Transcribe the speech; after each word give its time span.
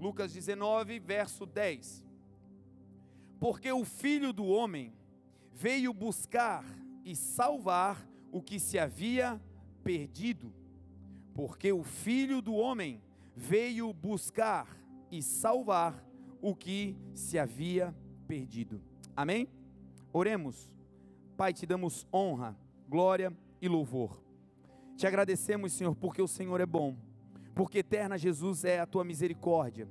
Lucas 0.00 0.32
19, 0.32 0.98
verso 0.98 1.44
10. 1.44 2.02
Porque 3.38 3.70
o 3.70 3.84
filho 3.84 4.32
do 4.32 4.46
homem 4.46 4.94
veio 5.52 5.92
buscar 5.92 6.64
e 7.04 7.14
salvar 7.14 8.08
o 8.32 8.40
que 8.40 8.58
se 8.58 8.78
havia 8.78 9.40
perdido. 9.84 10.52
Porque 11.34 11.70
o 11.70 11.82
filho 11.82 12.40
do 12.40 12.54
homem 12.54 13.02
veio 13.36 13.92
buscar 13.92 14.66
e 15.10 15.22
salvar 15.22 16.02
o 16.40 16.56
que 16.56 16.96
se 17.14 17.38
havia 17.38 17.94
perdido. 18.26 18.80
Amém? 19.14 19.48
Oremos. 20.12 20.72
Pai, 21.36 21.52
te 21.52 21.66
damos 21.66 22.06
honra, 22.12 22.56
glória 22.88 23.36
e 23.60 23.68
louvor. 23.68 24.22
Te 24.96 25.06
agradecemos, 25.06 25.72
Senhor, 25.72 25.94
porque 25.94 26.22
o 26.22 26.28
Senhor 26.28 26.60
é 26.60 26.66
bom, 26.66 26.96
porque 27.54 27.78
eterna 27.78 28.16
Jesus 28.16 28.64
é 28.64 28.80
a 28.80 28.86
tua 28.86 29.04
misericórdia, 29.04 29.88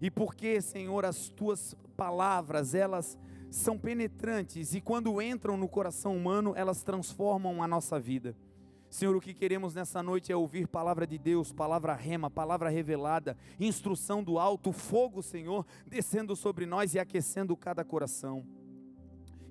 e 0.00 0.10
porque, 0.10 0.60
Senhor, 0.60 1.04
as 1.04 1.28
tuas 1.28 1.76
palavras, 1.96 2.74
elas 2.74 3.18
são 3.50 3.76
penetrantes 3.76 4.74
e 4.74 4.80
quando 4.80 5.20
entram 5.20 5.56
no 5.56 5.68
coração 5.68 6.16
humano, 6.16 6.54
elas 6.56 6.82
transformam 6.82 7.62
a 7.62 7.68
nossa 7.68 7.98
vida. 7.98 8.36
Senhor, 8.88 9.14
o 9.14 9.20
que 9.20 9.34
queremos 9.34 9.74
nessa 9.74 10.02
noite 10.02 10.32
é 10.32 10.36
ouvir 10.36 10.66
palavra 10.66 11.06
de 11.06 11.18
Deus, 11.18 11.52
palavra 11.52 11.94
rema, 11.94 12.28
palavra 12.30 12.68
revelada, 12.68 13.36
instrução 13.58 14.22
do 14.22 14.38
alto, 14.38 14.72
fogo, 14.72 15.22
Senhor, 15.22 15.64
descendo 15.86 16.34
sobre 16.34 16.66
nós 16.66 16.94
e 16.94 16.98
aquecendo 16.98 17.56
cada 17.56 17.84
coração. 17.84 18.44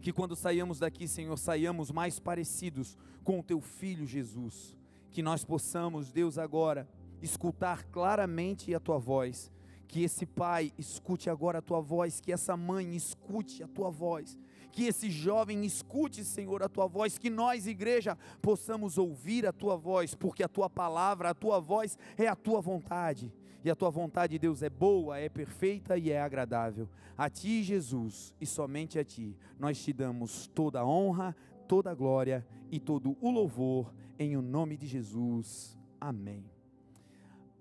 Que 0.02 0.12
quando 0.12 0.36
saiamos 0.36 0.80
daqui, 0.80 1.08
Senhor, 1.08 1.38
saiamos 1.38 1.92
mais 1.92 2.20
parecidos 2.20 2.98
com 3.24 3.40
o 3.40 3.44
teu 3.44 3.62
filho 3.62 4.06
Jesus. 4.06 4.76
Que 5.12 5.22
nós 5.22 5.46
possamos, 5.46 6.12
Deus, 6.12 6.38
agora 6.38 6.88
escutar 7.22 7.84
claramente 7.86 8.74
a 8.74 8.80
tua 8.80 8.98
voz. 8.98 9.52
Que 9.88 10.04
esse 10.04 10.26
pai 10.26 10.72
escute 10.78 11.30
agora 11.30 11.60
a 11.60 11.62
tua 11.62 11.82
voz, 11.82 12.20
que 12.20 12.32
essa 12.32 12.56
mãe 12.56 12.96
escute 12.96 13.64
a 13.64 13.68
tua 13.68 13.90
voz 13.90 14.38
que 14.72 14.84
esse 14.86 15.10
jovem 15.10 15.66
escute, 15.66 16.24
Senhor, 16.24 16.64
a 16.64 16.70
tua 16.70 16.88
voz, 16.88 17.18
que 17.18 17.30
nós, 17.30 17.68
igreja, 17.68 18.18
possamos 18.42 18.98
ouvir 18.98 19.46
a 19.46 19.52
tua 19.52 19.76
voz, 19.76 20.16
porque 20.16 20.44
a 20.44 20.48
tua 20.48 20.70
palavra, 20.70 21.30
a 21.30 21.34
tua 21.34 21.60
voz 21.60 21.98
é 22.18 22.28
a 22.28 22.36
tua 22.36 22.62
vontade. 22.62 23.34
E 23.64 23.70
a 23.70 23.76
tua 23.76 23.90
vontade, 23.90 24.40
Deus, 24.40 24.64
é 24.64 24.70
boa, 24.70 25.18
é 25.18 25.28
perfeita 25.28 25.98
e 25.98 26.12
é 26.12 26.22
agradável. 26.22 26.88
A 27.18 27.30
ti, 27.30 27.62
Jesus, 27.62 28.34
e 28.40 28.46
somente 28.46 28.98
a 28.98 29.04
ti, 29.04 29.36
nós 29.60 29.84
te 29.84 29.92
damos 29.92 30.48
toda 30.48 30.80
a 30.80 30.88
honra, 30.88 31.36
toda 31.68 31.92
a 31.92 31.96
glória 31.96 32.48
e 32.72 32.80
todo 32.80 33.18
o 33.20 33.30
louvor, 33.30 33.94
em 34.18 34.38
o 34.38 34.42
nome 34.42 34.78
de 34.78 34.88
Jesus. 34.88 35.78
Amém. 36.00 36.59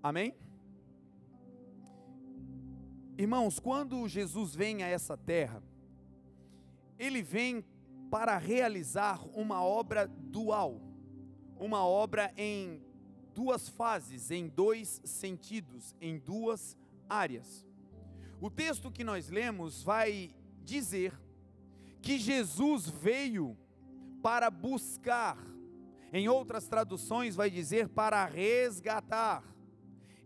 Amém? 0.02 0.34
Irmãos, 3.16 3.58
quando 3.58 4.06
Jesus 4.06 4.54
vem 4.54 4.82
a 4.84 4.86
essa 4.86 5.16
terra, 5.16 5.60
ele 6.96 7.20
vem 7.20 7.64
para 8.08 8.38
realizar 8.38 9.26
uma 9.36 9.62
obra 9.62 10.06
dual, 10.06 10.80
uma 11.58 11.84
obra 11.84 12.32
em 12.36 12.80
duas 13.34 13.68
fases, 13.68 14.30
em 14.30 14.48
dois 14.48 15.00
sentidos, 15.04 15.96
em 16.00 16.16
duas 16.16 16.76
áreas. 17.08 17.66
O 18.40 18.48
texto 18.48 18.92
que 18.92 19.02
nós 19.02 19.28
lemos 19.28 19.82
vai 19.82 20.32
dizer 20.64 21.12
que 22.00 22.18
Jesus 22.18 22.88
veio 22.88 23.58
para 24.22 24.48
buscar, 24.48 25.36
em 26.12 26.28
outras 26.28 26.68
traduções 26.68 27.34
vai 27.34 27.50
dizer 27.50 27.88
para 27.88 28.24
resgatar 28.24 29.42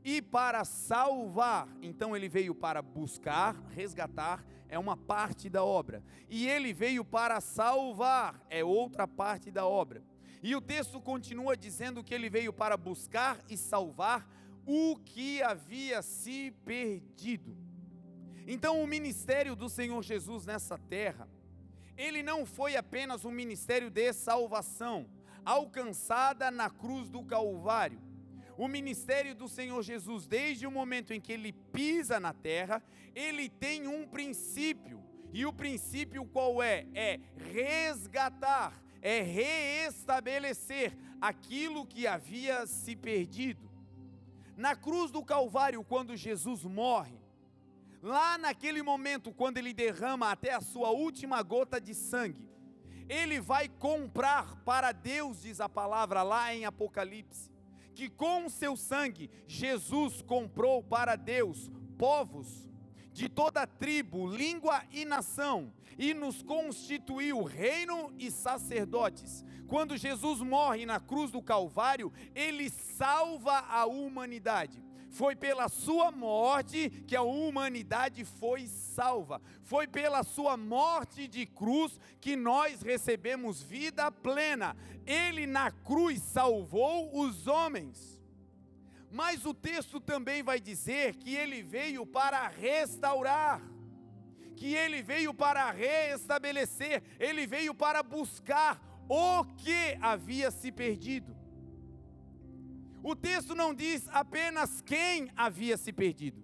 e 0.04 0.20
para 0.20 0.64
salvar. 0.64 1.68
Então 1.80 2.16
ele 2.16 2.28
veio 2.28 2.54
para 2.54 2.82
buscar, 2.82 3.54
resgatar 3.70 4.44
é 4.72 4.78
uma 4.78 4.96
parte 4.96 5.50
da 5.50 5.62
obra. 5.62 6.02
E 6.30 6.48
ele 6.48 6.72
veio 6.72 7.04
para 7.04 7.42
salvar, 7.42 8.40
é 8.48 8.64
outra 8.64 9.06
parte 9.06 9.50
da 9.50 9.66
obra. 9.66 10.02
E 10.42 10.56
o 10.56 10.62
texto 10.62 10.98
continua 10.98 11.54
dizendo 11.54 12.02
que 12.02 12.14
ele 12.14 12.30
veio 12.30 12.54
para 12.54 12.74
buscar 12.74 13.38
e 13.50 13.56
salvar 13.56 14.26
o 14.64 14.96
que 14.96 15.42
havia 15.42 16.00
se 16.00 16.52
perdido. 16.64 17.54
Então, 18.46 18.82
o 18.82 18.86
ministério 18.86 19.54
do 19.54 19.68
Senhor 19.68 20.02
Jesus 20.02 20.46
nessa 20.46 20.78
terra, 20.78 21.28
ele 21.94 22.22
não 22.22 22.46
foi 22.46 22.74
apenas 22.74 23.26
um 23.26 23.30
ministério 23.30 23.90
de 23.90 24.10
salvação, 24.14 25.06
alcançada 25.44 26.50
na 26.50 26.70
cruz 26.70 27.10
do 27.10 27.22
Calvário 27.22 28.00
o 28.56 28.68
ministério 28.68 29.34
do 29.34 29.48
Senhor 29.48 29.82
Jesus, 29.82 30.26
desde 30.26 30.66
o 30.66 30.70
momento 30.70 31.12
em 31.12 31.20
que 31.20 31.32
ele 31.32 31.52
pisa 31.52 32.20
na 32.20 32.32
terra, 32.32 32.82
ele 33.14 33.48
tem 33.48 33.86
um 33.86 34.06
princípio. 34.06 35.02
E 35.32 35.46
o 35.46 35.52
princípio 35.52 36.24
qual 36.26 36.62
é? 36.62 36.86
É 36.94 37.18
resgatar, 37.36 38.80
é 39.00 39.20
reestabelecer 39.20 40.96
aquilo 41.20 41.86
que 41.86 42.06
havia 42.06 42.66
se 42.66 42.94
perdido. 42.94 43.70
Na 44.56 44.76
cruz 44.76 45.10
do 45.10 45.24
Calvário, 45.24 45.82
quando 45.82 46.16
Jesus 46.16 46.62
morre, 46.64 47.18
lá 48.02 48.36
naquele 48.36 48.82
momento, 48.82 49.32
quando 49.32 49.56
ele 49.56 49.72
derrama 49.72 50.30
até 50.30 50.52
a 50.52 50.60
sua 50.60 50.90
última 50.90 51.42
gota 51.42 51.80
de 51.80 51.94
sangue, 51.94 52.46
ele 53.08 53.40
vai 53.40 53.68
comprar 53.68 54.56
para 54.56 54.92
Deus, 54.92 55.42
diz 55.42 55.60
a 55.60 55.68
palavra 55.68 56.22
lá 56.22 56.54
em 56.54 56.64
Apocalipse 56.64 57.51
que 57.94 58.08
com 58.08 58.46
o 58.46 58.50
seu 58.50 58.76
sangue 58.76 59.30
Jesus 59.46 60.22
comprou 60.22 60.82
para 60.82 61.16
Deus 61.16 61.70
povos 61.98 62.68
de 63.12 63.28
toda 63.28 63.66
tribo, 63.66 64.26
língua 64.26 64.82
e 64.90 65.04
nação, 65.04 65.72
e 65.98 66.14
nos 66.14 66.42
constituiu 66.42 67.42
reino 67.42 68.12
e 68.18 68.30
sacerdotes. 68.30 69.44
Quando 69.68 69.96
Jesus 69.96 70.40
morre 70.40 70.86
na 70.86 70.98
cruz 70.98 71.30
do 71.30 71.42
Calvário, 71.42 72.12
ele 72.34 72.70
salva 72.70 73.58
a 73.68 73.86
humanidade. 73.86 74.82
Foi 75.12 75.36
pela 75.36 75.68
sua 75.68 76.10
morte 76.10 76.88
que 77.06 77.14
a 77.14 77.20
humanidade 77.20 78.24
foi 78.24 78.66
salva. 78.66 79.42
Foi 79.62 79.86
pela 79.86 80.22
sua 80.22 80.56
morte 80.56 81.28
de 81.28 81.44
cruz 81.44 82.00
que 82.18 82.34
nós 82.34 82.80
recebemos 82.80 83.62
vida 83.62 84.10
plena. 84.10 84.74
Ele 85.06 85.46
na 85.46 85.70
cruz 85.70 86.22
salvou 86.22 87.14
os 87.20 87.46
homens. 87.46 88.18
Mas 89.10 89.44
o 89.44 89.52
texto 89.52 90.00
também 90.00 90.42
vai 90.42 90.58
dizer 90.58 91.16
que 91.16 91.36
ele 91.36 91.62
veio 91.62 92.06
para 92.06 92.48
restaurar, 92.48 93.60
que 94.56 94.74
ele 94.74 95.02
veio 95.02 95.34
para 95.34 95.70
reestabelecer, 95.70 97.02
ele 97.20 97.46
veio 97.46 97.74
para 97.74 98.02
buscar 98.02 98.80
o 99.10 99.44
que 99.58 99.98
havia 100.00 100.50
se 100.50 100.72
perdido. 100.72 101.41
O 103.02 103.16
texto 103.16 103.54
não 103.54 103.74
diz 103.74 104.08
apenas 104.08 104.80
quem 104.80 105.30
havia 105.36 105.76
se 105.76 105.92
perdido. 105.92 106.42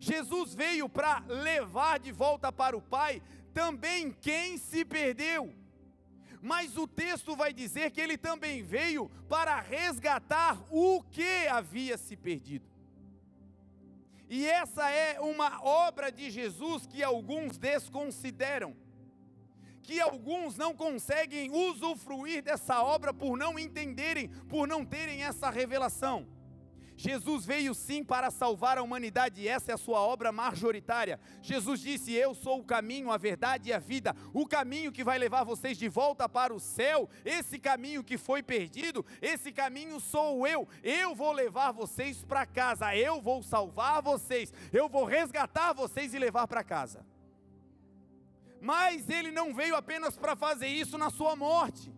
Jesus 0.00 0.54
veio 0.54 0.88
para 0.88 1.20
levar 1.26 1.98
de 1.98 2.12
volta 2.12 2.52
para 2.52 2.76
o 2.76 2.82
Pai 2.82 3.22
também 3.54 4.12
quem 4.12 4.58
se 4.58 4.84
perdeu. 4.84 5.54
Mas 6.42 6.76
o 6.76 6.86
texto 6.86 7.34
vai 7.34 7.52
dizer 7.52 7.90
que 7.90 8.00
ele 8.00 8.18
também 8.18 8.62
veio 8.62 9.08
para 9.28 9.60
resgatar 9.60 10.62
o 10.70 11.02
que 11.02 11.46
havia 11.48 11.96
se 11.96 12.16
perdido. 12.16 12.66
E 14.28 14.46
essa 14.46 14.90
é 14.90 15.20
uma 15.20 15.62
obra 15.64 16.10
de 16.10 16.30
Jesus 16.30 16.86
que 16.86 17.02
alguns 17.02 17.56
desconsideram 17.56 18.76
que 19.86 20.00
alguns 20.00 20.56
não 20.56 20.74
conseguem 20.74 21.48
usufruir 21.52 22.42
dessa 22.42 22.82
obra 22.82 23.14
por 23.14 23.38
não 23.38 23.56
entenderem, 23.56 24.28
por 24.48 24.66
não 24.66 24.84
terem 24.84 25.22
essa 25.22 25.48
revelação. 25.48 26.26
Jesus 26.96 27.44
veio 27.44 27.72
sim 27.72 28.02
para 28.02 28.30
salvar 28.30 28.78
a 28.78 28.82
humanidade 28.82 29.40
e 29.40 29.46
essa 29.46 29.70
é 29.70 29.74
a 29.74 29.78
sua 29.78 30.00
obra 30.00 30.32
majoritária. 30.32 31.20
Jesus 31.40 31.78
disse: 31.78 32.12
Eu 32.12 32.34
sou 32.34 32.58
o 32.58 32.64
caminho, 32.64 33.12
a 33.12 33.16
verdade 33.16 33.68
e 33.68 33.72
a 33.72 33.78
vida. 33.78 34.16
O 34.32 34.44
caminho 34.44 34.90
que 34.90 35.04
vai 35.04 35.18
levar 35.18 35.44
vocês 35.44 35.78
de 35.78 35.88
volta 35.88 36.28
para 36.28 36.52
o 36.52 36.58
céu, 36.58 37.08
esse 37.24 37.56
caminho 37.56 38.02
que 38.02 38.18
foi 38.18 38.42
perdido, 38.42 39.06
esse 39.22 39.52
caminho 39.52 40.00
sou 40.00 40.48
eu. 40.48 40.66
Eu 40.82 41.14
vou 41.14 41.30
levar 41.30 41.70
vocês 41.70 42.24
para 42.24 42.44
casa, 42.44 42.96
eu 42.96 43.20
vou 43.20 43.40
salvar 43.40 44.02
vocês, 44.02 44.52
eu 44.72 44.88
vou 44.88 45.04
resgatar 45.04 45.74
vocês 45.74 46.12
e 46.12 46.18
levar 46.18 46.48
para 46.48 46.64
casa. 46.64 47.06
Mas 48.60 49.08
ele 49.08 49.30
não 49.30 49.54
veio 49.54 49.76
apenas 49.76 50.16
para 50.16 50.34
fazer 50.34 50.68
isso 50.68 50.96
na 50.96 51.10
sua 51.10 51.36
morte. 51.36 51.92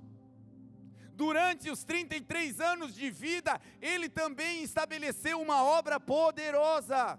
Durante 1.14 1.68
os 1.70 1.82
33 1.82 2.60
anos 2.60 2.94
de 2.94 3.10
vida, 3.10 3.60
ele 3.82 4.08
também 4.08 4.62
estabeleceu 4.62 5.40
uma 5.40 5.64
obra 5.64 5.98
poderosa. 5.98 7.18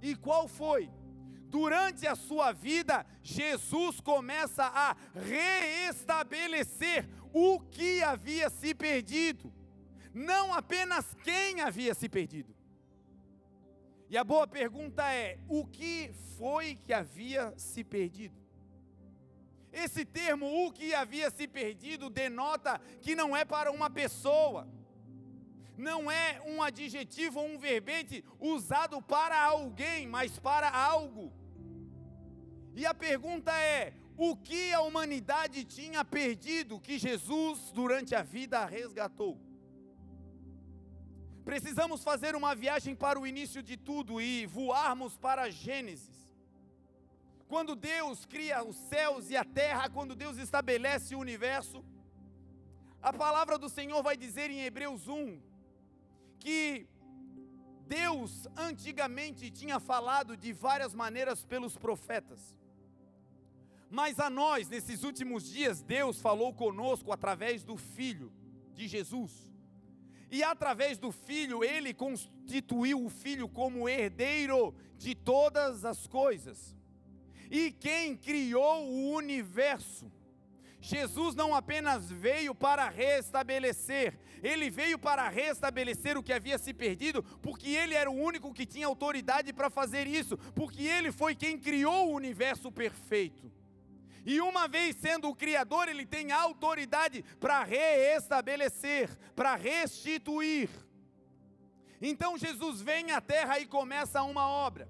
E 0.00 0.14
qual 0.14 0.46
foi? 0.46 0.90
Durante 1.48 2.06
a 2.06 2.14
sua 2.14 2.52
vida, 2.52 3.04
Jesus 3.22 4.00
começa 4.00 4.64
a 4.64 4.96
reestabelecer 5.14 7.08
o 7.32 7.58
que 7.58 8.02
havia 8.02 8.48
se 8.48 8.72
perdido, 8.74 9.52
não 10.14 10.54
apenas 10.54 11.12
quem 11.24 11.60
havia 11.60 11.94
se 11.94 12.08
perdido. 12.08 12.54
E 14.10 14.18
a 14.18 14.24
boa 14.24 14.44
pergunta 14.44 15.04
é: 15.12 15.38
o 15.48 15.64
que 15.64 16.10
foi 16.36 16.74
que 16.74 16.92
havia 16.92 17.54
se 17.56 17.84
perdido? 17.84 18.34
Esse 19.72 20.04
termo, 20.04 20.66
o 20.66 20.72
que 20.72 20.92
havia 20.92 21.30
se 21.30 21.46
perdido, 21.46 22.10
denota 22.10 22.80
que 23.00 23.14
não 23.14 23.36
é 23.36 23.44
para 23.44 23.70
uma 23.70 23.88
pessoa, 23.88 24.66
não 25.78 26.10
é 26.10 26.42
um 26.44 26.60
adjetivo 26.60 27.38
ou 27.38 27.46
um 27.46 27.56
verbete 27.56 28.24
usado 28.40 29.00
para 29.00 29.40
alguém, 29.40 30.08
mas 30.08 30.40
para 30.40 30.68
algo. 30.68 31.32
E 32.74 32.84
a 32.84 32.92
pergunta 32.92 33.52
é: 33.52 33.94
o 34.16 34.36
que 34.36 34.72
a 34.72 34.80
humanidade 34.80 35.64
tinha 35.64 36.04
perdido 36.04 36.80
que 36.80 36.98
Jesus, 36.98 37.70
durante 37.70 38.16
a 38.16 38.22
vida, 38.22 38.64
resgatou? 38.64 39.38
Precisamos 41.44 42.04
fazer 42.04 42.36
uma 42.36 42.54
viagem 42.54 42.94
para 42.94 43.18
o 43.18 43.26
início 43.26 43.62
de 43.62 43.76
tudo 43.76 44.20
e 44.20 44.46
voarmos 44.46 45.16
para 45.16 45.50
Gênesis. 45.50 46.28
Quando 47.48 47.74
Deus 47.74 48.24
cria 48.26 48.62
os 48.62 48.76
céus 48.76 49.28
e 49.30 49.36
a 49.36 49.44
terra, 49.44 49.88
quando 49.90 50.14
Deus 50.14 50.36
estabelece 50.38 51.14
o 51.14 51.18
universo, 51.18 51.84
a 53.02 53.12
palavra 53.12 53.58
do 53.58 53.68
Senhor 53.68 54.02
vai 54.02 54.16
dizer 54.16 54.50
em 54.50 54.60
Hebreus 54.60 55.08
1 55.08 55.40
que 56.38 56.86
Deus 57.86 58.46
antigamente 58.56 59.50
tinha 59.50 59.80
falado 59.80 60.36
de 60.36 60.52
várias 60.52 60.94
maneiras 60.94 61.44
pelos 61.44 61.76
profetas. 61.76 62.56
Mas 63.90 64.20
a 64.20 64.30
nós, 64.30 64.68
nesses 64.68 65.02
últimos 65.02 65.50
dias, 65.50 65.82
Deus 65.82 66.20
falou 66.20 66.54
conosco 66.54 67.10
através 67.12 67.64
do 67.64 67.76
Filho 67.76 68.32
de 68.74 68.86
Jesus. 68.86 69.49
E 70.30 70.42
através 70.44 70.96
do 70.96 71.10
Filho, 71.10 71.64
ele 71.64 71.92
constituiu 71.92 73.04
o 73.04 73.10
Filho 73.10 73.48
como 73.48 73.88
herdeiro 73.88 74.74
de 74.96 75.14
todas 75.14 75.84
as 75.84 76.06
coisas. 76.06 76.76
E 77.50 77.72
quem 77.72 78.16
criou 78.16 78.86
o 78.86 79.12
universo. 79.14 80.10
Jesus 80.80 81.34
não 81.34 81.54
apenas 81.54 82.10
veio 82.10 82.54
para 82.54 82.88
restabelecer, 82.88 84.18
ele 84.42 84.70
veio 84.70 84.98
para 84.98 85.28
restabelecer 85.28 86.16
o 86.16 86.22
que 86.22 86.32
havia 86.32 86.56
se 86.56 86.72
perdido, 86.72 87.22
porque 87.42 87.68
ele 87.68 87.94
era 87.94 88.10
o 88.10 88.18
único 88.18 88.54
que 88.54 88.64
tinha 88.64 88.86
autoridade 88.86 89.52
para 89.52 89.68
fazer 89.68 90.06
isso, 90.06 90.38
porque 90.54 90.82
ele 90.82 91.12
foi 91.12 91.34
quem 91.34 91.58
criou 91.58 92.08
o 92.08 92.14
universo 92.14 92.72
perfeito. 92.72 93.52
E 94.24 94.40
uma 94.40 94.68
vez 94.68 94.96
sendo 94.96 95.28
o 95.28 95.34
Criador, 95.34 95.88
ele 95.88 96.04
tem 96.04 96.32
autoridade 96.32 97.22
para 97.38 97.64
reestabelecer, 97.64 99.08
para 99.34 99.54
restituir. 99.56 100.68
Então 102.00 102.36
Jesus 102.36 102.80
vem 102.80 103.10
à 103.12 103.20
terra 103.20 103.58
e 103.58 103.66
começa 103.66 104.22
uma 104.22 104.48
obra 104.48 104.88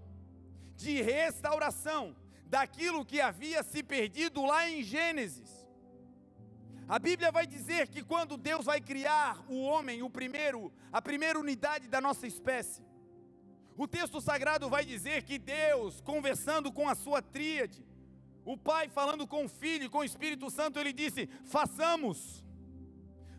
de 0.76 1.02
restauração 1.02 2.16
daquilo 2.46 3.04
que 3.04 3.20
havia 3.20 3.62
se 3.62 3.82
perdido 3.82 4.44
lá 4.44 4.68
em 4.68 4.82
Gênesis. 4.82 5.60
A 6.88 6.98
Bíblia 6.98 7.30
vai 7.30 7.46
dizer 7.46 7.86
que 7.86 8.02
quando 8.02 8.36
Deus 8.36 8.64
vai 8.64 8.80
criar 8.80 9.44
o 9.48 9.62
homem, 9.62 10.02
o 10.02 10.10
primeiro, 10.10 10.72
a 10.92 11.00
primeira 11.00 11.38
unidade 11.38 11.86
da 11.86 12.00
nossa 12.00 12.26
espécie, 12.26 12.82
o 13.76 13.86
texto 13.86 14.20
sagrado 14.20 14.68
vai 14.68 14.84
dizer 14.84 15.22
que 15.22 15.38
Deus, 15.38 16.00
conversando 16.00 16.72
com 16.72 16.88
a 16.88 16.96
sua 16.96 17.22
tríade, 17.22 17.86
o 18.44 18.56
Pai 18.56 18.88
falando 18.88 19.26
com 19.26 19.44
o 19.44 19.48
Filho 19.48 19.90
com 19.90 19.98
o 19.98 20.04
Espírito 20.04 20.50
Santo, 20.50 20.78
ele 20.78 20.92
disse: 20.92 21.28
façamos, 21.44 22.44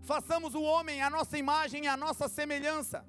façamos 0.01 0.53
o 0.53 0.61
homem 0.61 1.01
a 1.01 1.09
nossa 1.09 1.37
imagem 1.37 1.85
e 1.85 1.87
a 1.87 1.97
nossa 1.97 2.27
semelhança. 2.27 3.05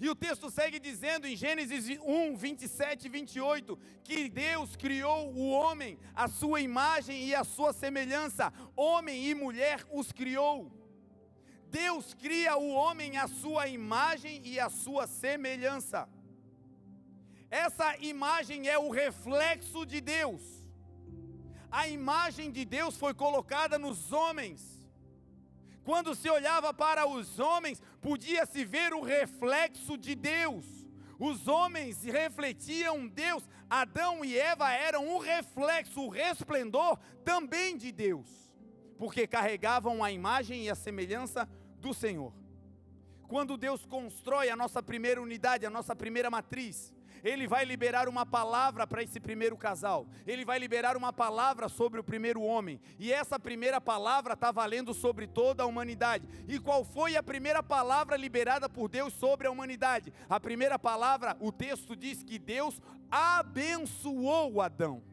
E 0.00 0.08
o 0.08 0.14
texto 0.14 0.50
segue 0.50 0.80
dizendo 0.80 1.26
em 1.26 1.36
Gênesis 1.36 1.98
1, 2.02 2.34
27 2.34 3.04
e 3.04 3.08
28, 3.10 3.78
que 4.02 4.30
Deus 4.30 4.74
criou 4.74 5.30
o 5.34 5.50
homem, 5.50 5.98
a 6.14 6.26
sua 6.26 6.62
imagem 6.62 7.24
e 7.24 7.34
a 7.34 7.44
sua 7.44 7.74
semelhança, 7.74 8.50
homem 8.74 9.26
e 9.26 9.34
mulher 9.34 9.84
os 9.92 10.10
criou. 10.10 10.72
Deus 11.68 12.14
cria 12.14 12.56
o 12.56 12.70
homem 12.70 13.18
a 13.18 13.28
sua 13.28 13.68
imagem 13.68 14.40
e 14.42 14.58
a 14.58 14.70
sua 14.70 15.06
semelhança. 15.06 16.08
Essa 17.50 17.94
imagem 17.98 18.68
é 18.68 18.78
o 18.78 18.90
reflexo 18.90 19.84
de 19.84 20.00
Deus 20.00 20.59
a 21.70 21.88
imagem 21.88 22.50
de 22.50 22.64
Deus 22.64 22.96
foi 22.96 23.14
colocada 23.14 23.78
nos 23.78 24.12
homens. 24.12 24.80
Quando 25.84 26.14
se 26.14 26.28
olhava 26.28 26.74
para 26.74 27.06
os 27.06 27.38
homens, 27.38 27.82
podia-se 28.00 28.64
ver 28.64 28.92
o 28.92 29.00
reflexo 29.00 29.96
de 29.96 30.14
Deus. 30.14 30.64
Os 31.18 31.48
homens 31.48 32.02
refletiam 32.04 33.06
Deus. 33.06 33.48
Adão 33.68 34.24
e 34.24 34.36
Eva 34.36 34.72
eram 34.72 35.06
um 35.06 35.18
reflexo, 35.18 36.00
o 36.00 36.08
resplendor 36.08 36.98
também 37.24 37.76
de 37.76 37.92
Deus, 37.92 38.26
porque 38.98 39.26
carregavam 39.26 40.02
a 40.02 40.10
imagem 40.10 40.64
e 40.64 40.70
a 40.70 40.74
semelhança 40.74 41.48
do 41.78 41.94
Senhor. 41.94 42.32
Quando 43.28 43.56
Deus 43.56 43.86
constrói 43.86 44.50
a 44.50 44.56
nossa 44.56 44.82
primeira 44.82 45.22
unidade, 45.22 45.64
a 45.64 45.70
nossa 45.70 45.94
primeira 45.94 46.28
matriz, 46.28 46.92
ele 47.24 47.46
vai 47.46 47.64
liberar 47.64 48.08
uma 48.08 48.24
palavra 48.24 48.86
para 48.86 49.02
esse 49.02 49.20
primeiro 49.20 49.56
casal, 49.56 50.06
ele 50.26 50.44
vai 50.44 50.58
liberar 50.58 50.96
uma 50.96 51.12
palavra 51.12 51.68
sobre 51.68 52.00
o 52.00 52.04
primeiro 52.04 52.42
homem, 52.42 52.80
e 52.98 53.12
essa 53.12 53.38
primeira 53.38 53.80
palavra 53.80 54.34
está 54.34 54.50
valendo 54.50 54.94
sobre 54.94 55.26
toda 55.26 55.62
a 55.62 55.66
humanidade. 55.66 56.26
E 56.48 56.58
qual 56.58 56.84
foi 56.84 57.16
a 57.16 57.22
primeira 57.22 57.62
palavra 57.62 58.16
liberada 58.16 58.68
por 58.68 58.88
Deus 58.88 59.12
sobre 59.12 59.46
a 59.46 59.50
humanidade? 59.50 60.12
A 60.28 60.38
primeira 60.40 60.78
palavra, 60.78 61.36
o 61.40 61.52
texto 61.52 61.94
diz 61.96 62.22
que 62.22 62.38
Deus 62.38 62.80
abençoou 63.10 64.60
Adão. 64.60 65.09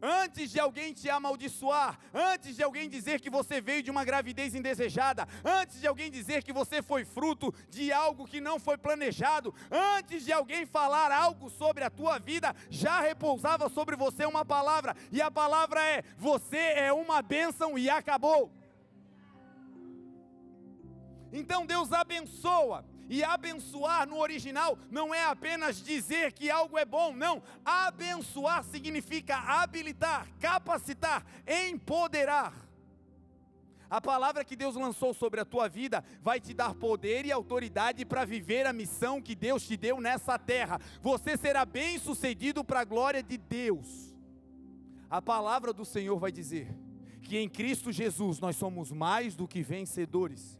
Antes 0.00 0.50
de 0.50 0.60
alguém 0.60 0.92
te 0.92 1.08
amaldiçoar, 1.08 1.98
antes 2.12 2.54
de 2.54 2.62
alguém 2.62 2.88
dizer 2.88 3.20
que 3.20 3.30
você 3.30 3.60
veio 3.60 3.82
de 3.82 3.90
uma 3.90 4.04
gravidez 4.04 4.54
indesejada, 4.54 5.26
antes 5.44 5.80
de 5.80 5.86
alguém 5.86 6.10
dizer 6.10 6.42
que 6.42 6.52
você 6.52 6.82
foi 6.82 7.04
fruto 7.04 7.52
de 7.70 7.90
algo 7.92 8.26
que 8.26 8.40
não 8.40 8.58
foi 8.58 8.76
planejado, 8.76 9.54
antes 9.70 10.24
de 10.24 10.32
alguém 10.32 10.66
falar 10.66 11.10
algo 11.10 11.48
sobre 11.48 11.82
a 11.82 11.90
tua 11.90 12.18
vida, 12.18 12.54
já 12.68 13.00
repousava 13.00 13.68
sobre 13.68 13.96
você 13.96 14.26
uma 14.26 14.44
palavra, 14.44 14.94
e 15.10 15.22
a 15.22 15.30
palavra 15.30 15.82
é: 15.82 16.02
você 16.18 16.58
é 16.58 16.92
uma 16.92 17.22
bênção 17.22 17.78
e 17.78 17.88
acabou. 17.88 18.52
Então 21.32 21.66
Deus 21.66 21.92
abençoa, 21.92 22.84
e 23.08 23.22
abençoar 23.22 24.08
no 24.08 24.18
original 24.18 24.78
não 24.90 25.14
é 25.14 25.24
apenas 25.24 25.82
dizer 25.82 26.32
que 26.32 26.50
algo 26.50 26.76
é 26.78 26.84
bom, 26.84 27.14
não. 27.14 27.42
Abençoar 27.64 28.64
significa 28.64 29.36
habilitar, 29.36 30.28
capacitar, 30.40 31.24
empoderar. 31.46 32.66
A 33.88 34.00
palavra 34.00 34.44
que 34.44 34.56
Deus 34.56 34.74
lançou 34.74 35.14
sobre 35.14 35.40
a 35.40 35.44
tua 35.44 35.68
vida 35.68 36.04
vai 36.20 36.40
te 36.40 36.52
dar 36.52 36.74
poder 36.74 37.24
e 37.24 37.30
autoridade 37.30 38.04
para 38.04 38.24
viver 38.24 38.66
a 38.66 38.72
missão 38.72 39.22
que 39.22 39.34
Deus 39.34 39.64
te 39.64 39.76
deu 39.76 40.00
nessa 40.00 40.38
terra. 40.38 40.80
Você 41.00 41.36
será 41.36 41.64
bem 41.64 41.98
sucedido 41.98 42.64
para 42.64 42.80
a 42.80 42.84
glória 42.84 43.22
de 43.22 43.38
Deus. 43.38 44.12
A 45.08 45.22
palavra 45.22 45.72
do 45.72 45.84
Senhor 45.84 46.18
vai 46.18 46.32
dizer 46.32 46.68
que 47.22 47.38
em 47.38 47.48
Cristo 47.48 47.92
Jesus 47.92 48.40
nós 48.40 48.56
somos 48.56 48.90
mais 48.90 49.36
do 49.36 49.46
que 49.46 49.62
vencedores. 49.62 50.58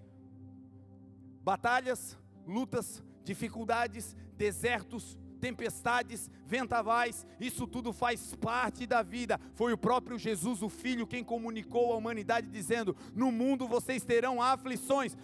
Batalhas, 1.42 2.16
lutas, 2.46 3.02
dificuldades, 3.24 4.16
desertos, 4.36 5.18
tempestades, 5.40 6.30
ventavais, 6.46 7.26
isso 7.38 7.66
tudo 7.66 7.92
faz 7.92 8.34
parte 8.36 8.86
da 8.86 9.02
vida. 9.02 9.38
Foi 9.54 9.72
o 9.72 9.78
próprio 9.78 10.18
Jesus, 10.18 10.62
o 10.62 10.68
Filho, 10.68 11.06
quem 11.06 11.22
comunicou 11.22 11.92
à 11.92 11.96
humanidade, 11.96 12.48
dizendo: 12.48 12.96
No 13.14 13.30
mundo 13.30 13.68
vocês 13.68 14.04
terão 14.04 14.40
aflições, 14.40 15.16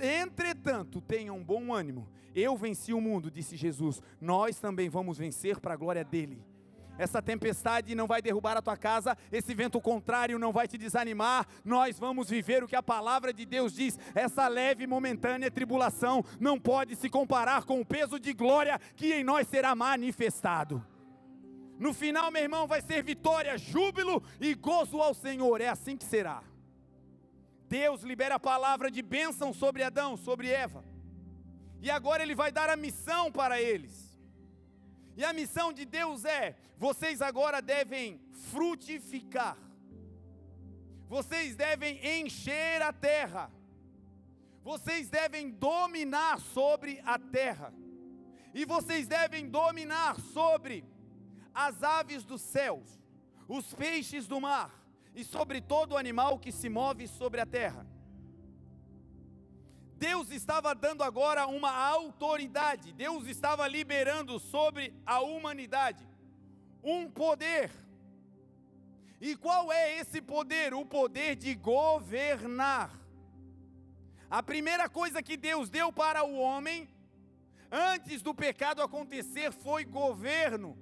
entretanto, 0.00 1.00
tenham 1.00 1.42
bom 1.42 1.72
ânimo. 1.72 2.08
Eu 2.34 2.56
venci 2.56 2.92
o 2.92 3.00
mundo, 3.00 3.30
disse 3.30 3.56
Jesus, 3.56 4.00
nós 4.20 4.60
também 4.60 4.88
vamos 4.88 5.18
vencer 5.18 5.58
para 5.58 5.74
a 5.74 5.76
glória 5.76 6.04
dele 6.04 6.40
essa 6.98 7.22
tempestade 7.22 7.94
não 7.94 8.06
vai 8.06 8.20
derrubar 8.20 8.56
a 8.56 8.62
tua 8.62 8.76
casa, 8.76 9.16
esse 9.30 9.54
vento 9.54 9.80
contrário 9.80 10.38
não 10.38 10.52
vai 10.52 10.66
te 10.66 10.76
desanimar. 10.76 11.46
Nós 11.64 11.98
vamos 11.98 12.28
viver 12.28 12.64
o 12.64 12.68
que 12.68 12.76
a 12.76 12.82
palavra 12.82 13.32
de 13.32 13.46
Deus 13.46 13.72
diz. 13.72 13.98
Essa 14.14 14.48
leve 14.48 14.84
e 14.84 14.86
momentânea 14.86 15.50
tribulação 15.50 16.24
não 16.40 16.58
pode 16.58 16.96
se 16.96 17.08
comparar 17.08 17.64
com 17.64 17.80
o 17.80 17.86
peso 17.86 18.18
de 18.18 18.32
glória 18.32 18.80
que 18.96 19.14
em 19.14 19.22
nós 19.24 19.46
será 19.46 19.74
manifestado. 19.74 20.84
No 21.78 21.94
final, 21.94 22.30
meu 22.32 22.42
irmão, 22.42 22.66
vai 22.66 22.82
ser 22.82 23.04
vitória, 23.04 23.56
júbilo 23.56 24.20
e 24.40 24.52
gozo 24.54 25.00
ao 25.00 25.14
Senhor. 25.14 25.60
É 25.60 25.68
assim 25.68 25.96
que 25.96 26.04
será. 26.04 26.42
Deus 27.68 28.02
libera 28.02 28.34
a 28.34 28.40
palavra 28.40 28.90
de 28.90 29.02
bênção 29.02 29.52
sobre 29.54 29.84
Adão, 29.84 30.16
sobre 30.16 30.50
Eva. 30.50 30.82
E 31.80 31.90
agora 31.90 32.22
ele 32.22 32.34
vai 32.34 32.50
dar 32.50 32.68
a 32.68 32.76
missão 32.76 33.30
para 33.30 33.60
eles. 33.60 34.07
E 35.18 35.24
a 35.24 35.32
missão 35.32 35.72
de 35.72 35.84
Deus 35.84 36.24
é: 36.24 36.56
vocês 36.76 37.20
agora 37.20 37.60
devem 37.60 38.20
frutificar, 38.52 39.58
vocês 41.08 41.56
devem 41.56 41.98
encher 42.20 42.80
a 42.82 42.92
terra, 42.92 43.50
vocês 44.62 45.10
devem 45.10 45.50
dominar 45.50 46.38
sobre 46.38 47.02
a 47.04 47.18
terra. 47.18 47.74
E 48.54 48.64
vocês 48.64 49.08
devem 49.08 49.48
dominar 49.48 50.20
sobre 50.20 50.84
as 51.52 51.82
aves 51.82 52.22
dos 52.22 52.40
céus, 52.40 52.88
os 53.48 53.74
peixes 53.74 54.28
do 54.28 54.40
mar 54.40 54.72
e 55.16 55.24
sobre 55.24 55.60
todo 55.60 55.96
animal 55.96 56.38
que 56.38 56.52
se 56.52 56.68
move 56.68 57.08
sobre 57.08 57.40
a 57.40 57.46
terra. 57.46 57.84
Deus 59.98 60.30
estava 60.30 60.74
dando 60.74 61.02
agora 61.02 61.46
uma 61.48 61.72
autoridade, 61.72 62.92
Deus 62.92 63.26
estava 63.26 63.66
liberando 63.66 64.38
sobre 64.38 64.94
a 65.04 65.20
humanidade 65.20 66.06
um 66.82 67.10
poder. 67.10 67.70
E 69.20 69.34
qual 69.34 69.72
é 69.72 69.98
esse 69.98 70.20
poder? 70.22 70.72
O 70.72 70.86
poder 70.86 71.34
de 71.34 71.54
governar. 71.54 72.96
A 74.30 74.40
primeira 74.40 74.88
coisa 74.88 75.20
que 75.20 75.36
Deus 75.36 75.68
deu 75.68 75.92
para 75.92 76.22
o 76.22 76.38
homem, 76.38 76.88
antes 77.70 78.22
do 78.22 78.32
pecado 78.32 78.80
acontecer, 78.80 79.50
foi 79.50 79.84
governo. 79.84 80.78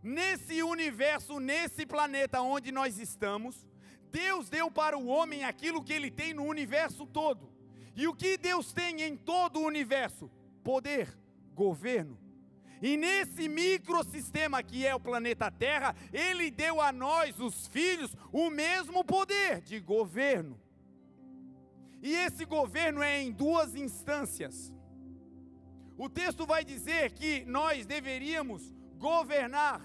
Nesse 0.00 0.62
universo, 0.62 1.40
nesse 1.40 1.84
planeta 1.84 2.40
onde 2.40 2.70
nós 2.70 2.98
estamos, 2.98 3.66
Deus 4.12 4.48
deu 4.48 4.70
para 4.70 4.96
o 4.96 5.08
homem 5.08 5.42
aquilo 5.42 5.82
que 5.82 5.92
ele 5.92 6.10
tem 6.10 6.32
no 6.32 6.44
universo 6.44 7.04
todo. 7.04 7.55
E 7.96 8.06
o 8.06 8.14
que 8.14 8.36
Deus 8.36 8.74
tem 8.74 9.02
em 9.02 9.16
todo 9.16 9.58
o 9.58 9.64
universo? 9.64 10.30
Poder, 10.62 11.18
governo. 11.54 12.18
E 12.82 12.94
nesse 12.94 13.48
microsistema 13.48 14.62
que 14.62 14.86
é 14.86 14.94
o 14.94 15.00
planeta 15.00 15.50
Terra, 15.50 15.96
Ele 16.12 16.50
deu 16.50 16.80
a 16.80 16.92
nós, 16.92 17.40
os 17.40 17.66
filhos, 17.68 18.14
o 18.30 18.50
mesmo 18.50 19.02
poder 19.02 19.62
de 19.62 19.80
governo. 19.80 20.60
E 22.02 22.12
esse 22.14 22.44
governo 22.44 23.02
é 23.02 23.22
em 23.22 23.32
duas 23.32 23.74
instâncias. 23.74 24.70
O 25.96 26.10
texto 26.10 26.44
vai 26.44 26.62
dizer 26.62 27.12
que 27.12 27.46
nós 27.46 27.86
deveríamos 27.86 28.74
governar, 28.98 29.80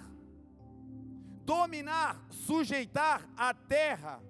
dominar, 1.45 2.21
sujeitar 2.29 3.25
a 3.37 3.53
terra 3.53 4.21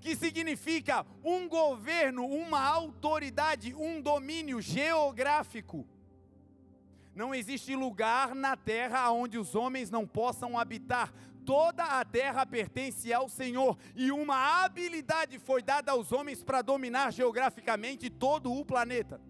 que 0.00 0.16
significa 0.16 1.04
um 1.22 1.48
governo, 1.48 2.26
uma 2.26 2.60
autoridade, 2.60 3.74
um 3.74 4.00
domínio 4.00 4.60
geográfico. 4.60 5.86
Não 7.14 7.34
existe 7.34 7.76
lugar 7.76 8.34
na 8.34 8.56
terra 8.56 9.10
onde 9.10 9.36
os 9.36 9.54
homens 9.54 9.90
não 9.90 10.06
possam 10.06 10.58
habitar. 10.58 11.12
Toda 11.44 11.84
a 11.84 12.04
terra 12.04 12.46
pertence 12.46 13.12
ao 13.12 13.28
Senhor 13.28 13.76
e 13.94 14.10
uma 14.12 14.64
habilidade 14.64 15.38
foi 15.38 15.62
dada 15.62 15.92
aos 15.92 16.12
homens 16.12 16.42
para 16.42 16.62
dominar 16.62 17.12
geograficamente 17.12 18.08
todo 18.08 18.52
o 18.52 18.64
planeta. 18.64 19.20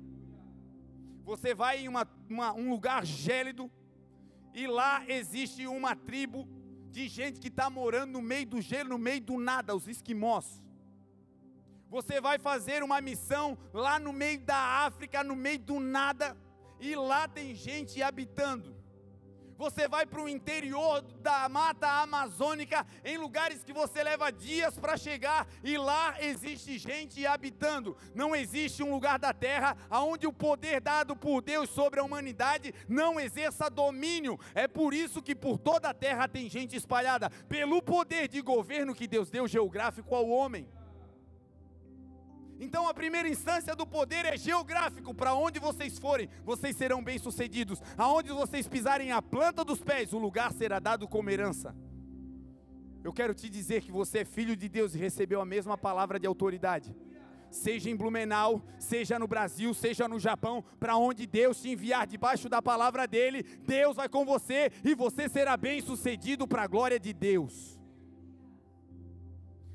Você 1.25 1.55
vai 1.55 1.81
em 1.81 1.89
uma, 1.89 2.07
uma, 2.29 2.53
um 2.53 2.71
lugar 2.71 3.05
gélido 3.05 3.71
e 4.53 4.67
lá 4.67 5.05
existe 5.09 5.67
uma 5.67 5.97
tribo 5.97 6.47
de 6.91 7.09
gente 7.09 7.41
que 7.41 7.49
está 7.49 7.71
morando 7.71 8.13
no 8.13 8.23
meio 8.23 8.47
do 8.47 8.61
gelo, 8.61 8.91
no 8.91 8.99
meio 8.99 9.21
do 9.21 9.39
nada, 9.39 9.75
os 9.75 9.87
esquimós. 9.87 10.63
Você 11.89 12.21
vai 12.21 12.39
fazer 12.39 12.83
uma 12.83 13.01
missão 13.01 13.59
lá 13.73 13.99
no 13.99 14.13
meio 14.13 14.41
da 14.41 14.57
África, 14.57 15.25
no 15.25 15.35
meio 15.35 15.59
do 15.59 15.81
nada, 15.81 16.37
e 16.79 16.95
lá 16.95 17.27
tem 17.27 17.55
gente 17.55 18.03
habitando. 18.03 18.80
Você 19.61 19.87
vai 19.87 20.07
para 20.07 20.23
o 20.23 20.27
interior 20.27 21.03
da 21.21 21.47
mata 21.47 21.87
amazônica, 21.87 22.87
em 23.05 23.19
lugares 23.19 23.63
que 23.63 23.75
você 23.75 24.03
leva 24.03 24.33
dias 24.33 24.79
para 24.79 24.97
chegar, 24.97 25.47
e 25.63 25.77
lá 25.77 26.17
existe 26.19 26.79
gente 26.79 27.27
habitando. 27.27 27.95
Não 28.15 28.35
existe 28.35 28.83
um 28.83 28.91
lugar 28.91 29.19
da 29.19 29.35
terra 29.35 29.77
onde 29.91 30.27
o 30.27 30.33
poder 30.33 30.81
dado 30.81 31.15
por 31.15 31.43
Deus 31.43 31.69
sobre 31.69 32.01
a 32.01 32.03
humanidade 32.03 32.75
não 32.89 33.21
exerça 33.21 33.69
domínio. 33.69 34.41
É 34.55 34.67
por 34.67 34.95
isso 34.95 35.21
que 35.21 35.35
por 35.35 35.59
toda 35.59 35.91
a 35.91 35.95
terra 35.95 36.27
tem 36.27 36.49
gente 36.49 36.75
espalhada, 36.75 37.29
pelo 37.47 37.83
poder 37.83 38.29
de 38.29 38.41
governo 38.41 38.95
que 38.95 39.07
Deus 39.07 39.29
deu 39.29 39.47
geográfico 39.47 40.15
ao 40.15 40.27
homem. 40.27 40.67
Então 42.61 42.87
a 42.87 42.93
primeira 42.93 43.27
instância 43.27 43.75
do 43.75 43.87
poder 43.87 44.27
é 44.27 44.37
geográfico. 44.37 45.15
Para 45.15 45.35
onde 45.35 45.59
vocês 45.59 45.99
forem, 45.99 46.29
vocês 46.45 46.77
serão 46.77 47.03
bem-sucedidos. 47.03 47.81
Aonde 47.97 48.31
vocês 48.31 48.69
pisarem 48.69 49.13
a 49.13 49.23
planta 49.23 49.65
dos 49.65 49.83
pés, 49.83 50.13
o 50.13 50.19
lugar 50.19 50.53
será 50.53 50.79
dado 50.79 51.09
como 51.09 51.31
herança. 51.31 51.75
Eu 53.03 53.15
quero 53.15 53.35
te 53.35 53.49
dizer 53.49 53.81
que 53.81 53.91
você 53.91 54.19
é 54.19 54.25
filho 54.27 54.55
de 54.55 54.69
Deus 54.69 54.95
e 54.95 54.99
recebeu 54.99 55.41
a 55.41 55.45
mesma 55.47 55.79
palavra 55.79 56.21
de 56.21 56.27
autoridade. 56.27 56.95
Seja 57.51 57.89
em 57.89 57.97
Blumenau, 57.97 58.63
seja 58.79 59.19
no 59.19 59.27
Brasil, 59.27 59.73
seja 59.73 60.07
no 60.07 60.21
Japão, 60.21 60.63
para 60.79 60.99
onde 60.99 61.27
Deus 61.27 61.63
te 61.63 61.71
enviar 61.71 62.07
debaixo 62.07 62.47
da 62.47 62.61
palavra 62.61 63.09
dele, 63.09 63.43
Deus 63.67 63.97
vai 63.97 64.09
com 64.09 64.25
você 64.25 64.71
e 64.85 64.95
você 64.95 65.31
será 65.31 65.57
bem-sucedido 65.57 66.47
para 66.47 66.63
a 66.65 66.67
glória 66.67 67.01
de 67.01 67.15
Deus. 67.15 67.80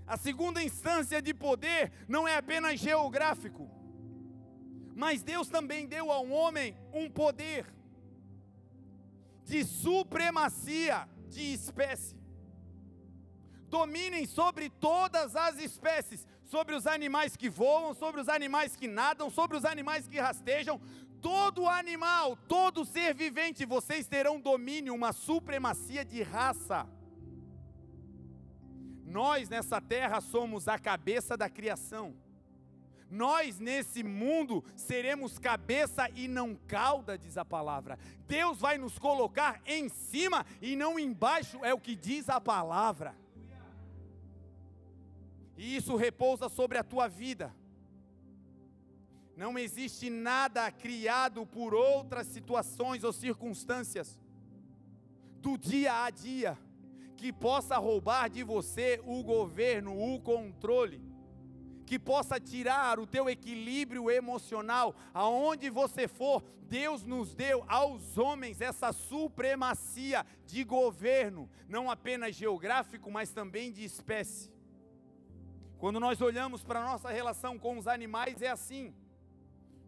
A 0.07 0.17
segunda 0.17 0.63
instância 0.63 1.21
de 1.21 1.33
poder 1.33 1.91
não 2.07 2.27
é 2.27 2.37
apenas 2.37 2.79
geográfico, 2.79 3.69
mas 4.95 5.23
Deus 5.23 5.49
também 5.49 5.87
deu 5.87 6.11
ao 6.11 6.29
homem 6.29 6.77
um 6.93 7.09
poder 7.09 7.65
de 9.43 9.63
supremacia 9.63 11.07
de 11.27 11.53
espécie. 11.53 12.15
Dominem 13.67 14.25
sobre 14.25 14.69
todas 14.69 15.35
as 15.35 15.57
espécies, 15.57 16.25
sobre 16.45 16.75
os 16.75 16.85
animais 16.85 17.35
que 17.35 17.49
voam, 17.49 17.93
sobre 17.93 18.21
os 18.21 18.29
animais 18.29 18.75
que 18.75 18.87
nadam, 18.87 19.29
sobre 19.29 19.57
os 19.57 19.65
animais 19.65 20.07
que 20.07 20.19
rastejam, 20.19 20.79
todo 21.21 21.67
animal, 21.67 22.37
todo 22.47 22.85
ser 22.85 23.13
vivente, 23.15 23.65
vocês 23.65 24.07
terão 24.07 24.39
domínio, 24.39 24.93
uma 24.93 25.11
supremacia 25.11 26.05
de 26.05 26.21
raça. 26.21 26.87
Nós 29.15 29.47
nessa 29.47 29.79
terra 29.79 30.19
somos 30.19 30.67
a 30.67 30.77
cabeça 30.77 31.37
da 31.37 31.49
criação. 31.49 32.13
Nós 33.09 33.59
nesse 33.59 34.03
mundo 34.03 34.61
seremos 34.75 35.39
cabeça 35.39 36.09
e 36.13 36.27
não 36.27 36.53
cauda, 36.67 37.17
diz 37.17 37.37
a 37.37 37.45
palavra. 37.45 37.97
Deus 38.27 38.59
vai 38.59 38.77
nos 38.77 38.99
colocar 38.99 39.61
em 39.65 39.87
cima 39.87 40.45
e 40.61 40.75
não 40.75 40.99
embaixo, 40.99 41.63
é 41.63 41.73
o 41.73 41.79
que 41.79 41.95
diz 41.95 42.27
a 42.27 42.41
palavra. 42.41 43.15
E 45.55 45.77
isso 45.77 45.95
repousa 45.95 46.49
sobre 46.49 46.77
a 46.77 46.83
tua 46.83 47.07
vida. 47.07 47.55
Não 49.37 49.57
existe 49.57 50.09
nada 50.09 50.69
criado 50.69 51.45
por 51.45 51.73
outras 51.73 52.27
situações 52.27 53.05
ou 53.05 53.13
circunstâncias 53.13 54.19
do 55.39 55.57
dia 55.57 56.03
a 56.03 56.09
dia 56.09 56.57
que 57.15 57.31
possa 57.31 57.77
roubar 57.77 58.29
de 58.29 58.43
você 58.43 59.01
o 59.05 59.23
governo, 59.23 59.97
o 59.97 60.19
controle, 60.19 61.01
que 61.85 61.97
possa 61.97 62.39
tirar 62.39 62.99
o 62.99 63.07
teu 63.07 63.29
equilíbrio 63.29 64.09
emocional, 64.09 64.95
aonde 65.13 65.69
você 65.69 66.07
for, 66.07 66.43
Deus 66.67 67.03
nos 67.03 67.33
deu 67.33 67.63
aos 67.67 68.17
homens 68.17 68.59
essa 68.59 68.91
supremacia 68.91 70.25
de 70.45 70.63
governo, 70.63 71.49
não 71.67 71.89
apenas 71.89 72.35
geográfico, 72.35 73.11
mas 73.11 73.31
também 73.31 73.71
de 73.71 73.83
espécie. 73.83 74.51
Quando 75.77 75.99
nós 75.99 76.21
olhamos 76.21 76.63
para 76.63 76.81
a 76.81 76.91
nossa 76.91 77.09
relação 77.09 77.59
com 77.59 77.77
os 77.77 77.87
animais, 77.87 78.41
é 78.41 78.49
assim. 78.49 78.93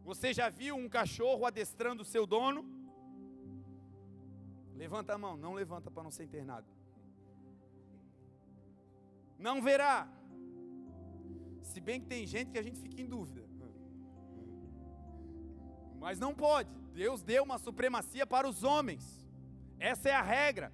Você 0.03 0.33
já 0.33 0.49
viu 0.49 0.75
um 0.75 0.87
cachorro 0.87 1.45
adestrando 1.45 2.03
o 2.03 2.05
seu 2.05 2.25
dono? 2.25 2.65
Levanta 4.75 5.15
a 5.15 5.17
mão, 5.17 5.35
não 5.35 5.53
levanta 5.53 5.89
para 5.89 6.03
não 6.03 6.11
ser 6.11 6.25
internado 6.25 6.76
não 9.37 9.61
verá. 9.61 10.07
Se 11.61 11.79
bem 11.79 11.99
que 11.99 12.07
tem 12.07 12.25
gente 12.25 12.51
que 12.51 12.57
a 12.57 12.63
gente 12.63 12.79
fica 12.79 13.01
em 13.01 13.05
dúvida. 13.05 13.47
Mas 15.99 16.19
não 16.19 16.33
pode. 16.33 16.69
Deus 16.93 17.21
deu 17.21 17.43
uma 17.43 17.57
supremacia 17.57 18.25
para 18.25 18.47
os 18.47 18.63
homens. 18.63 19.27
Essa 19.79 20.09
é 20.09 20.13
a 20.13 20.21
regra. 20.21 20.73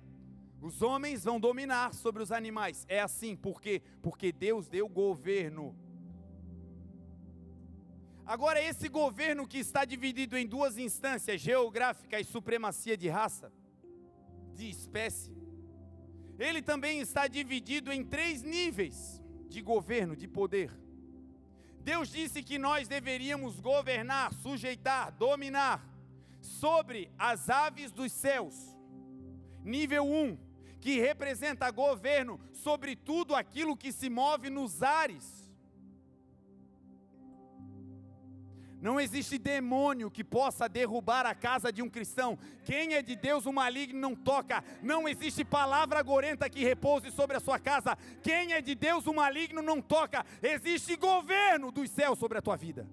Os 0.62 0.82
homens 0.82 1.24
vão 1.24 1.40
dominar 1.40 1.94
sobre 1.94 2.24
os 2.24 2.32
animais. 2.32 2.86
É 2.88 3.02
assim, 3.02 3.36
por 3.36 3.60
quê? 3.60 3.82
Porque 4.02 4.32
Deus 4.32 4.70
deu 4.70 4.88
governo. 4.88 5.76
Agora, 8.26 8.62
esse 8.62 8.88
governo 8.88 9.46
que 9.46 9.58
está 9.58 9.84
dividido 9.84 10.38
em 10.38 10.48
duas 10.48 10.78
instâncias, 10.78 11.42
geográfica 11.42 12.18
e 12.20 12.24
supremacia 12.24 12.96
de 12.96 13.10
raça, 13.10 13.52
de 14.54 14.70
espécie, 14.70 15.33
ele 16.40 16.62
também 16.62 17.00
está 17.00 17.28
dividido 17.28 17.92
em 17.92 18.04
três 18.04 18.42
níveis 18.42 19.22
de 19.48 19.62
governo, 19.62 20.16
de 20.16 20.28
poder. 20.28 20.72
Deus 21.82 22.10
disse 22.10 22.42
que 22.42 22.58
nós 22.58 22.88
deveríamos 22.88 23.60
governar, 23.60 24.34
sujeitar, 24.34 25.12
dominar 25.12 25.86
sobre 26.40 27.12
as 27.18 27.50
aves 27.50 27.92
dos 27.92 28.12
céus. 28.12 28.56
Nível 29.64 30.06
1, 30.06 30.24
um, 30.24 30.38
que 30.80 31.00
representa 31.00 31.70
governo 31.72 32.40
sobre 32.52 32.96
tudo 32.96 33.36
aquilo 33.36 33.78
que 33.78 33.92
se 33.92 34.10
move 34.10 34.50
nos 34.50 34.82
ares. 34.82 35.43
Não 38.84 39.00
existe 39.00 39.38
demônio 39.38 40.12
que 40.12 40.26
possa 40.26 40.68
derrubar 40.68 41.26
a 41.26 41.34
casa 41.34 41.72
de 41.72 41.82
um 41.82 41.90
cristão. 41.90 42.38
Quem 42.66 42.96
é 42.96 43.02
de 43.02 43.16
Deus, 43.16 43.46
o 43.46 43.54
maligno 43.54 43.98
não 43.98 44.14
toca. 44.14 44.62
Não 44.82 45.08
existe 45.08 45.46
palavra 45.46 46.02
gorenta 46.02 46.50
que 46.50 46.66
repouse 46.66 47.10
sobre 47.10 47.38
a 47.38 47.40
sua 47.40 47.58
casa. 47.58 47.98
Quem 48.22 48.52
é 48.52 48.62
de 48.62 48.76
Deus, 48.76 49.08
o 49.08 49.14
maligno 49.14 49.62
não 49.62 49.82
toca. 49.82 50.26
Existe 50.42 50.98
governo 50.98 51.72
dos 51.72 51.90
céus 51.92 52.20
sobre 52.20 52.40
a 52.40 52.42
tua 52.42 52.58
vida. 52.58 52.86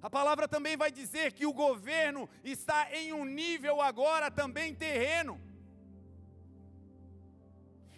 A 0.00 0.08
palavra 0.08 0.48
também 0.48 0.78
vai 0.78 0.90
dizer 0.90 1.32
que 1.32 1.44
o 1.44 1.52
governo 1.52 2.26
está 2.42 2.88
em 2.90 3.12
um 3.12 3.26
nível 3.26 3.82
agora 3.82 4.30
também 4.30 4.74
terreno 4.74 5.38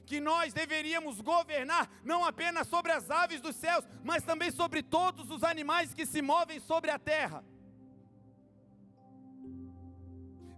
que 0.07 0.21
nós 0.21 0.53
deveríamos 0.53 1.21
governar 1.21 1.91
não 2.05 2.25
apenas 2.25 2.67
sobre 2.69 2.93
as 2.93 3.11
aves 3.11 3.41
dos 3.41 3.57
céus, 3.57 3.85
mas 4.03 4.23
também 4.23 4.51
sobre 4.51 4.83
todos 4.83 5.31
os 5.31 5.43
animais 5.43 5.95
que 5.95 6.05
se 6.07 6.21
movem 6.21 6.61
sobre 6.61 6.91
a 6.91 6.99
terra. 6.99 7.45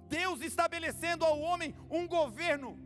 Deus 0.08 0.40
estabelecendo 0.40 1.24
ao 1.24 1.40
homem 1.40 1.74
um 1.90 2.06
governo, 2.06 2.78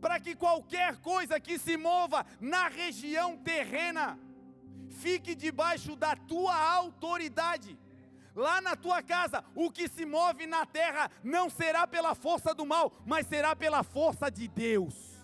para 0.00 0.20
que 0.20 0.34
qualquer 0.34 0.96
coisa 0.98 1.40
que 1.40 1.58
se 1.58 1.76
mova 1.76 2.24
na 2.40 2.68
região 2.68 3.36
terrena 3.36 4.18
fique 4.88 5.34
debaixo 5.34 5.94
da 5.96 6.14
tua 6.16 6.54
autoridade 6.54 7.78
lá 8.38 8.60
na 8.60 8.76
tua 8.76 9.02
casa, 9.02 9.44
o 9.54 9.70
que 9.70 9.88
se 9.88 10.06
move 10.06 10.46
na 10.46 10.64
terra 10.64 11.10
não 11.24 11.50
será 11.50 11.86
pela 11.86 12.14
força 12.14 12.54
do 12.54 12.64
mal, 12.64 12.92
mas 13.04 13.26
será 13.26 13.54
pela 13.56 13.82
força 13.82 14.30
de 14.30 14.46
Deus. 14.46 15.18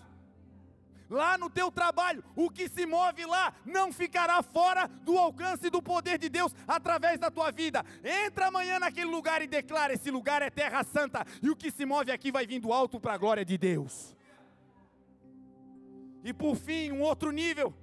Lá 1.09 1.37
no 1.37 1.49
teu 1.49 1.71
trabalho, 1.71 2.23
o 2.35 2.49
que 2.49 2.67
se 2.67 2.85
move 2.85 3.25
lá 3.25 3.53
não 3.63 3.93
ficará 3.93 4.41
fora 4.43 4.87
do 4.87 5.17
alcance 5.17 5.69
do 5.69 5.81
poder 5.81 6.17
de 6.17 6.27
Deus 6.27 6.53
através 6.67 7.19
da 7.19 7.31
tua 7.31 7.51
vida. 7.51 7.85
Entra 8.03 8.47
amanhã 8.47 8.79
naquele 8.79 9.09
lugar 9.09 9.41
e 9.41 9.47
declara: 9.47 9.93
esse 9.93 10.11
lugar 10.11 10.41
é 10.41 10.49
terra 10.49 10.83
santa, 10.83 11.25
e 11.41 11.49
o 11.49 11.55
que 11.55 11.71
se 11.71 11.85
move 11.85 12.11
aqui 12.11 12.31
vai 12.31 12.45
vindo 12.45 12.73
alto 12.73 12.99
para 12.99 13.13
a 13.13 13.17
glória 13.17 13.45
de 13.45 13.57
Deus. 13.57 14.15
E 16.23 16.33
por 16.33 16.55
fim, 16.55 16.91
um 16.91 17.01
outro 17.01 17.31
nível. 17.31 17.73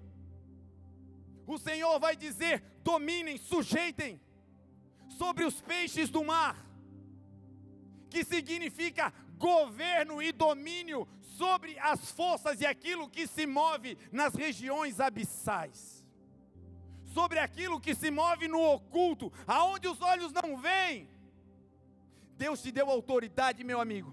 O 1.47 1.57
Senhor 1.57 1.99
vai 2.01 2.17
dizer: 2.17 2.63
dominem, 2.83 3.39
sujeitem 3.39 4.21
sobre 5.23 5.45
os 5.45 5.61
peixes 5.61 6.11
do 6.11 6.25
mar, 6.25 6.57
que 8.11 8.25
significa 8.25 9.13
governo 9.39 10.21
e 10.21 10.33
domínio 10.33 11.07
sobre 11.21 11.79
as 11.79 12.11
forças 12.11 12.61
e 12.61 12.67
aquilo 12.67 13.09
que 13.09 13.29
se 13.29 13.47
move 13.47 13.97
nas 14.11 14.35
regiões 14.35 14.99
abissais, 14.99 16.05
sobre 17.15 17.39
aquilo 17.39 17.81
que 17.81 17.95
se 17.95 18.11
move 18.11 18.49
no 18.49 18.61
oculto, 18.61 19.33
aonde 19.47 19.87
os 19.87 20.03
olhos 20.03 20.33
não 20.33 20.57
veem. 20.57 21.09
Deus 22.37 22.61
te 22.61 22.73
deu 22.73 22.91
autoridade, 22.91 23.63
meu 23.63 23.81
amigo, 23.81 24.13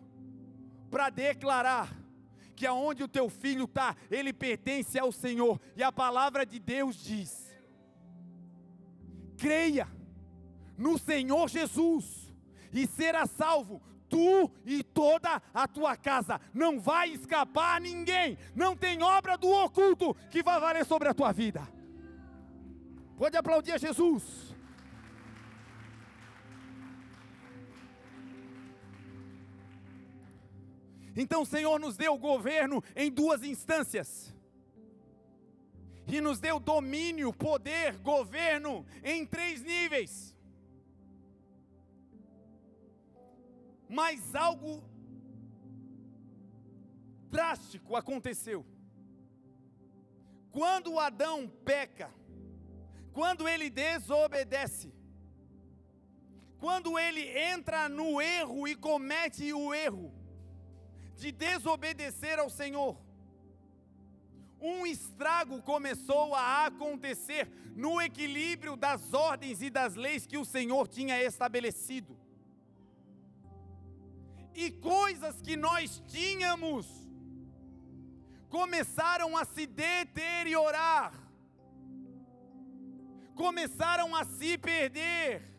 para 0.92 1.10
declarar 1.10 1.89
que 2.56 2.68
aonde 2.68 3.01
o 3.01 3.08
teu 3.08 3.32
filho 3.32 3.66
está, 3.66 3.96
ele 4.12 4.32
pertence 4.32 5.00
ao 5.00 5.12
Senhor, 5.12 5.60
e 5.75 5.82
a 5.82 5.92
palavra 5.92 6.46
de 6.46 6.60
Deus 6.60 7.04
diz: 7.04 7.51
creia 9.36 9.88
no 10.79 10.98
Senhor 10.98 11.50
Jesus 11.50 12.33
e 12.71 12.88
será 12.88 13.25
salvo 13.25 13.81
tu 14.09 14.50
e 14.65 14.81
toda 14.81 15.41
a 15.53 15.67
tua 15.67 15.95
casa. 15.95 16.41
Não 16.53 16.79
vai 16.79 17.09
escapar 17.09 17.79
ninguém. 17.79 18.38
Não 18.55 18.75
tem 18.75 19.03
obra 19.03 19.38
do 19.38 19.50
oculto 19.50 20.15
que 20.31 20.41
vai 20.41 20.59
valer 20.59 20.86
sobre 20.86 21.09
a 21.09 21.13
tua 21.13 21.31
vida. 21.31 21.67
Pode 23.17 23.38
aplaudir 23.38 23.74
a 23.74 23.77
Jesus. 23.77 24.55
Então 31.15 31.42
o 31.42 31.46
Senhor 31.46 31.77
nos 31.77 31.98
deu 31.98 32.18
governo 32.18 32.81
em 32.96 33.11
duas 33.11 33.44
instâncias. 33.44 34.33
E 36.07 36.22
nos 36.22 36.39
deu 36.39 36.59
domínio, 36.59 37.31
poder, 37.33 37.98
governo 37.98 38.85
em 39.03 39.25
três 39.25 39.61
níveis. 39.61 40.28
Mas 43.90 44.36
algo 44.36 44.84
drástico 47.32 47.96
aconteceu. 47.96 48.64
Quando 50.52 51.00
Adão 51.00 51.48
peca, 51.66 52.12
quando 53.12 53.48
ele 53.48 53.70
desobedece, 53.70 54.94
quando 56.60 57.00
ele 57.00 57.28
entra 57.38 57.90
no 57.90 58.22
erro 58.22 58.68
e 58.68 58.75
comete 58.75 59.52
o 59.54 59.74
erro 59.74 60.14
de 61.16 61.32
desobedecer 61.32 62.38
ao 62.38 62.50
Senhor, 62.50 62.96
um 64.62 64.86
estrago 64.86 65.62
começou 65.62 66.36
a 66.36 66.66
acontecer 66.66 67.48
no 67.75 68.02
equilíbrio 68.02 68.75
das 68.75 69.14
ordens 69.14 69.62
e 69.62 69.70
das 69.70 69.96
leis 69.96 70.25
que 70.25 70.38
o 70.38 70.46
Senhor 70.46 70.88
tinha 70.88 71.22
estabelecido 71.24 72.18
e 74.63 74.72
coisas 74.72 75.41
que 75.41 75.55
nós 75.55 76.03
tínhamos 76.05 76.85
começaram 78.50 79.37
a 79.37 79.45
se 79.45 79.65
deteriorar, 79.65 81.13
começaram 83.35 84.13
a 84.13 84.25
se 84.25 84.57
perder, 84.57 85.50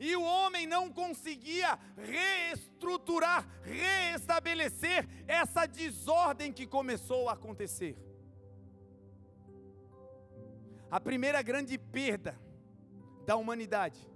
e 0.00 0.16
o 0.16 0.22
homem 0.22 0.66
não 0.66 0.90
conseguia 0.90 1.78
reestruturar, 1.96 3.46
reestabelecer 3.62 5.08
essa 5.28 5.64
desordem 5.64 6.52
que 6.52 6.66
começou 6.66 7.28
a 7.28 7.34
acontecer. 7.34 7.96
A 10.90 10.98
primeira 10.98 11.40
grande 11.40 11.78
perda 11.78 12.36
da 13.24 13.36
humanidade 13.36 14.15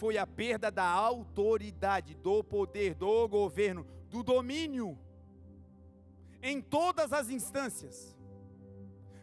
foi 0.00 0.16
a 0.16 0.26
perda 0.26 0.70
da 0.70 0.86
autoridade, 0.86 2.14
do 2.14 2.42
poder, 2.42 2.94
do 2.94 3.28
governo, 3.28 3.86
do 4.08 4.22
domínio, 4.22 4.98
em 6.42 6.58
todas 6.62 7.12
as 7.12 7.28
instâncias. 7.28 8.16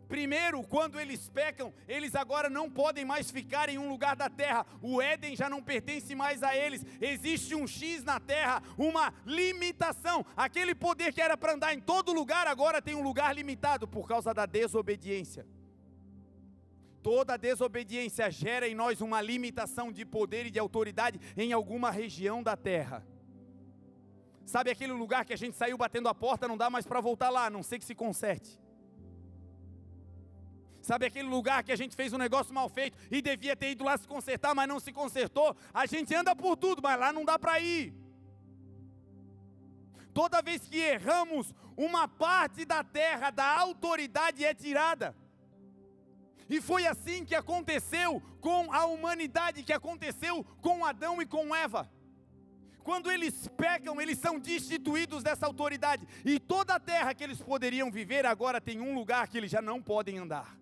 Primeiro, 0.08 0.62
quando 0.64 1.00
eles 1.00 1.28
pecam, 1.30 1.74
eles 1.88 2.14
agora 2.14 2.48
não 2.48 2.70
podem 2.70 3.04
mais 3.04 3.32
ficar 3.32 3.70
em 3.70 3.80
um 3.80 3.90
lugar 3.90 4.16
da 4.16 4.30
terra. 4.30 4.68
O 4.80 5.02
Éden 5.02 5.36
já 5.36 5.50
não 5.50 5.64
pertence 5.64 6.14
mais 6.14 6.44
a 6.44 6.56
eles. 6.56 6.86
Existe 7.02 7.56
um 7.56 7.66
X 7.66 8.04
na 8.04 8.20
terra, 8.20 8.62
uma 8.78 9.12
limitação. 9.26 10.24
Aquele 10.36 10.76
poder 10.76 11.12
que 11.12 11.20
era 11.20 11.36
para 11.36 11.56
andar 11.56 11.74
em 11.74 11.82
todo 11.82 12.14
lugar, 12.14 12.46
agora 12.46 12.84
tem 12.84 12.94
um 12.94 13.02
lugar 13.02 13.36
limitado 13.36 13.88
por 13.88 14.08
causa 14.08 14.32
da 14.32 14.46
desobediência. 14.46 15.44
Toda 17.08 17.38
desobediência 17.38 18.30
gera 18.30 18.68
em 18.68 18.76
nós 18.76 19.00
uma 19.00 19.22
limitação 19.22 19.94
de 19.94 20.04
poder 20.04 20.48
e 20.48 20.52
de 20.52 20.60
autoridade 20.60 21.18
em 21.38 21.54
alguma 21.54 21.90
região 21.90 22.44
da 22.44 22.58
terra. 22.58 23.02
Sabe 24.46 24.72
aquele 24.72 24.92
lugar 24.92 25.24
que 25.24 25.32
a 25.32 25.38
gente 25.38 25.56
saiu 25.56 25.78
batendo 25.78 26.10
a 26.10 26.14
porta, 26.14 26.50
não 26.50 26.58
dá 26.58 26.70
mais 26.70 26.86
para 26.86 27.00
voltar 27.00 27.30
lá, 27.30 27.46
a 27.46 27.50
não 27.50 27.64
sei 27.64 27.80
que 27.80 27.86
se 27.86 27.96
conserte. 27.96 28.60
Sabe 30.82 31.06
aquele 31.06 31.30
lugar 31.30 31.64
que 31.64 31.72
a 31.72 31.78
gente 31.78 31.96
fez 31.96 32.12
um 32.12 32.18
negócio 32.18 32.54
mal 32.54 32.68
feito 32.68 32.98
e 33.10 33.22
devia 33.22 33.56
ter 33.56 33.72
ido 33.72 33.86
lá 33.86 33.98
se 33.98 34.06
consertar, 34.06 34.54
mas 34.54 34.68
não 34.68 34.78
se 34.78 34.92
consertou? 34.92 35.56
A 35.74 35.86
gente 35.86 36.14
anda 36.14 36.36
por 36.36 36.58
tudo, 36.58 36.82
mas 36.82 37.00
lá 37.00 37.14
não 37.14 37.24
dá 37.24 37.40
para 37.40 37.58
ir. 37.62 37.94
Toda 40.14 40.42
vez 40.42 40.68
que 40.68 40.78
erramos, 40.78 41.56
uma 41.78 42.06
parte 42.06 42.66
da 42.66 42.84
terra, 42.84 43.32
da 43.32 43.58
autoridade 43.62 44.44
é 44.44 44.54
tirada. 44.54 45.16
E 46.50 46.62
foi 46.62 46.88
assim 46.88 47.26
que 47.26 47.36
aconteceu 47.36 48.22
com 48.40 48.72
a 48.72 48.86
humanidade, 48.86 49.64
que 49.64 49.74
aconteceu 49.74 50.44
com 50.62 50.86
Adão 50.86 51.22
e 51.22 51.26
com 51.26 51.56
Eva. 51.56 51.90
Quando 52.84 53.12
eles 53.12 53.50
pecam, 53.50 54.00
eles 54.00 54.18
são 54.18 54.40
destituídos 54.40 55.22
dessa 55.22 55.46
autoridade. 55.46 56.08
E 56.24 56.40
toda 56.40 56.76
a 56.76 56.80
terra 56.80 57.14
que 57.14 57.22
eles 57.22 57.42
poderiam 57.42 57.92
viver 57.92 58.26
agora 58.26 58.62
tem 58.62 58.80
um 58.80 58.96
lugar 58.96 59.28
que 59.28 59.38
eles 59.38 59.52
já 59.52 59.62
não 59.62 59.82
podem 59.82 60.18
andar. 60.20 60.58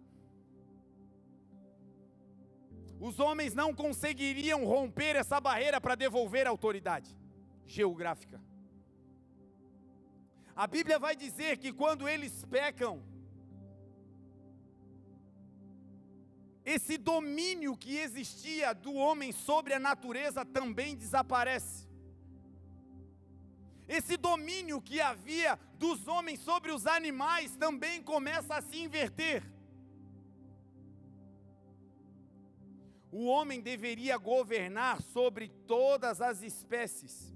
Os 3.00 3.20
homens 3.20 3.54
não 3.54 3.76
conseguiriam 3.76 4.66
romper 4.66 5.16
essa 5.16 5.40
barreira 5.40 5.80
para 5.80 5.94
devolver 5.94 6.48
a 6.48 6.50
autoridade 6.50 7.16
geográfica. 7.68 8.42
A 10.56 10.66
Bíblia 10.66 10.98
vai 10.98 11.16
dizer 11.16 11.58
que 11.58 11.72
quando 11.72 12.08
eles 12.08 12.44
pecam, 12.46 13.04
esse 16.66 16.98
domínio 16.98 17.78
que 17.78 17.98
existia 17.98 18.74
do 18.74 18.94
homem 18.94 19.32
sobre 19.32 19.74
a 19.74 19.80
natureza 19.80 20.44
também 20.44 20.96
desaparece. 20.96 21.86
esse 23.88 24.18
domínio 24.18 24.82
que 24.82 25.00
havia 25.00 25.60
dos 25.78 26.08
homens 26.08 26.40
sobre 26.40 26.72
os 26.72 26.88
animais 26.88 27.56
também 27.56 28.02
começa 28.02 28.56
a 28.56 28.62
se 28.62 28.78
inverter. 28.82 29.44
O 33.12 33.28
homem 33.28 33.62
deveria 33.62 34.18
governar 34.18 35.02
sobre 35.04 35.50
todas 35.68 36.20
as 36.20 36.42
espécies. 36.42 37.32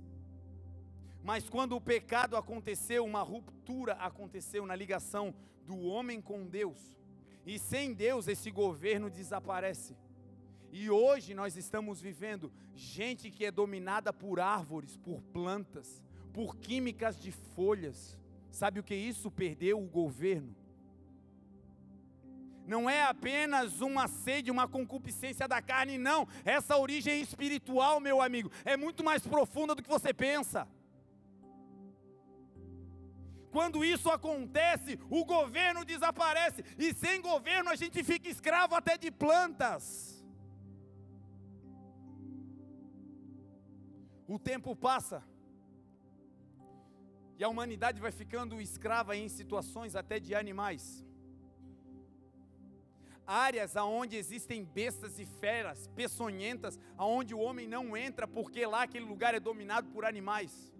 Mas 1.24 1.48
quando 1.48 1.76
o 1.76 1.82
pecado 1.82 2.36
aconteceu, 2.36 3.06
uma 3.06 3.22
ruptura 3.22 3.94
aconteceu 3.94 4.65
na 4.65 4.76
ligação 4.76 5.34
do 5.68 5.78
homem 5.82 6.20
com 6.20 6.48
Deus. 6.48 6.98
E 7.49 7.57
sem 7.57 7.95
Deus 7.95 8.27
esse 8.27 8.51
governo 8.51 9.09
desaparece. 9.09 9.97
E 10.71 10.88
hoje 10.88 11.33
nós 11.33 11.57
estamos 11.57 11.99
vivendo 11.99 12.53
gente 12.75 13.31
que 13.31 13.43
é 13.43 13.49
dominada 13.49 14.13
por 14.13 14.39
árvores, 14.39 14.95
por 14.97 15.19
plantas, 15.33 15.99
por 16.31 16.57
químicas 16.57 17.19
de 17.19 17.31
folhas. 17.31 18.15
Sabe 18.51 18.79
o 18.79 18.83
que 18.83 18.93
é 18.93 18.97
isso? 18.97 19.31
Perdeu 19.31 19.81
o 19.81 19.88
governo. 19.88 20.55
Não 22.67 22.88
é 22.88 23.01
apenas 23.01 23.81
uma 23.81 24.07
sede, 24.07 24.51
uma 24.51 24.67
concupiscência 24.67 25.47
da 25.47 25.59
carne, 25.59 25.97
não. 25.97 26.27
Essa 26.45 26.77
origem 26.77 27.19
espiritual, 27.19 27.99
meu 27.99 28.21
amigo, 28.21 28.51
é 28.63 28.77
muito 28.77 29.03
mais 29.03 29.25
profunda 29.25 29.73
do 29.73 29.81
que 29.81 29.89
você 29.89 30.13
pensa. 30.13 30.67
Quando 33.51 33.83
isso 33.83 34.09
acontece, 34.09 34.99
o 35.09 35.25
governo 35.25 35.83
desaparece, 35.83 36.63
e 36.77 36.93
sem 36.93 37.21
governo 37.21 37.69
a 37.69 37.75
gente 37.75 38.03
fica 38.03 38.29
escravo 38.29 38.75
até 38.75 38.97
de 38.97 39.09
plantas. 39.12 39.83
O 44.27 44.38
tempo 44.38 44.75
passa, 44.75 45.23
e 47.39 47.43
a 47.43 47.49
humanidade 47.49 48.01
vai 48.01 48.12
ficando 48.12 48.62
escrava 48.62 49.15
em 49.15 49.29
situações 49.29 49.95
até 49.95 50.19
de 50.19 50.35
animais. 50.35 51.03
Áreas 53.25 53.77
aonde 53.77 54.17
existem 54.17 54.65
bestas 54.65 55.19
e 55.19 55.25
feras 55.25 55.88
peçonhentas, 55.95 56.77
aonde 56.97 57.33
o 57.33 57.39
homem 57.39 57.67
não 57.67 57.95
entra 57.95 58.27
porque 58.27 58.65
lá 58.65 58.83
aquele 58.83 59.05
lugar 59.05 59.33
é 59.33 59.39
dominado 59.39 59.88
por 59.89 60.03
animais. 60.03 60.73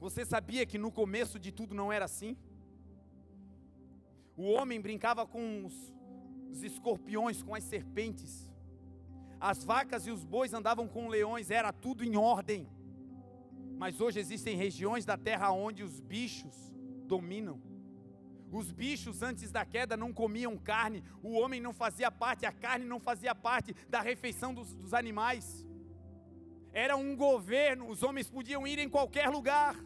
Você 0.00 0.24
sabia 0.24 0.64
que 0.64 0.78
no 0.78 0.90
começo 0.90 1.38
de 1.38 1.52
tudo 1.52 1.74
não 1.74 1.92
era 1.92 2.06
assim? 2.06 2.34
O 4.34 4.44
homem 4.44 4.80
brincava 4.80 5.26
com 5.26 5.66
os, 5.66 5.92
os 6.50 6.62
escorpiões, 6.62 7.42
com 7.42 7.54
as 7.54 7.64
serpentes. 7.64 8.50
As 9.38 9.62
vacas 9.62 10.06
e 10.06 10.10
os 10.10 10.24
bois 10.24 10.54
andavam 10.54 10.88
com 10.88 11.08
leões, 11.08 11.50
era 11.50 11.70
tudo 11.70 12.02
em 12.02 12.16
ordem. 12.16 12.66
Mas 13.76 14.00
hoje 14.00 14.18
existem 14.18 14.56
regiões 14.56 15.04
da 15.04 15.18
terra 15.18 15.52
onde 15.52 15.82
os 15.82 16.00
bichos 16.00 16.54
dominam. 17.04 17.60
Os 18.50 18.72
bichos 18.72 19.22
antes 19.22 19.52
da 19.52 19.66
queda 19.66 19.98
não 19.98 20.14
comiam 20.14 20.56
carne, 20.56 21.04
o 21.22 21.32
homem 21.32 21.60
não 21.60 21.74
fazia 21.74 22.10
parte, 22.10 22.46
a 22.46 22.52
carne 22.52 22.86
não 22.86 22.98
fazia 22.98 23.34
parte 23.34 23.74
da 23.88 24.00
refeição 24.00 24.54
dos, 24.54 24.74
dos 24.74 24.94
animais. 24.94 25.66
Era 26.72 26.96
um 26.96 27.14
governo, 27.14 27.88
os 27.88 28.02
homens 28.02 28.30
podiam 28.30 28.66
ir 28.66 28.78
em 28.78 28.88
qualquer 28.88 29.28
lugar. 29.28 29.76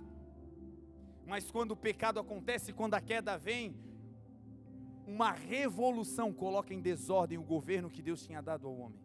Mas 1.27 1.51
quando 1.51 1.73
o 1.73 1.77
pecado 1.77 2.21
acontece, 2.21 2.73
quando 2.73 2.95
a 2.95 3.01
queda 3.01 3.37
vem, 3.39 3.75
uma 5.07 5.33
revolução 5.33 6.33
coloca 6.33 6.73
em 6.73 6.81
desordem 6.81 7.39
o 7.39 7.43
governo 7.43 7.91
que 7.91 8.03
Deus 8.03 8.25
tinha 8.25 8.43
dado 8.43 8.67
ao 8.67 8.77
homem. 8.77 9.01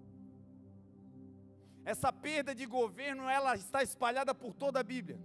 Essa 1.84 2.12
perda 2.12 2.54
de 2.54 2.66
governo, 2.66 3.24
ela 3.24 3.56
está 3.56 3.82
espalhada 3.82 4.34
por 4.36 4.54
toda 4.54 4.80
a 4.80 4.84
Bíblia. 4.84 5.20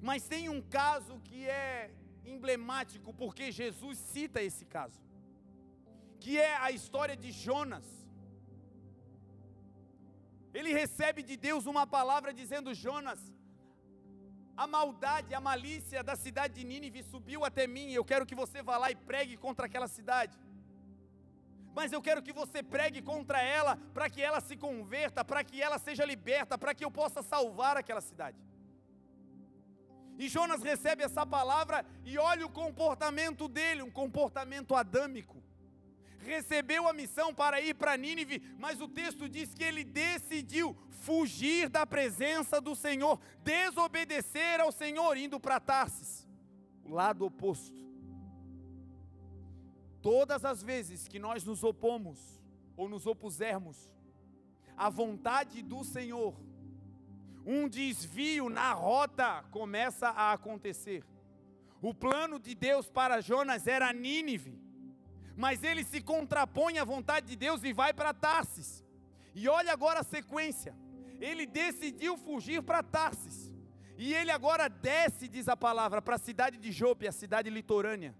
Mas 0.00 0.28
tem 0.28 0.48
um 0.48 0.60
caso 0.60 1.18
que 1.24 1.46
é 1.48 1.90
emblemático, 2.24 3.12
porque 3.12 3.50
Jesus 3.50 3.98
cita 3.98 4.42
esse 4.42 4.64
caso, 4.64 5.00
que 6.20 6.38
é 6.38 6.56
a 6.56 6.70
história 6.70 7.16
de 7.16 7.32
Jonas. 7.32 7.84
Ele 10.52 10.72
recebe 10.72 11.22
de 11.22 11.36
Deus 11.36 11.66
uma 11.66 11.86
palavra 11.86 12.32
dizendo: 12.32 12.72
Jonas, 12.72 13.33
a 14.56 14.66
maldade, 14.66 15.34
a 15.34 15.40
malícia 15.40 16.02
da 16.02 16.16
cidade 16.16 16.54
de 16.54 16.64
Nínive 16.64 17.02
subiu 17.02 17.44
até 17.44 17.66
mim, 17.66 17.92
eu 17.92 18.04
quero 18.04 18.26
que 18.26 18.34
você 18.34 18.62
vá 18.62 18.76
lá 18.76 18.90
e 18.90 18.96
pregue 18.96 19.36
contra 19.36 19.66
aquela 19.66 19.88
cidade 19.88 20.38
mas 21.74 21.92
eu 21.92 22.00
quero 22.00 22.22
que 22.22 22.32
você 22.32 22.62
pregue 22.62 23.02
contra 23.02 23.42
ela, 23.42 23.76
para 23.92 24.08
que 24.08 24.22
ela 24.22 24.40
se 24.40 24.56
converta, 24.56 25.24
para 25.24 25.42
que 25.42 25.60
ela 25.60 25.78
seja 25.78 26.04
liberta, 26.04 26.56
para 26.56 26.72
que 26.72 26.84
eu 26.84 26.90
possa 26.90 27.20
salvar 27.20 27.76
aquela 27.76 28.00
cidade. 28.00 28.38
E 30.16 30.28
Jonas 30.28 30.62
recebe 30.62 31.02
essa 31.02 31.26
palavra 31.26 31.84
e 32.04 32.16
olha 32.16 32.46
o 32.46 32.50
comportamento 32.50 33.48
dele, 33.48 33.82
um 33.82 33.90
comportamento 33.90 34.76
adâmico. 34.76 35.42
Recebeu 36.20 36.88
a 36.88 36.92
missão 36.92 37.34
para 37.34 37.60
ir 37.60 37.74
para 37.74 37.96
Nínive, 37.96 38.40
mas 38.56 38.80
o 38.80 38.86
texto 38.86 39.28
diz 39.28 39.52
que 39.52 39.64
ele 39.64 39.82
decidiu 39.82 40.76
fugir 41.04 41.68
da 41.68 41.86
presença 41.86 42.60
do 42.60 42.74
Senhor, 42.74 43.20
desobedecer 43.42 44.60
ao 44.60 44.72
Senhor, 44.72 45.16
indo 45.16 45.38
para 45.38 45.60
Tarsis, 45.60 46.26
o 46.82 46.90
lado 46.90 47.26
oposto. 47.26 47.84
Todas 50.00 50.44
as 50.44 50.62
vezes 50.62 51.06
que 51.06 51.18
nós 51.18 51.44
nos 51.44 51.62
opomos 51.62 52.18
ou 52.76 52.88
nos 52.88 53.06
opusermos 53.06 53.92
à 54.76 54.88
vontade 54.88 55.62
do 55.62 55.84
Senhor, 55.84 56.34
um 57.46 57.68
desvio 57.68 58.48
na 58.48 58.72
rota 58.72 59.44
começa 59.50 60.08
a 60.08 60.32
acontecer. 60.32 61.04
O 61.82 61.92
plano 61.92 62.38
de 62.40 62.54
Deus 62.54 62.88
para 62.88 63.20
Jonas 63.20 63.66
era 63.66 63.92
Nínive, 63.92 64.58
mas 65.36 65.62
ele 65.62 65.84
se 65.84 66.00
contrapõe 66.00 66.78
à 66.78 66.84
vontade 66.84 67.26
de 67.26 67.36
Deus 67.36 67.62
e 67.62 67.74
vai 67.74 67.92
para 67.92 68.14
Tarsis. 68.14 68.82
E 69.34 69.48
olha 69.48 69.72
agora 69.72 70.00
a 70.00 70.04
sequência. 70.04 70.74
Ele 71.20 71.46
decidiu 71.46 72.16
fugir 72.16 72.62
para 72.62 72.82
Tarsis. 72.82 73.52
E 73.96 74.12
ele 74.12 74.30
agora 74.30 74.68
desce, 74.68 75.28
diz 75.28 75.48
a 75.48 75.56
palavra, 75.56 76.02
para 76.02 76.16
a 76.16 76.18
cidade 76.18 76.58
de 76.58 76.72
Jope, 76.72 77.06
a 77.06 77.12
cidade 77.12 77.48
litorânea. 77.48 78.14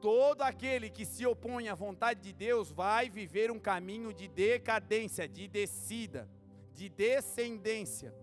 Todo 0.00 0.42
aquele 0.42 0.90
que 0.90 1.04
se 1.04 1.24
opõe 1.26 1.68
à 1.68 1.74
vontade 1.74 2.20
de 2.20 2.32
Deus 2.32 2.70
vai 2.70 3.08
viver 3.08 3.50
um 3.50 3.58
caminho 3.58 4.12
de 4.12 4.28
decadência, 4.28 5.28
de 5.28 5.46
descida, 5.46 6.28
de 6.74 6.88
descendência. 6.88 8.14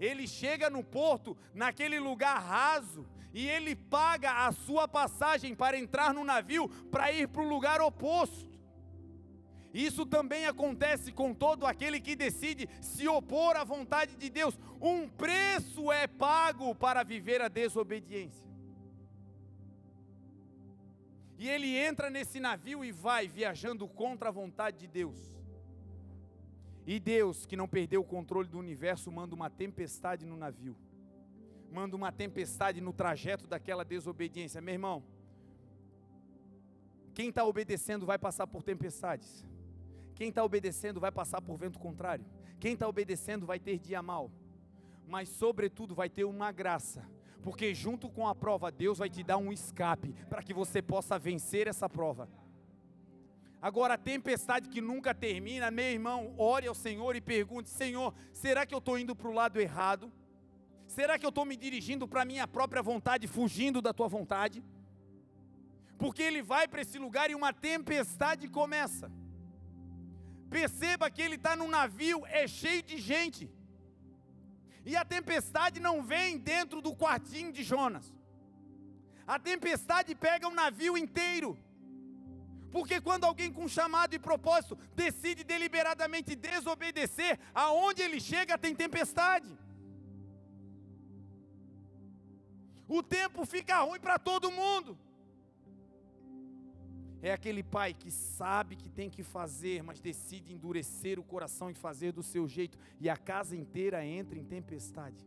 Ele 0.00 0.26
chega 0.26 0.68
no 0.68 0.82
porto, 0.82 1.36
naquele 1.52 1.98
lugar 1.98 2.38
raso, 2.42 3.06
e 3.32 3.48
ele 3.48 3.74
paga 3.74 4.46
a 4.46 4.52
sua 4.52 4.86
passagem 4.86 5.54
para 5.54 5.78
entrar 5.78 6.14
no 6.14 6.24
navio 6.24 6.68
para 6.90 7.10
ir 7.12 7.28
para 7.28 7.42
o 7.42 7.48
lugar 7.48 7.80
oposto. 7.80 8.53
Isso 9.74 10.06
também 10.06 10.46
acontece 10.46 11.10
com 11.10 11.34
todo 11.34 11.66
aquele 11.66 12.00
que 12.00 12.14
decide 12.14 12.68
se 12.80 13.08
opor 13.08 13.56
à 13.56 13.64
vontade 13.64 14.14
de 14.14 14.30
Deus. 14.30 14.56
Um 14.80 15.08
preço 15.08 15.90
é 15.90 16.06
pago 16.06 16.72
para 16.76 17.02
viver 17.02 17.42
a 17.42 17.48
desobediência. 17.48 18.48
E 21.36 21.48
ele 21.48 21.76
entra 21.76 22.08
nesse 22.08 22.38
navio 22.38 22.84
e 22.84 22.92
vai 22.92 23.26
viajando 23.26 23.88
contra 23.88 24.28
a 24.28 24.32
vontade 24.32 24.78
de 24.78 24.86
Deus. 24.86 25.34
E 26.86 27.00
Deus, 27.00 27.44
que 27.44 27.56
não 27.56 27.66
perdeu 27.66 28.02
o 28.02 28.04
controle 28.04 28.48
do 28.48 28.60
universo, 28.60 29.10
manda 29.10 29.34
uma 29.34 29.50
tempestade 29.50 30.24
no 30.24 30.36
navio. 30.36 30.76
Manda 31.72 31.96
uma 31.96 32.12
tempestade 32.12 32.80
no 32.80 32.92
trajeto 32.92 33.48
daquela 33.48 33.84
desobediência. 33.84 34.60
Meu 34.60 34.74
irmão, 34.74 35.02
quem 37.12 37.30
está 37.30 37.44
obedecendo 37.44 38.06
vai 38.06 38.18
passar 38.18 38.46
por 38.46 38.62
tempestades. 38.62 39.44
Quem 40.14 40.28
está 40.28 40.44
obedecendo 40.44 41.00
vai 41.00 41.12
passar 41.12 41.40
por 41.42 41.56
vento 41.56 41.78
contrário. 41.78 42.24
Quem 42.60 42.74
está 42.74 42.88
obedecendo 42.88 43.46
vai 43.46 43.58
ter 43.58 43.78
dia 43.78 44.02
mal. 44.02 44.30
Mas, 45.06 45.28
sobretudo, 45.28 45.94
vai 45.94 46.08
ter 46.08 46.24
uma 46.24 46.50
graça 46.52 47.04
porque 47.44 47.74
junto 47.74 48.08
com 48.08 48.26
a 48.26 48.34
prova, 48.34 48.72
Deus 48.72 48.96
vai 48.96 49.10
te 49.10 49.22
dar 49.22 49.36
um 49.36 49.52
escape 49.52 50.14
para 50.30 50.42
que 50.42 50.54
você 50.54 50.80
possa 50.80 51.18
vencer 51.18 51.66
essa 51.66 51.86
prova. 51.90 52.26
Agora, 53.60 53.94
a 53.94 53.98
tempestade 53.98 54.70
que 54.70 54.80
nunca 54.80 55.14
termina, 55.14 55.70
meu 55.70 55.84
irmão, 55.84 56.34
ore 56.38 56.66
ao 56.66 56.74
Senhor 56.74 57.14
e 57.14 57.20
pergunte: 57.20 57.68
Senhor, 57.68 58.14
será 58.32 58.64
que 58.64 58.74
eu 58.74 58.78
estou 58.78 58.98
indo 58.98 59.14
para 59.14 59.28
o 59.28 59.32
lado 59.32 59.60
errado? 59.60 60.10
Será 60.86 61.18
que 61.18 61.26
eu 61.26 61.28
estou 61.28 61.44
me 61.44 61.54
dirigindo 61.54 62.08
para 62.08 62.22
a 62.22 62.24
minha 62.24 62.48
própria 62.48 62.82
vontade, 62.82 63.26
fugindo 63.26 63.82
da 63.82 63.92
tua 63.92 64.08
vontade? 64.08 64.64
Porque 65.98 66.22
ele 66.22 66.42
vai 66.42 66.66
para 66.66 66.80
esse 66.80 66.98
lugar 66.98 67.30
e 67.30 67.34
uma 67.34 67.52
tempestade 67.52 68.48
começa. 68.48 69.12
Perceba 70.56 71.10
que 71.10 71.20
ele 71.20 71.34
está 71.34 71.52
num 71.56 71.68
navio, 71.68 72.18
é 72.40 72.46
cheio 72.46 72.82
de 72.90 72.96
gente. 73.10 73.44
E 74.88 74.92
a 75.00 75.04
tempestade 75.04 75.80
não 75.86 75.96
vem 76.10 76.38
dentro 76.38 76.80
do 76.80 76.92
quartinho 76.94 77.50
de 77.56 77.64
Jonas. 77.70 78.06
A 79.26 79.36
tempestade 79.36 80.14
pega 80.14 80.46
o 80.46 80.52
um 80.52 80.54
navio 80.54 80.96
inteiro. 80.96 81.58
Porque 82.70 83.00
quando 83.00 83.24
alguém 83.24 83.50
com 83.56 83.66
chamado 83.66 84.14
e 84.14 84.24
propósito 84.28 84.78
decide 84.94 85.42
deliberadamente 85.42 86.36
desobedecer, 86.36 87.34
aonde 87.52 88.02
ele 88.02 88.20
chega 88.20 88.56
tem 88.56 88.76
tempestade. 88.76 89.50
O 92.86 93.02
tempo 93.02 93.44
fica 93.44 93.80
ruim 93.80 93.98
para 93.98 94.20
todo 94.20 94.52
mundo. 94.52 94.96
É 97.28 97.32
aquele 97.32 97.62
pai 97.62 97.94
que 97.94 98.10
sabe 98.10 98.76
que 98.76 98.86
tem 98.86 99.08
que 99.08 99.22
fazer, 99.22 99.82
mas 99.82 99.98
decide 99.98 100.52
endurecer 100.52 101.18
o 101.18 101.24
coração 101.24 101.70
e 101.70 101.74
fazer 101.74 102.12
do 102.12 102.22
seu 102.22 102.46
jeito, 102.46 102.76
e 103.00 103.08
a 103.08 103.16
casa 103.16 103.56
inteira 103.56 104.04
entra 104.04 104.38
em 104.38 104.44
tempestade. 104.44 105.26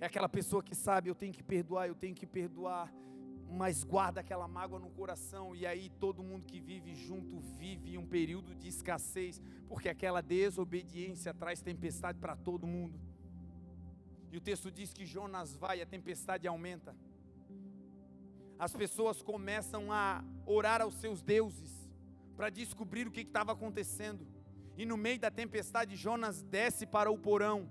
É 0.00 0.06
aquela 0.06 0.28
pessoa 0.28 0.60
que 0.60 0.74
sabe, 0.74 1.08
eu 1.08 1.14
tenho 1.14 1.32
que 1.32 1.40
perdoar, 1.40 1.86
eu 1.86 1.94
tenho 1.94 2.16
que 2.16 2.26
perdoar, 2.26 2.92
mas 3.48 3.84
guarda 3.84 4.18
aquela 4.22 4.48
mágoa 4.48 4.80
no 4.80 4.90
coração, 4.90 5.54
e 5.54 5.64
aí 5.64 5.88
todo 6.00 6.20
mundo 6.20 6.44
que 6.44 6.58
vive 6.58 6.96
junto 6.96 7.38
vive 7.38 7.96
um 7.96 8.04
período 8.04 8.56
de 8.56 8.66
escassez, 8.66 9.40
porque 9.68 9.88
aquela 9.88 10.20
desobediência 10.20 11.32
traz 11.32 11.62
tempestade 11.62 12.18
para 12.18 12.34
todo 12.34 12.66
mundo. 12.66 12.98
E 14.32 14.36
o 14.36 14.40
texto 14.40 14.68
diz 14.68 14.92
que 14.92 15.06
Jonas 15.06 15.54
vai 15.54 15.78
e 15.78 15.82
a 15.82 15.86
tempestade 15.86 16.48
aumenta 16.48 16.92
as 18.60 18.76
pessoas 18.76 19.22
começam 19.22 19.90
a 19.90 20.22
orar 20.44 20.82
aos 20.82 20.94
seus 20.96 21.22
deuses 21.22 21.90
para 22.36 22.50
descobrir 22.50 23.08
o 23.08 23.10
que 23.10 23.22
estava 23.22 23.52
acontecendo. 23.52 24.26
E 24.76 24.84
no 24.84 24.98
meio 24.98 25.18
da 25.18 25.30
tempestade, 25.30 25.96
Jonas 25.96 26.42
desce 26.42 26.84
para 26.84 27.10
o 27.10 27.16
porão. 27.16 27.70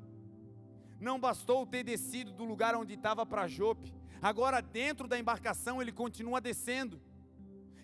Não 1.00 1.20
bastou 1.20 1.64
ter 1.68 1.84
descido 1.84 2.32
do 2.34 2.44
lugar 2.44 2.76
onde 2.76 2.96
estava 2.96 3.24
para 3.24 3.48
Jope, 3.48 3.94
agora 4.20 4.62
dentro 4.62 5.08
da 5.08 5.18
embarcação 5.20 5.80
ele 5.80 5.92
continua 5.92 6.42
descendo. 6.42 7.00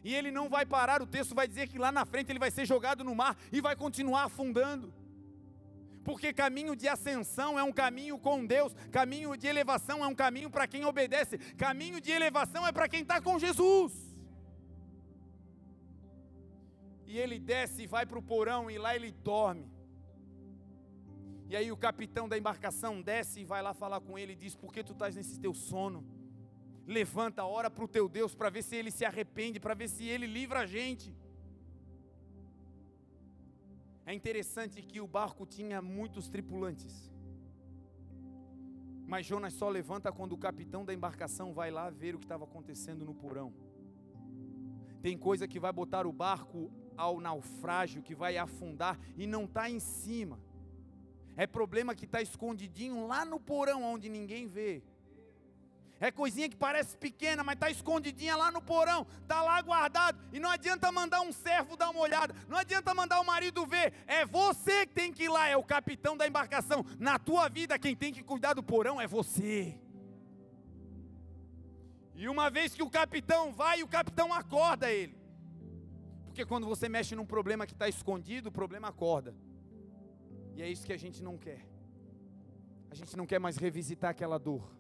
E 0.03 0.13
ele 0.13 0.31
não 0.31 0.49
vai 0.49 0.65
parar, 0.65 0.99
o 0.99 1.07
texto 1.07 1.35
vai 1.35 1.47
dizer 1.47 1.67
que 1.67 1.77
lá 1.77 1.91
na 1.91 2.05
frente 2.05 2.31
ele 2.31 2.39
vai 2.39 2.49
ser 2.49 2.65
jogado 2.65 3.03
no 3.03 3.13
mar 3.13 3.37
e 3.51 3.61
vai 3.61 3.75
continuar 3.75 4.23
afundando 4.23 4.91
porque 6.05 6.31
caminho 6.31 6.75
de 6.75 6.87
ascensão 6.87 7.57
é 7.57 7.63
um 7.63 7.73
caminho 7.73 8.17
com 8.19 8.45
Deus, 8.45 8.73
caminho 8.91 9.35
de 9.35 9.47
elevação 9.47 10.03
é 10.03 10.07
um 10.07 10.13
caminho 10.13 10.51
para 10.51 10.67
quem 10.67 10.85
obedece, 10.85 11.39
caminho 11.65 11.99
de 11.99 12.11
elevação 12.11 12.65
é 12.65 12.71
para 12.71 12.87
quem 12.87 13.01
está 13.01 13.19
com 13.19 13.39
Jesus. 13.39 13.91
E 17.07 17.17
ele 17.17 17.39
desce 17.39 17.83
e 17.83 17.87
vai 17.87 18.05
para 18.05 18.19
o 18.19 18.21
porão 18.21 18.69
e 18.69 18.77
lá 18.77 18.95
ele 18.95 19.11
dorme. 19.11 19.67
E 21.49 21.55
aí 21.55 21.71
o 21.71 21.77
capitão 21.77 22.29
da 22.29 22.37
embarcação 22.37 23.01
desce 23.01 23.41
e 23.41 23.45
vai 23.45 23.61
lá 23.63 23.73
falar 23.73 23.99
com 23.99 24.17
ele 24.17 24.33
e 24.33 24.35
diz: 24.35 24.55
Por 24.55 24.71
que 24.71 24.83
tu 24.83 24.93
estás 24.93 25.15
nesse 25.15 25.39
teu 25.39 25.53
sono? 25.53 26.05
Levanta, 26.85 27.43
ora 27.43 27.69
para 27.69 27.83
o 27.83 27.87
teu 27.87 28.07
Deus 28.07 28.35
para 28.35 28.49
ver 28.51 28.63
se 28.63 28.75
ele 28.75 28.91
se 28.91 29.03
arrepende, 29.03 29.59
para 29.59 29.73
ver 29.73 29.87
se 29.87 30.03
ele 30.07 30.27
livra 30.27 30.59
a 30.59 30.65
gente. 30.67 31.15
É 34.05 34.13
interessante 34.13 34.83
que 34.83 35.01
o 35.01 35.07
barco 35.07 35.45
tinha 35.45 35.81
muitos 35.81 36.29
tripulantes. 36.29 37.11
Mas 39.07 39.25
Jonas 39.25 39.53
só 39.53 39.67
levanta 39.67 40.11
quando 40.11 40.33
o 40.33 40.37
capitão 40.37 40.85
da 40.85 40.93
embarcação 40.93 41.53
vai 41.53 41.71
lá 41.71 41.89
ver 41.89 42.13
o 42.13 42.19
que 42.19 42.25
estava 42.25 42.43
acontecendo 42.43 43.03
no 43.03 43.15
porão. 43.15 43.51
Tem 45.01 45.17
coisa 45.17 45.47
que 45.47 45.59
vai 45.59 45.71
botar 45.71 46.05
o 46.05 46.11
barco 46.11 46.71
ao 46.95 47.19
naufrágio, 47.19 48.01
que 48.01 48.15
vai 48.15 48.37
afundar 48.37 48.99
e 49.17 49.25
não 49.25 49.45
está 49.45 49.69
em 49.69 49.79
cima. 49.79 50.39
É 51.35 51.45
problema 51.45 51.93
que 51.93 52.05
está 52.05 52.21
escondidinho 52.21 53.07
lá 53.07 53.25
no 53.25 53.39
porão 53.39 53.83
onde 53.83 54.07
ninguém 54.07 54.47
vê. 54.47 54.83
É 55.99 56.11
coisinha 56.11 56.49
que 56.49 56.57
parece 56.57 56.97
pequena, 56.97 57.43
mas 57.43 57.55
está 57.55 57.69
escondidinha 57.69 58.35
lá 58.35 58.51
no 58.51 58.61
porão, 58.61 59.07
está 59.21 59.41
lá 59.41 59.61
guardado. 59.61 60.19
E 60.33 60.39
não 60.39 60.49
adianta 60.49 60.91
mandar 60.91 61.21
um 61.21 61.31
servo 61.31 61.77
dar 61.77 61.89
uma 61.89 62.01
olhada, 62.01 62.35
não 62.49 62.57
adianta 62.57 62.93
mandar 62.93 63.21
o 63.21 63.25
marido 63.25 63.65
ver. 63.65 63.93
É 64.05 64.25
você 64.25 64.85
que 64.85 64.93
tem 64.93 65.11
que 65.11 65.23
ir 65.23 65.29
lá, 65.29 65.47
é 65.47 65.55
o 65.55 65.63
capitão 65.63 66.17
da 66.17 66.27
embarcação. 66.27 66.85
Na 66.99 67.17
tua 67.17 67.47
vida, 67.47 67.79
quem 67.79 67.95
tem 67.95 68.13
que 68.13 68.23
cuidar 68.23 68.53
do 68.53 68.63
porão 68.63 68.99
é 68.99 69.07
você. 69.07 69.79
E 72.13 72.27
uma 72.27 72.49
vez 72.49 72.73
que 72.73 72.83
o 72.83 72.89
capitão 72.89 73.53
vai, 73.53 73.81
o 73.81 73.87
capitão 73.87 74.33
acorda 74.33 74.91
ele. 74.91 75.17
Porque 76.25 76.45
quando 76.45 76.67
você 76.67 76.89
mexe 76.89 77.15
num 77.15 77.25
problema 77.25 77.65
que 77.65 77.73
está 77.73 77.87
escondido, 77.87 78.49
o 78.49 78.51
problema 78.51 78.89
acorda. 78.89 79.33
E 80.55 80.61
é 80.61 80.69
isso 80.69 80.85
que 80.85 80.93
a 80.93 80.97
gente 80.97 81.23
não 81.23 81.37
quer. 81.37 81.65
A 82.89 82.95
gente 82.95 83.15
não 83.15 83.25
quer 83.25 83.39
mais 83.39 83.55
revisitar 83.57 84.11
aquela 84.11 84.37
dor. 84.37 84.75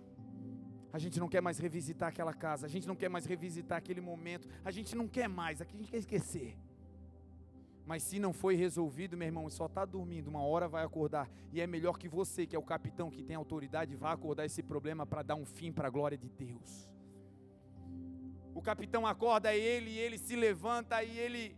A 0.95 0.97
gente 0.97 1.19
não 1.19 1.27
quer 1.27 1.41
mais 1.41 1.57
revisitar 1.59 2.07
aquela 2.07 2.33
casa, 2.33 2.65
a 2.65 2.69
gente 2.69 2.87
não 2.87 2.95
quer 2.95 3.09
mais 3.09 3.25
revisitar 3.25 3.77
aquele 3.77 3.99
momento, 3.99 4.47
a 4.63 4.71
gente 4.71 4.95
não 4.95 5.09
quer 5.09 5.27
mais, 5.27 5.59
aqui 5.59 5.75
a 5.75 5.77
gente 5.77 5.91
quer 5.91 5.97
esquecer. 5.97 6.57
Mas 7.85 8.01
se 8.01 8.17
não 8.17 8.31
foi 8.31 8.55
resolvido, 8.55 9.17
meu 9.17 9.25
irmão, 9.25 9.49
só 9.49 9.65
está 9.65 9.83
dormindo, 9.83 10.29
uma 10.29 10.41
hora 10.41 10.69
vai 10.69 10.85
acordar. 10.85 11.29
E 11.51 11.59
é 11.59 11.67
melhor 11.67 11.99
que 11.99 12.07
você, 12.07 12.47
que 12.47 12.55
é 12.55 12.59
o 12.59 12.63
capitão, 12.63 13.11
que 13.11 13.21
tem 13.21 13.35
autoridade, 13.35 13.93
vá 13.93 14.13
acordar 14.13 14.45
esse 14.45 14.63
problema 14.63 15.05
para 15.05 15.21
dar 15.21 15.35
um 15.35 15.45
fim 15.45 15.69
para 15.69 15.89
a 15.89 15.91
glória 15.91 16.17
de 16.17 16.29
Deus. 16.29 16.89
O 18.53 18.61
capitão 18.61 19.05
acorda 19.05 19.53
ele, 19.53 19.89
e 19.89 19.99
ele 19.99 20.17
se 20.17 20.33
levanta 20.33 21.03
e 21.03 21.19
ele 21.19 21.57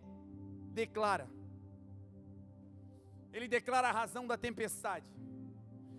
declara. 0.73 1.29
Ele 3.31 3.47
declara 3.47 3.87
a 3.87 3.91
razão 3.91 4.25
da 4.25 4.35
tempestade 4.35 5.07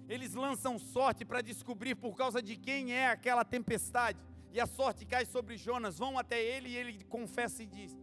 eles 0.08 0.34
lançam 0.34 0.78
sorte 0.78 1.24
para 1.24 1.42
descobrir 1.42 1.94
por 1.94 2.16
causa 2.16 2.42
de 2.42 2.56
quem 2.56 2.92
é 2.92 3.08
aquela 3.08 3.44
tempestade. 3.44 4.18
E 4.52 4.58
a 4.58 4.66
sorte 4.66 5.04
cai 5.04 5.26
sobre 5.26 5.56
Jonas. 5.56 5.98
Vão 5.98 6.18
até 6.18 6.42
ele 6.42 6.70
e 6.70 6.76
ele 6.76 7.04
confessa 7.04 7.62
e 7.62 7.66
diz: 7.66 7.96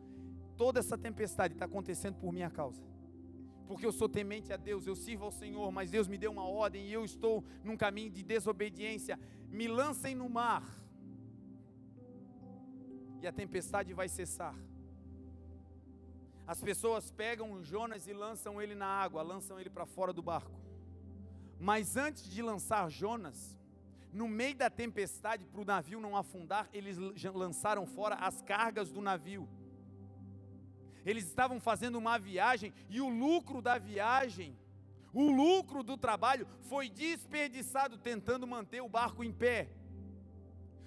Toda 0.56 0.80
essa 0.80 0.98
tempestade 0.98 1.54
está 1.54 1.66
acontecendo 1.66 2.16
por 2.16 2.32
minha 2.32 2.50
causa. 2.50 2.84
Porque 3.68 3.86
eu 3.86 3.92
sou 3.92 4.08
temente 4.08 4.54
a 4.54 4.58
Deus, 4.58 4.86
eu 4.86 4.96
sirvo 4.96 5.26
ao 5.26 5.32
Senhor, 5.32 5.72
mas 5.72 5.90
Deus 5.90 6.08
me 6.08 6.20
deu 6.20 6.32
uma 6.32 6.48
ordem 6.48 6.86
e 6.86 6.94
eu 6.94 7.04
estou 7.04 7.44
num 7.64 7.76
caminho 7.76 8.12
de 8.12 8.24
desobediência. 8.24 9.20
Me 9.50 9.68
lancem 9.68 10.14
no 10.14 10.30
mar, 10.30 10.64
e 13.26 13.28
a 13.28 13.32
tempestade 13.32 13.92
vai 13.92 14.08
cessar. 14.08 14.56
As 16.46 16.62
pessoas 16.62 17.10
pegam 17.10 17.64
Jonas 17.64 18.06
e 18.08 18.14
lançam 18.14 18.62
ele 18.62 18.76
na 18.76 18.86
água, 18.86 19.24
lançam 19.24 19.60
ele 19.60 19.70
para 19.70 19.88
fora 19.88 20.14
do 20.14 20.22
barco. 20.22 20.65
Mas 21.66 21.98
antes 21.98 22.30
de 22.30 22.44
lançar 22.44 22.92
Jonas, 22.92 23.58
no 24.14 24.28
meio 24.28 24.56
da 24.56 24.70
tempestade, 24.70 25.48
para 25.48 25.60
o 25.60 25.66
navio 25.66 26.00
não 26.00 26.16
afundar, 26.16 26.70
eles 26.72 26.96
lançaram 27.34 27.88
fora 27.88 28.14
as 28.18 28.40
cargas 28.40 28.92
do 28.92 29.02
navio. 29.02 29.50
Eles 31.04 31.26
estavam 31.26 31.60
fazendo 31.60 31.96
uma 31.98 32.20
viagem 32.20 32.72
e 32.88 33.02
o 33.02 33.10
lucro 33.10 33.64
da 33.64 33.80
viagem, 33.80 34.56
o 35.12 35.32
lucro 35.32 35.82
do 35.82 35.98
trabalho 35.98 36.48
foi 36.70 36.88
desperdiçado 36.88 37.98
tentando 37.98 38.46
manter 38.46 38.82
o 38.82 38.88
barco 38.88 39.24
em 39.24 39.34
pé. 39.34 39.68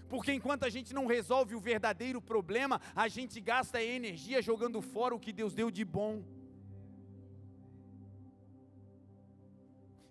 Porque 0.09 0.33
enquanto 0.33 0.63
a 0.63 0.71
gente 0.71 0.95
não 0.95 1.07
resolve 1.07 1.57
o 1.57 1.61
verdadeiro 1.61 2.23
problema, 2.23 2.81
a 2.95 3.09
gente 3.09 3.41
gasta 3.41 3.83
energia 3.83 4.41
jogando 4.41 4.81
fora 4.81 5.13
o 5.13 5.19
que 5.19 5.33
Deus 5.33 5.55
deu 5.55 5.73
de 5.73 5.85
bom. 5.85 6.23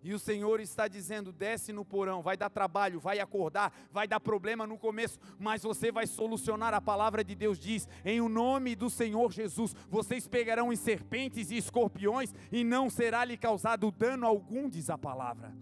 E 0.08 0.14
o 0.14 0.20
Senhor 0.20 0.62
está 0.62 0.88
dizendo: 0.88 1.34
desce 1.34 1.74
no 1.74 1.84
porão, 1.84 2.22
vai 2.22 2.38
dar 2.38 2.50
trabalho, 2.50 2.98
vai 2.98 3.20
acordar, 3.20 3.74
vai 3.92 4.08
dar 4.08 4.22
problema 4.22 4.66
no 4.66 4.78
começo, 4.78 5.20
mas 5.38 5.64
você 5.64 5.92
vai 5.92 6.08
solucionar. 6.08 6.74
A 6.74 6.80
palavra 6.80 7.26
de 7.26 7.36
Deus 7.36 7.60
diz: 7.60 7.90
em 8.06 8.22
o 8.22 8.30
nome 8.30 8.74
do 8.74 8.90
Senhor 8.90 9.30
Jesus, 9.34 9.76
vocês 9.90 10.26
pegarão 10.26 10.72
em 10.72 10.78
serpentes 10.78 11.52
e 11.52 11.58
escorpiões, 11.58 12.34
e 12.50 12.64
não 12.64 12.90
será 12.90 13.26
lhe 13.26 13.36
causado 13.36 13.92
dano 13.92 14.26
algum, 14.26 14.70
diz 14.70 14.90
a 14.90 14.98
palavra. 14.98 15.54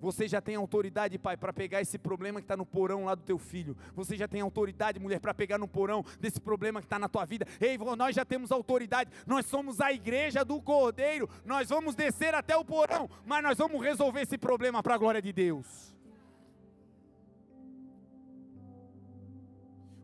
Você 0.00 0.28
já 0.28 0.40
tem 0.40 0.54
autoridade, 0.54 1.18
pai, 1.18 1.36
para 1.36 1.52
pegar 1.52 1.80
esse 1.80 1.98
problema 1.98 2.40
que 2.40 2.44
está 2.44 2.56
no 2.56 2.64
porão 2.64 3.04
lá 3.04 3.14
do 3.14 3.22
teu 3.22 3.38
filho. 3.38 3.76
Você 3.94 4.16
já 4.16 4.28
tem 4.28 4.40
autoridade, 4.40 4.98
mulher, 4.98 5.20
para 5.20 5.34
pegar 5.34 5.58
no 5.58 5.66
porão 5.66 6.04
desse 6.20 6.40
problema 6.40 6.80
que 6.80 6.86
está 6.86 6.98
na 6.98 7.08
tua 7.08 7.24
vida. 7.24 7.46
Ei, 7.60 7.76
nós 7.96 8.14
já 8.14 8.24
temos 8.24 8.52
autoridade. 8.52 9.10
Nós 9.26 9.46
somos 9.46 9.80
a 9.80 9.92
igreja 9.92 10.44
do 10.44 10.60
Cordeiro. 10.60 11.28
Nós 11.44 11.68
vamos 11.68 11.94
descer 11.94 12.34
até 12.34 12.56
o 12.56 12.64
porão, 12.64 13.10
mas 13.26 13.42
nós 13.42 13.58
vamos 13.58 13.82
resolver 13.82 14.22
esse 14.22 14.38
problema 14.38 14.82
para 14.82 14.94
a 14.94 14.98
glória 14.98 15.20
de 15.20 15.32
Deus. 15.32 15.94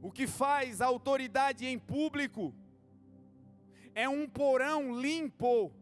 O 0.03 0.11
que 0.11 0.27
faz 0.27 0.81
a 0.81 0.87
autoridade 0.87 1.65
em 1.67 1.79
público 1.79 2.53
é 3.95 4.09
um 4.09 4.29
porão 4.29 5.01
limpo 5.01 5.73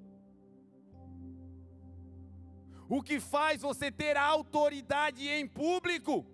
o 2.89 3.03
que 3.03 3.21
faz 3.21 3.63
você 3.63 3.91
ter 3.91 4.17
autoridade 4.17 5.29
em 5.29 5.47
público 5.47 6.27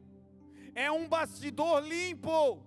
é 0.75 0.91
um 0.91 1.09
bastidor 1.09 1.81
limpo. 1.81 2.63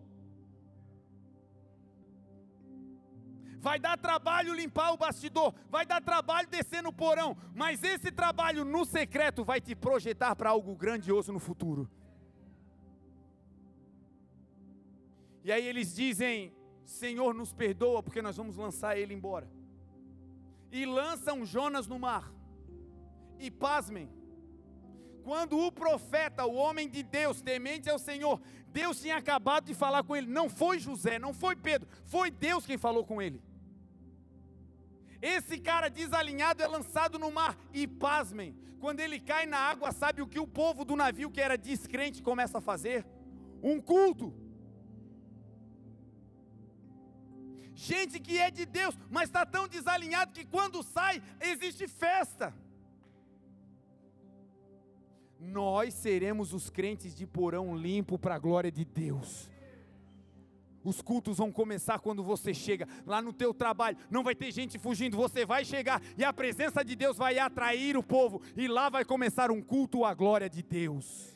Vai 3.60 3.80
dar 3.80 3.96
trabalho 3.96 4.56
limpar 4.56 4.92
o 4.92 4.98
bastidor, 4.98 5.54
vai 5.70 5.86
dar 5.86 6.02
trabalho 6.02 6.48
descer 6.48 6.82
no 6.82 6.92
porão, 6.92 7.38
mas 7.54 7.84
esse 7.84 8.12
trabalho 8.12 8.66
no 8.66 8.84
secreto 8.86 9.44
vai 9.44 9.62
te 9.62 9.76
projetar 9.76 10.36
para 10.36 10.50
algo 10.50 10.76
grandioso 10.76 11.32
no 11.32 11.40
futuro. 11.40 11.88
E 15.44 15.52
aí 15.52 15.66
eles 15.66 15.94
dizem: 15.96 16.54
Senhor, 16.86 17.34
nos 17.34 17.54
perdoa, 17.54 18.02
porque 18.02 18.22
nós 18.22 18.36
vamos 18.36 18.58
lançar 18.58 18.98
ele 18.98 19.14
embora. 19.14 19.48
E 20.72 20.86
lançam 20.86 21.46
Jonas 21.46 21.88
no 21.88 22.00
mar. 22.00 22.32
E 23.46 23.50
pasmem, 23.50 24.08
Quando 25.24 25.58
o 25.66 25.72
profeta, 25.72 26.46
o 26.46 26.56
homem 26.56 26.90
de 26.90 27.04
Deus, 27.04 27.42
temente 27.42 27.90
ao 27.90 28.00
Senhor, 28.00 28.42
Deus 28.70 29.00
tinha 29.02 29.18
acabado 29.18 29.66
de 29.66 29.74
falar 29.74 30.04
com 30.04 30.16
ele. 30.16 30.28
Não 30.28 30.50
foi 30.50 30.80
José, 30.80 31.20
não 31.20 31.34
foi 31.34 31.56
Pedro, 31.56 31.88
foi 32.06 32.32
Deus 32.32 32.66
quem 32.66 32.78
falou 32.78 33.06
com 33.06 33.22
ele. 33.22 33.40
Esse 35.22 35.60
cara 35.60 35.90
desalinhado 35.90 36.64
é 36.64 36.68
lançado 36.68 37.20
no 37.20 37.32
mar. 37.32 37.56
E 37.72 37.86
pasmem, 37.88 38.56
quando 38.80 39.00
ele 39.00 39.20
cai 39.20 39.46
na 39.46 39.60
água, 39.60 39.92
sabe 39.92 40.22
o 40.24 40.28
que 40.28 40.40
o 40.40 40.48
povo 40.48 40.84
do 40.84 40.96
navio 40.96 41.30
que 41.30 41.40
era 41.40 41.58
descrente 41.58 42.24
começa 42.24 42.58
a 42.58 42.62
fazer? 42.62 43.06
Um 43.62 43.80
culto. 43.80 44.34
Gente 47.76 48.20
que 48.20 48.40
é 48.40 48.50
de 48.50 48.66
Deus, 48.66 48.98
mas 49.10 49.30
está 49.30 49.46
tão 49.46 49.68
desalinhado 49.68 50.34
que 50.34 50.46
quando 50.46 50.82
sai, 50.82 51.22
existe 51.40 51.88
festa. 51.88 52.54
Nós 55.42 55.96
seremos 55.96 56.54
os 56.54 56.70
crentes 56.70 57.16
de 57.16 57.26
porão 57.26 57.76
limpo 57.76 58.20
para 58.20 58.36
a 58.36 58.40
glória 58.40 58.72
de 58.72 58.86
Deus. 58.86 59.50
Os 60.84 61.02
cultos 61.02 61.40
vão 61.40 61.52
começar 61.52 61.98
quando 62.00 62.24
você 62.24 62.54
chega 62.54 62.88
lá 63.08 63.24
no 63.24 63.34
teu 63.34 63.52
trabalho. 63.52 63.98
Não 64.10 64.24
vai 64.24 64.36
ter 64.36 64.52
gente 64.52 64.78
fugindo, 64.78 65.18
você 65.18 65.44
vai 65.44 65.66
chegar 65.66 66.00
e 66.16 66.24
a 66.24 66.32
presença 66.32 66.86
de 66.86 66.96
Deus 66.96 67.18
vai 67.18 67.40
atrair 67.40 67.98
o 67.98 68.04
povo 68.04 68.40
e 68.56 68.68
lá 68.68 68.88
vai 68.88 69.04
começar 69.04 69.50
um 69.50 69.62
culto 69.64 70.06
à 70.06 70.14
glória 70.14 70.48
de 70.48 70.62
Deus. 70.62 71.36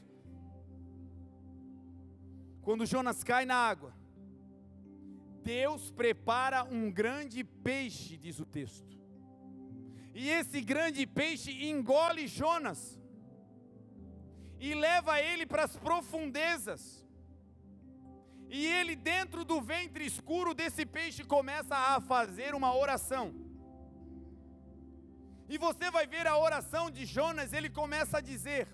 Quando 2.62 2.86
Jonas 2.86 3.24
cai 3.24 3.44
na 3.44 3.56
água, 3.56 3.92
Deus 5.44 5.90
prepara 5.92 6.64
um 6.64 6.92
grande 6.92 7.44
peixe, 7.44 8.18
diz 8.18 8.40
o 8.40 8.46
texto. 8.46 9.00
E 10.14 10.30
esse 10.30 10.62
grande 10.62 11.08
peixe 11.08 11.66
engole 11.66 12.28
Jonas 12.28 13.00
e 14.60 14.74
leva 14.74 15.20
ele 15.22 15.46
para 15.46 15.64
as 15.64 15.76
profundezas. 15.76 17.06
E 18.50 18.66
ele, 18.66 18.96
dentro 18.96 19.44
do 19.44 19.60
ventre 19.62 20.06
escuro 20.06 20.54
desse 20.54 20.86
peixe, 20.86 21.24
começa 21.24 21.76
a 21.76 22.00
fazer 22.00 22.54
uma 22.54 22.76
oração. 22.76 23.34
E 25.50 25.58
você 25.58 25.92
vai 25.92 26.08
ver 26.08 26.26
a 26.28 26.38
oração 26.38 26.90
de 26.90 27.06
Jonas, 27.06 27.54
ele 27.54 27.70
começa 27.70 28.18
a 28.18 28.22
dizer 28.22 28.68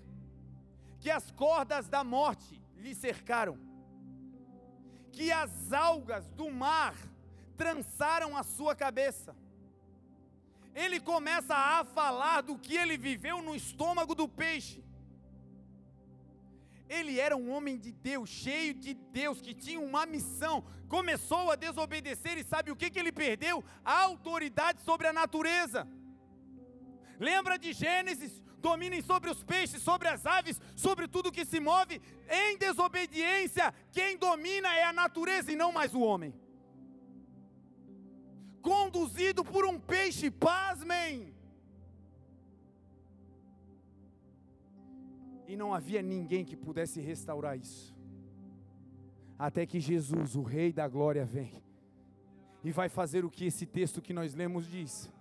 que 0.98 1.10
as 1.10 1.30
cordas 1.32 1.88
da 1.88 2.04
morte 2.04 2.62
lhe 2.76 2.94
cercaram, 2.94 3.58
que 5.10 5.30
as 5.30 5.72
algas 5.72 6.28
do 6.30 6.50
mar 6.50 6.94
trançaram 7.56 8.36
a 8.36 8.42
sua 8.42 8.74
cabeça. 8.74 9.36
Ele 10.74 10.98
começa 10.98 11.54
a 11.54 11.84
falar 11.84 12.40
do 12.40 12.56
que 12.58 12.76
ele 12.76 12.96
viveu 12.96 13.42
no 13.42 13.54
estômago 13.54 14.14
do 14.14 14.26
peixe 14.26 14.82
ele 16.98 17.18
era 17.18 17.34
um 17.36 17.50
homem 17.50 17.76
de 17.78 17.90
Deus, 17.90 18.28
cheio 18.28 18.74
de 18.74 18.92
Deus, 19.20 19.40
que 19.40 19.54
tinha 19.54 19.80
uma 19.80 20.04
missão. 20.04 20.62
Começou 20.88 21.50
a 21.50 21.56
desobedecer 21.56 22.36
e 22.36 22.44
sabe 22.44 22.70
o 22.70 22.76
que, 22.76 22.90
que 22.90 22.98
ele 22.98 23.10
perdeu? 23.10 23.64
A 23.82 24.02
autoridade 24.02 24.82
sobre 24.82 25.06
a 25.08 25.12
natureza. 25.12 25.88
Lembra 27.18 27.58
de 27.58 27.72
Gênesis? 27.72 28.42
Dominem 28.58 29.02
sobre 29.02 29.28
os 29.30 29.42
peixes, 29.42 29.82
sobre 29.82 30.06
as 30.06 30.24
aves, 30.24 30.60
sobre 30.76 31.08
tudo 31.08 31.32
que 31.32 31.44
se 31.44 31.58
move. 31.58 32.00
Em 32.28 32.58
desobediência, 32.58 33.74
quem 33.90 34.16
domina 34.16 34.72
é 34.74 34.84
a 34.84 34.92
natureza 34.92 35.50
e 35.50 35.56
não 35.56 35.72
mais 35.72 35.94
o 35.94 36.00
homem. 36.00 36.32
Conduzido 38.60 39.42
por 39.44 39.64
um 39.64 39.78
peixe, 39.80 40.30
pasmem. 40.30 41.34
E 45.52 45.56
não 45.56 45.74
havia 45.74 46.00
ninguém 46.00 46.46
que 46.46 46.56
pudesse 46.56 46.98
restaurar 46.98 47.58
isso. 47.58 47.94
Até 49.38 49.66
que 49.66 49.78
Jesus, 49.78 50.34
o 50.34 50.42
Rei 50.42 50.72
da 50.72 50.88
Glória, 50.88 51.26
vem 51.26 51.62
e 52.64 52.70
vai 52.70 52.88
fazer 52.88 53.22
o 53.22 53.28
que 53.28 53.44
esse 53.44 53.66
texto 53.66 54.00
que 54.00 54.14
nós 54.14 54.34
lemos 54.34 54.66
diz. 54.66 55.12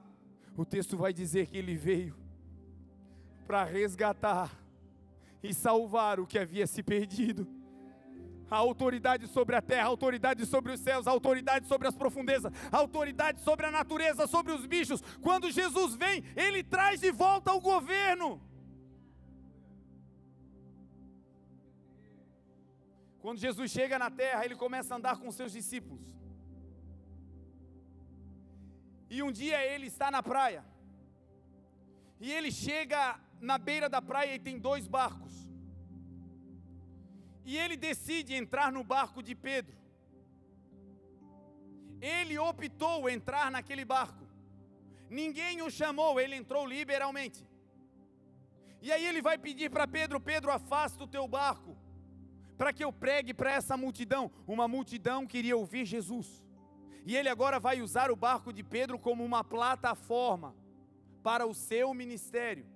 O 0.56 0.64
texto 0.64 0.96
vai 0.96 1.12
dizer 1.12 1.48
que 1.48 1.58
ele 1.58 1.76
veio 1.76 2.16
para 3.46 3.66
resgatar 3.66 4.58
e 5.44 5.54
salvar 5.54 6.18
o 6.18 6.26
que 6.26 6.40
havia 6.40 6.66
se 6.66 6.82
perdido. 6.82 7.46
A 8.50 8.56
autoridade 8.56 9.28
sobre 9.28 9.58
a 9.58 9.62
terra, 9.62 9.84
a 9.84 9.88
autoridade 9.88 10.46
sobre 10.46 10.72
os 10.72 10.80
céus, 10.80 11.08
a 11.08 11.12
autoridade 11.12 11.68
sobre 11.68 11.90
as 11.90 11.96
profundezas, 11.96 12.54
a 12.72 12.78
autoridade 12.78 13.42
sobre 13.42 13.66
a 13.66 13.72
natureza, 13.72 14.28
sobre 14.28 14.54
os 14.54 14.66
bichos. 14.66 15.02
Quando 15.22 15.52
Jesus 15.52 15.94
vem, 15.96 16.24
ele 16.38 16.64
traz 16.64 17.02
de 17.02 17.12
volta 17.12 17.52
o 17.52 17.60
governo. 17.60 18.40
Quando 23.22 23.40
Jesus 23.40 23.70
chega 23.72 24.00
na 24.00 24.10
terra, 24.10 24.44
ele 24.46 24.56
começa 24.56 24.94
a 24.94 24.98
andar 24.98 25.18
com 25.22 25.32
seus 25.32 25.52
discípulos. 25.52 26.06
E 29.10 29.22
um 29.22 29.32
dia 29.32 29.64
ele 29.64 29.88
está 29.94 30.10
na 30.10 30.24
praia. 30.24 30.64
E 32.20 32.32
ele 32.32 32.52
chega 32.52 33.20
na 33.40 33.58
beira 33.58 33.88
da 33.88 34.02
praia 34.02 34.34
e 34.34 34.40
tem 34.40 34.58
dois 34.58 34.88
barcos. 34.88 35.34
E 37.46 37.58
ele 37.58 37.78
decide 37.78 38.34
entrar 38.34 38.72
no 38.72 38.84
barco 38.84 39.22
de 39.22 39.36
Pedro. 39.36 39.78
Ele 42.02 42.40
optou 42.40 43.08
entrar 43.08 43.52
naquele 43.52 43.86
barco. 43.86 44.26
Ninguém 45.10 45.62
o 45.62 45.70
chamou, 45.70 46.20
ele 46.20 46.36
entrou 46.36 46.66
liberalmente. 46.66 47.46
E 48.82 48.92
aí 48.92 49.06
ele 49.06 49.22
vai 49.22 49.38
pedir 49.38 49.70
para 49.70 49.88
Pedro: 49.88 50.20
Pedro, 50.20 50.52
afasta 50.52 51.04
o 51.04 51.08
teu 51.08 51.28
barco 51.28 51.78
para 52.62 52.72
que 52.72 52.84
eu 52.84 52.94
pregue 52.94 53.34
para 53.34 53.52
essa 53.52 53.76
multidão. 53.76 54.30
Uma 54.46 54.68
multidão 54.68 55.26
queria 55.26 55.58
ouvir 55.58 55.84
Jesus. 55.84 56.46
E 57.08 57.18
ele 57.18 57.28
agora 57.28 57.60
vai 57.60 57.82
usar 57.82 58.12
o 58.12 58.16
barco 58.16 58.54
de 58.54 58.62
Pedro 58.62 59.00
como 59.00 59.26
uma 59.26 59.44
plataforma 59.44 60.56
para 61.24 61.48
o 61.48 61.56
seu 61.56 61.92
ministério. 61.92 62.68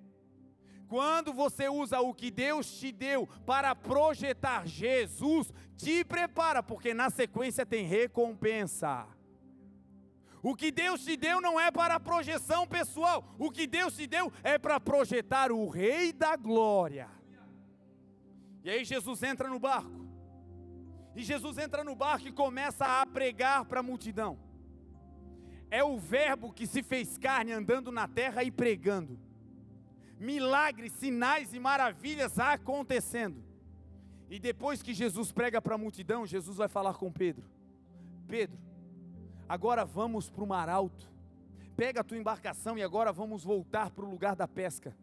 Quando 0.88 1.32
você 1.32 1.70
usa 1.70 2.00
o 2.00 2.16
que 2.16 2.32
Deus 2.32 2.80
te 2.80 2.92
deu 2.92 3.28
para 3.46 3.76
projetar 3.76 4.66
Jesus, 4.66 5.54
te 5.78 6.04
prepara, 6.04 6.64
porque 6.64 6.92
na 6.92 7.12
sequência 7.12 7.64
tem 7.64 7.86
recompensa. 7.86 9.08
O 10.42 10.56
que 10.56 10.72
Deus 10.72 11.06
te 11.06 11.16
deu 11.16 11.40
não 11.40 11.60
é 11.60 11.70
para 11.70 12.00
projeção 12.00 12.66
pessoal, 12.66 13.36
o 13.38 13.52
que 13.52 13.68
Deus 13.68 13.96
te 13.96 14.08
deu 14.08 14.34
é 14.44 14.58
para 14.58 14.80
projetar 14.80 15.52
o 15.52 15.70
Rei 15.70 16.12
da 16.12 16.36
Glória. 16.36 17.08
E 18.66 18.70
aí 18.72 18.84
Jesus 18.84 19.22
entra 19.22 19.48
no 19.48 19.60
barco. 19.60 20.08
E 21.16 21.22
Jesus 21.22 21.60
entra 21.60 21.84
no 21.84 21.96
barco 21.96 22.28
e 22.28 22.32
começa 22.32 22.84
a 22.84 23.06
pregar 23.06 23.64
para 23.66 23.82
a 23.82 23.84
multidão. 23.84 24.40
É 25.70 25.84
o 25.84 26.00
Verbo 26.00 26.52
que 26.52 26.66
se 26.66 26.82
fez 26.82 27.16
carne 27.16 27.52
andando 27.52 27.92
na 27.92 28.08
terra 28.08 28.44
e 28.44 28.50
pregando. 28.50 29.20
Milagres, 30.20 30.94
sinais 30.94 31.54
e 31.54 31.60
maravilhas 31.60 32.40
acontecendo. 32.40 33.44
E 34.32 34.40
depois 34.40 34.82
que 34.82 34.96
Jesus 34.96 35.32
prega 35.32 35.62
para 35.62 35.76
a 35.76 35.78
multidão, 35.78 36.26
Jesus 36.26 36.58
vai 36.58 36.68
falar 36.68 36.96
com 36.96 37.12
Pedro: 37.12 37.48
Pedro, 38.28 38.58
agora 39.48 39.86
vamos 39.86 40.28
para 40.28 40.44
o 40.44 40.48
mar 40.48 40.70
alto. 40.70 41.08
Pega 41.78 42.02
a 42.02 42.04
tua 42.04 42.18
embarcação 42.18 42.80
e 42.80 42.82
agora 42.82 43.14
vamos 43.14 43.44
voltar 43.44 43.92
para 43.92 44.06
o 44.06 44.10
lugar 44.10 44.36
da 44.36 44.48
pesca. 44.48 44.98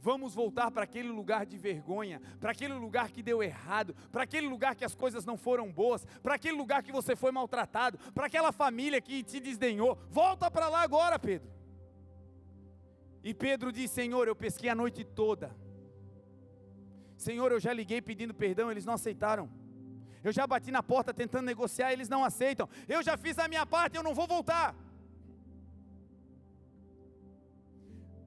Vamos 0.00 0.34
voltar 0.34 0.70
para 0.70 0.84
aquele 0.84 1.08
lugar 1.08 1.44
de 1.44 1.56
vergonha, 1.56 2.20
para 2.38 2.52
aquele 2.52 2.74
lugar 2.74 3.10
que 3.10 3.22
deu 3.22 3.42
errado, 3.42 3.94
para 4.12 4.22
aquele 4.22 4.46
lugar 4.46 4.74
que 4.76 4.84
as 4.84 4.94
coisas 4.94 5.24
não 5.24 5.36
foram 5.36 5.72
boas, 5.72 6.04
para 6.22 6.34
aquele 6.34 6.56
lugar 6.56 6.82
que 6.82 6.92
você 6.92 7.16
foi 7.16 7.32
maltratado, 7.32 7.98
para 8.12 8.26
aquela 8.26 8.52
família 8.52 9.00
que 9.00 9.22
te 9.22 9.40
desdenhou. 9.40 9.98
Volta 10.10 10.50
para 10.50 10.68
lá 10.68 10.82
agora, 10.82 11.18
Pedro. 11.18 11.50
E 13.24 13.34
Pedro 13.34 13.72
diz: 13.72 13.90
Senhor, 13.90 14.28
eu 14.28 14.36
pesquei 14.36 14.68
a 14.68 14.74
noite 14.74 15.02
toda. 15.02 15.54
Senhor, 17.16 17.50
eu 17.50 17.58
já 17.58 17.72
liguei 17.72 18.00
pedindo 18.00 18.34
perdão, 18.34 18.70
eles 18.70 18.84
não 18.84 18.94
aceitaram. 18.94 19.50
Eu 20.22 20.32
já 20.32 20.46
bati 20.46 20.70
na 20.70 20.82
porta 20.82 21.14
tentando 21.14 21.46
negociar, 21.46 21.92
eles 21.92 22.08
não 22.08 22.22
aceitam. 22.24 22.68
Eu 22.86 23.02
já 23.02 23.16
fiz 23.16 23.38
a 23.38 23.48
minha 23.48 23.64
parte, 23.64 23.96
eu 23.96 24.02
não 24.02 24.14
vou 24.14 24.26
voltar. 24.26 24.74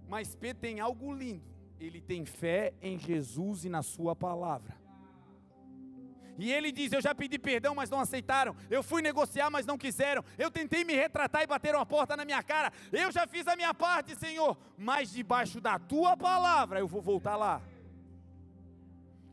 Mas 0.08 0.36
Pedro 0.36 0.62
tem 0.62 0.80
algo 0.80 1.14
lindo 1.14 1.59
ele 1.80 2.02
tem 2.02 2.26
fé 2.26 2.74
em 2.82 3.00
Jesus 3.00 3.66
e 3.66 3.70
na 3.70 3.82
Sua 3.82 4.16
palavra. 4.16 4.78
E 6.38 6.52
ele 6.54 6.72
diz: 6.72 6.94
Eu 6.94 7.02
já 7.02 7.14
pedi 7.14 7.38
perdão, 7.38 7.76
mas 7.76 7.90
não 7.90 8.00
aceitaram. 8.00 8.56
Eu 8.70 8.82
fui 8.82 9.02
negociar, 9.02 9.50
mas 9.50 9.66
não 9.66 9.78
quiseram. 9.78 10.24
Eu 10.38 10.50
tentei 10.50 10.86
me 10.86 10.94
retratar 10.94 11.44
e 11.44 11.48
bateram 11.48 11.80
a 11.80 11.86
porta 11.86 12.16
na 12.16 12.24
minha 12.24 12.42
cara. 12.42 12.72
Eu 12.92 13.12
já 13.12 13.28
fiz 13.28 13.46
a 13.48 13.56
minha 13.56 13.74
parte, 13.74 14.16
Senhor. 14.16 14.58
Mas 14.78 15.12
debaixo 15.12 15.60
da 15.60 15.78
tua 15.78 16.16
palavra 16.16 16.80
eu 16.80 16.88
vou 16.88 17.02
voltar 17.02 17.36
lá. 17.36 17.62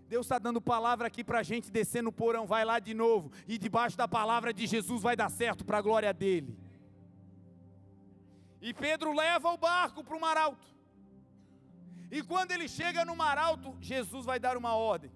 Deus 0.08 0.26
está 0.26 0.38
dando 0.38 0.60
palavra 0.60 1.06
aqui 1.06 1.24
para 1.24 1.40
a 1.40 1.42
gente 1.42 1.70
descer 1.70 2.02
no 2.02 2.12
porão, 2.12 2.46
vai 2.46 2.64
lá 2.64 2.78
de 2.78 2.94
novo. 2.94 3.30
E 3.46 3.56
debaixo 3.56 3.96
da 3.96 4.08
palavra 4.08 4.52
de 4.52 4.66
Jesus 4.66 5.02
vai 5.02 5.16
dar 5.16 5.30
certo 5.30 5.64
para 5.64 5.78
a 5.78 5.82
glória 5.82 6.12
dele. 6.12 6.56
E 8.60 8.74
Pedro 8.74 9.12
leva 9.12 9.50
o 9.52 9.56
barco 9.56 10.02
para 10.02 10.16
o 10.16 10.20
mar 10.20 10.36
alto. 10.36 10.75
E 12.16 12.22
quando 12.22 12.50
ele 12.50 12.66
chega 12.66 13.04
no 13.04 13.14
mar 13.14 13.36
alto, 13.36 13.76
Jesus 13.78 14.24
vai 14.24 14.40
dar 14.40 14.56
uma 14.56 14.74
ordem. 14.74 15.12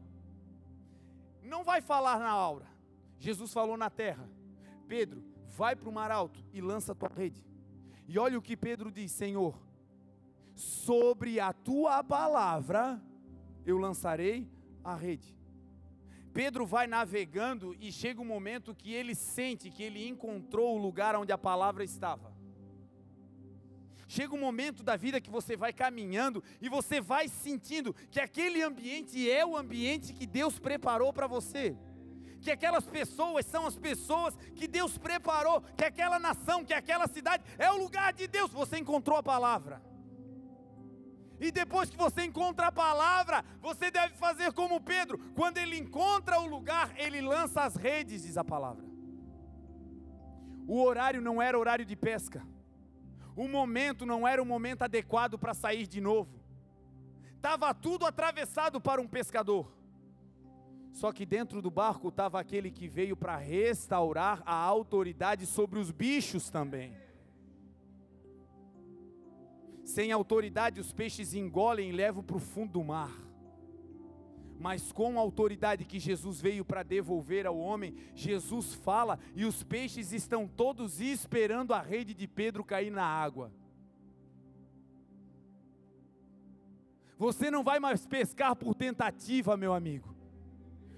Não 1.43 1.65
vai 1.65 1.81
falar 1.81 2.19
na 2.19 2.29
aura. 2.29 2.67
Jesus 3.19 3.55
falou 3.55 3.75
na 3.75 3.89
terra. 3.89 4.29
Pedro, 4.87 5.25
vai 5.49 5.75
para 5.75 5.89
o 5.89 5.93
mar 5.93 6.11
alto 6.11 6.45
e 6.53 6.61
lança 6.61 6.93
a 6.93 6.95
tua 6.95 7.09
rede. 7.09 7.43
E 8.07 8.19
olha 8.19 8.39
o 8.39 8.43
que 8.43 8.55
Pedro 8.55 8.93
diz: 8.93 9.13
Senhor, 9.13 9.59
sobre 10.55 11.41
a 11.41 11.55
tua 11.55 12.05
palavra 12.05 13.03
eu 13.65 13.79
lançarei 13.79 14.47
a 14.85 14.95
rede. 14.95 15.35
Pedro 16.35 16.67
vai 16.67 16.87
navegando 16.87 17.75
e 17.81 17.91
chega 17.91 18.21
um 18.21 18.27
momento 18.27 18.75
que 18.75 18.93
ele 18.93 19.15
sente 19.15 19.71
que 19.71 19.83
ele 19.83 20.07
encontrou 20.07 20.77
o 20.77 20.83
lugar 20.83 21.17
onde 21.17 21.33
a 21.33 21.39
palavra 21.39 21.83
estava. 21.83 22.31
Chega 24.11 24.35
um 24.35 24.41
momento 24.41 24.83
da 24.83 24.97
vida 24.97 25.21
que 25.21 25.31
você 25.31 25.57
vai 25.57 25.73
caminhando 25.73 26.43
e 26.61 26.69
você 26.69 27.01
vai 27.01 27.29
sentindo 27.29 27.95
que 28.11 28.19
aquele 28.19 28.61
ambiente 28.61 29.31
é 29.31 29.47
o 29.47 29.57
ambiente 29.57 30.13
que 30.13 30.27
Deus 30.27 30.59
preparou 30.59 31.13
para 31.13 31.29
você. 31.29 31.77
Que 32.41 32.51
aquelas 32.51 32.85
pessoas 32.85 33.47
são 33.47 33.69
as 33.69 33.77
pessoas 33.79 34.35
que 34.57 34.67
Deus 34.67 34.99
preparou, 34.99 35.63
que 35.77 35.85
aquela 35.85 36.19
nação, 36.19 36.65
que 36.65 36.75
aquela 36.75 37.07
cidade 37.07 37.45
é 37.57 37.71
o 37.71 37.77
lugar 37.77 38.13
de 38.13 38.27
Deus. 38.27 38.51
Você 38.51 38.79
encontrou 38.79 39.17
a 39.17 39.23
palavra. 39.23 39.81
E 41.39 41.53
depois 41.53 41.89
que 41.89 41.97
você 41.97 42.25
encontra 42.25 42.67
a 42.67 42.73
palavra, 42.73 43.45
você 43.61 43.93
deve 43.93 44.17
fazer 44.17 44.53
como 44.53 44.81
Pedro. 44.81 45.21
Quando 45.37 45.59
ele 45.59 45.79
encontra 45.79 46.41
o 46.41 46.49
lugar, 46.49 46.93
ele 46.99 47.21
lança 47.21 47.61
as 47.61 47.77
redes, 47.77 48.25
diz 48.25 48.37
a 48.37 48.43
palavra. 48.43 48.85
O 50.67 50.83
horário 50.83 51.21
não 51.21 51.41
era 51.41 51.57
horário 51.57 51.85
de 51.85 51.95
pesca. 51.95 52.45
O 53.37 53.49
momento 53.49 54.05
não 54.05 54.27
era 54.27 54.43
o 54.43 54.47
momento 54.47 54.83
adequado 54.83 55.39
para 55.39 55.55
sair 55.55 55.87
de 55.87 56.01
novo. 56.01 56.41
Estava 57.37 57.73
tudo 57.73 58.05
atravessado 58.05 58.81
para 58.81 59.01
um 59.01 59.07
pescador. 59.07 59.73
Só 60.93 61.13
que 61.13 61.25
dentro 61.25 61.63
do 61.63 61.71
barco 61.71 62.09
estava 62.09 62.41
aquele 62.41 62.71
que 62.71 62.89
veio 62.89 63.17
para 63.17 63.37
restaurar 63.37 64.43
a 64.45 64.55
autoridade 64.55 65.47
sobre 65.47 65.79
os 65.79 65.91
bichos 65.91 66.51
também. 66.51 66.97
Sem 69.85 70.13
autoridade, 70.13 70.81
os 70.81 70.93
peixes 70.93 71.35
engolem 71.35 71.89
e 71.89 71.93
levam 71.93 72.23
para 72.23 72.37
o 72.37 72.41
fundo 72.41 72.73
do 72.73 72.85
mar. 72.85 73.30
Mas 74.61 74.93
com 74.93 75.19
a 75.19 75.23
autoridade 75.23 75.87
que 75.87 75.99
Jesus 75.99 76.39
veio 76.39 76.67
para 76.67 76.83
devolver 76.83 77.47
ao 77.47 77.59
homem, 77.59 77.95
Jesus 78.15 78.75
fala 78.75 79.19
e 79.35 79.47
os 79.47 79.63
peixes 79.63 80.13
estão 80.13 80.47
todos 80.47 81.01
esperando 81.01 81.73
a 81.73 81.81
rede 81.81 82.13
de 82.13 82.29
Pedro 82.29 82.63
cair 82.63 82.91
na 82.91 83.03
água. 83.03 83.51
Você 87.17 87.51
não 87.51 87.65
vai 87.65 87.81
mais 87.81 88.07
pescar 88.07 88.55
por 88.55 88.75
tentativa, 88.75 89.57
meu 89.57 89.73
amigo. 89.73 90.15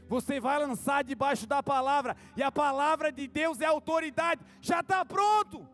Você 0.09 0.41
vai 0.41 0.59
lançar 0.59 1.05
debaixo 1.05 1.47
da 1.47 1.63
palavra, 1.63 2.17
e 2.37 2.43
a 2.43 2.51
palavra 2.51 3.13
de 3.13 3.29
Deus 3.29 3.61
é 3.61 3.67
autoridade, 3.67 4.45
já 4.61 4.81
está 4.81 5.05
pronto. 5.05 5.69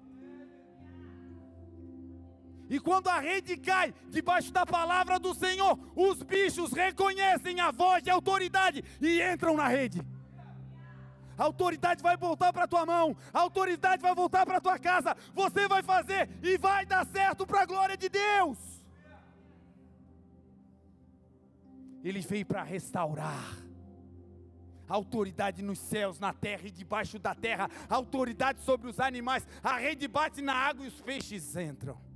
E 2.70 2.78
quando 2.78 3.08
a 3.08 3.18
rede 3.18 3.56
cai 3.56 3.94
debaixo 4.08 4.52
da 4.52 4.66
palavra 4.66 5.18
do 5.18 5.34
Senhor, 5.34 5.78
os 5.96 6.22
bichos 6.22 6.72
reconhecem 6.72 7.60
a 7.60 7.70
voz 7.70 8.02
de 8.02 8.10
autoridade 8.10 8.84
e 9.00 9.22
entram 9.22 9.56
na 9.56 9.68
rede. 9.68 10.02
A 11.38 11.44
autoridade 11.44 12.02
vai 12.02 12.16
voltar 12.16 12.52
para 12.52 12.66
tua 12.66 12.84
mão, 12.84 13.16
a 13.32 13.40
autoridade 13.40 14.02
vai 14.02 14.14
voltar 14.14 14.44
para 14.44 14.60
tua 14.60 14.78
casa. 14.78 15.16
Você 15.32 15.66
vai 15.66 15.82
fazer 15.82 16.28
e 16.42 16.58
vai 16.58 16.84
dar 16.84 17.06
certo 17.06 17.46
para 17.46 17.62
a 17.62 17.66
glória 17.66 17.96
de 17.96 18.08
Deus. 18.08 18.58
Ele 22.04 22.20
veio 22.20 22.44
para 22.44 22.62
restaurar 22.62 23.56
a 24.88 24.94
autoridade 24.94 25.62
nos 25.62 25.78
céus, 25.78 26.18
na 26.18 26.32
terra 26.32 26.66
e 26.66 26.70
debaixo 26.70 27.18
da 27.18 27.34
terra, 27.34 27.70
autoridade 27.88 28.60
sobre 28.62 28.88
os 28.88 28.98
animais. 29.00 29.46
A 29.62 29.78
rede 29.78 30.08
bate 30.08 30.42
na 30.42 30.54
água 30.54 30.84
e 30.84 30.88
os 30.88 31.00
peixes 31.00 31.56
entram 31.56 32.08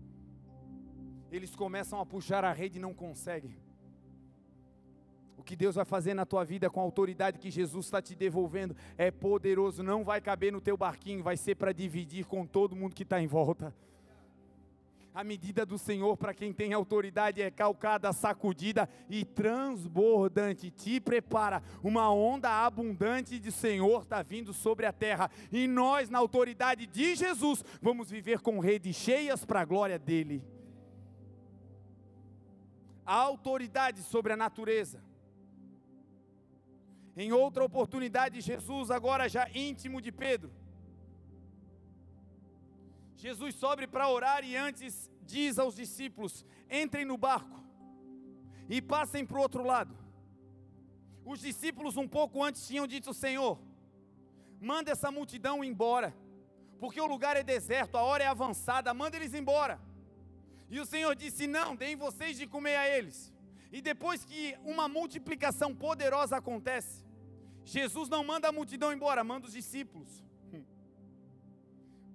eles 1.36 1.56
começam 1.56 2.00
a 2.00 2.06
puxar 2.06 2.44
a 2.44 2.52
rede 2.52 2.78
e 2.78 2.80
não 2.80 2.92
conseguem. 2.92 3.56
O 5.36 5.42
que 5.42 5.56
Deus 5.56 5.74
vai 5.74 5.84
fazer 5.84 6.14
na 6.14 6.24
tua 6.24 6.44
vida 6.44 6.70
com 6.70 6.78
a 6.78 6.84
autoridade 6.84 7.38
que 7.38 7.50
Jesus 7.50 7.86
está 7.86 8.00
te 8.00 8.14
devolvendo 8.14 8.76
é 8.96 9.10
poderoso, 9.10 9.82
não 9.82 10.04
vai 10.04 10.20
caber 10.20 10.52
no 10.52 10.60
teu 10.60 10.76
barquinho, 10.76 11.22
vai 11.22 11.36
ser 11.36 11.56
para 11.56 11.72
dividir 11.72 12.26
com 12.26 12.46
todo 12.46 12.76
mundo 12.76 12.94
que 12.94 13.02
está 13.02 13.20
em 13.20 13.26
volta. 13.26 13.74
A 15.14 15.24
medida 15.24 15.66
do 15.66 15.76
Senhor 15.76 16.16
para 16.16 16.32
quem 16.32 16.52
tem 16.52 16.72
autoridade 16.72 17.42
é 17.42 17.50
calcada, 17.50 18.12
sacudida 18.12 18.88
e 19.10 19.24
transbordante. 19.24 20.70
Te 20.70 21.00
prepara, 21.00 21.62
uma 21.82 22.10
onda 22.10 22.48
abundante 22.48 23.38
de 23.38 23.50
Senhor 23.50 24.02
está 24.02 24.22
vindo 24.22 24.54
sobre 24.54 24.86
a 24.86 24.92
terra. 24.92 25.30
E 25.50 25.66
nós, 25.66 26.08
na 26.08 26.18
autoridade 26.18 26.86
de 26.86 27.14
Jesus, 27.14 27.64
vamos 27.82 28.10
viver 28.10 28.40
com 28.40 28.58
redes 28.58 28.94
cheias 28.96 29.44
para 29.44 29.60
a 29.60 29.64
glória 29.64 29.98
dEle 29.98 30.42
a 33.04 33.14
autoridade 33.14 34.02
sobre 34.02 34.32
a 34.32 34.36
natureza. 34.36 35.02
Em 37.16 37.32
outra 37.32 37.62
oportunidade, 37.64 38.40
Jesus, 38.40 38.90
agora 38.90 39.28
já 39.28 39.48
íntimo 39.54 40.00
de 40.00 40.10
Pedro, 40.10 40.50
Jesus 43.16 43.54
sobe 43.54 43.86
para 43.86 44.08
orar 44.08 44.44
e 44.44 44.56
antes 44.56 45.08
diz 45.22 45.56
aos 45.56 45.76
discípulos: 45.76 46.44
entrem 46.68 47.04
no 47.04 47.16
barco 47.16 47.62
e 48.68 48.82
passem 48.82 49.24
para 49.24 49.38
o 49.38 49.40
outro 49.40 49.62
lado. 49.62 49.96
Os 51.24 51.40
discípulos, 51.40 51.96
um 51.96 52.08
pouco 52.08 52.42
antes, 52.42 52.66
tinham 52.66 52.86
dito: 52.86 53.14
Senhor, 53.14 53.60
manda 54.60 54.90
essa 54.90 55.10
multidão 55.10 55.62
embora, 55.62 56.12
porque 56.80 57.00
o 57.00 57.06
lugar 57.06 57.36
é 57.36 57.44
deserto, 57.44 57.96
a 57.96 58.02
hora 58.02 58.24
é 58.24 58.26
avançada, 58.26 58.92
manda 58.92 59.16
eles 59.16 59.34
embora. 59.34 59.80
E 60.74 60.80
o 60.80 60.86
Senhor 60.92 61.14
disse: 61.22 61.46
Não, 61.46 61.76
deem 61.82 61.96
vocês 62.06 62.34
de 62.40 62.46
comer 62.54 62.76
a 62.82 62.88
eles. 62.96 63.18
E 63.76 63.80
depois 63.90 64.24
que 64.24 64.56
uma 64.64 64.86
multiplicação 64.88 65.70
poderosa 65.74 66.34
acontece, 66.38 67.04
Jesus 67.64 68.08
não 68.14 68.22
manda 68.24 68.48
a 68.48 68.56
multidão 68.58 68.90
embora, 68.92 69.22
manda 69.22 69.46
os 69.46 69.52
discípulos. 69.52 70.10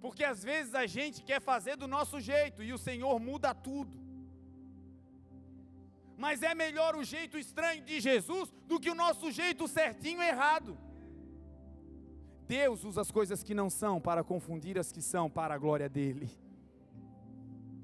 Porque 0.03 0.23
às 0.23 0.43
vezes 0.43 0.73
a 0.73 0.85
gente 0.85 1.23
quer 1.23 1.39
fazer 1.41 1.75
do 1.75 1.87
nosso 1.87 2.19
jeito 2.19 2.63
e 2.63 2.73
o 2.73 2.77
Senhor 2.77 3.19
muda 3.19 3.53
tudo. 3.53 3.95
Mas 6.17 6.41
é 6.41 6.53
melhor 6.55 6.95
o 6.95 7.03
jeito 7.03 7.37
estranho 7.37 7.83
de 7.83 7.99
Jesus 7.99 8.51
do 8.65 8.79
que 8.79 8.89
o 8.89 8.95
nosso 8.95 9.31
jeito 9.31 9.67
certinho 9.67 10.21
errado. 10.21 10.77
Deus 12.47 12.83
usa 12.83 13.01
as 13.01 13.11
coisas 13.11 13.43
que 13.43 13.53
não 13.53 13.69
são 13.69 13.99
para 14.01 14.23
confundir 14.23 14.79
as 14.79 14.91
que 14.91 15.01
são 15.01 15.29
para 15.29 15.53
a 15.53 15.57
glória 15.57 15.89
dele. 15.89 16.29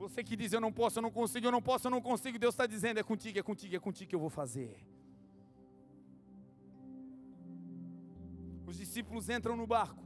Você 0.03 0.21
que 0.21 0.35
diz 0.35 0.51
eu 0.51 0.59
não 0.59 0.71
posso, 0.79 0.99
eu 0.99 1.01
não 1.01 1.09
consigo, 1.09 1.47
eu 1.47 1.51
não 1.51 1.61
posso, 1.61 1.87
eu 1.87 1.91
não 1.91 2.01
consigo, 2.01 2.37
Deus 2.37 2.53
está 2.53 2.65
dizendo 2.65 2.99
é 2.99 3.03
contigo, 3.03 3.39
é 3.39 3.41
contigo, 3.41 3.73
é 3.73 3.79
contigo 3.79 4.09
que 4.09 4.15
eu 4.15 4.19
vou 4.19 4.29
fazer. 4.29 4.85
Os 8.67 8.75
discípulos 8.77 9.29
entram 9.29 9.55
no 9.55 9.65
barco. 9.65 10.03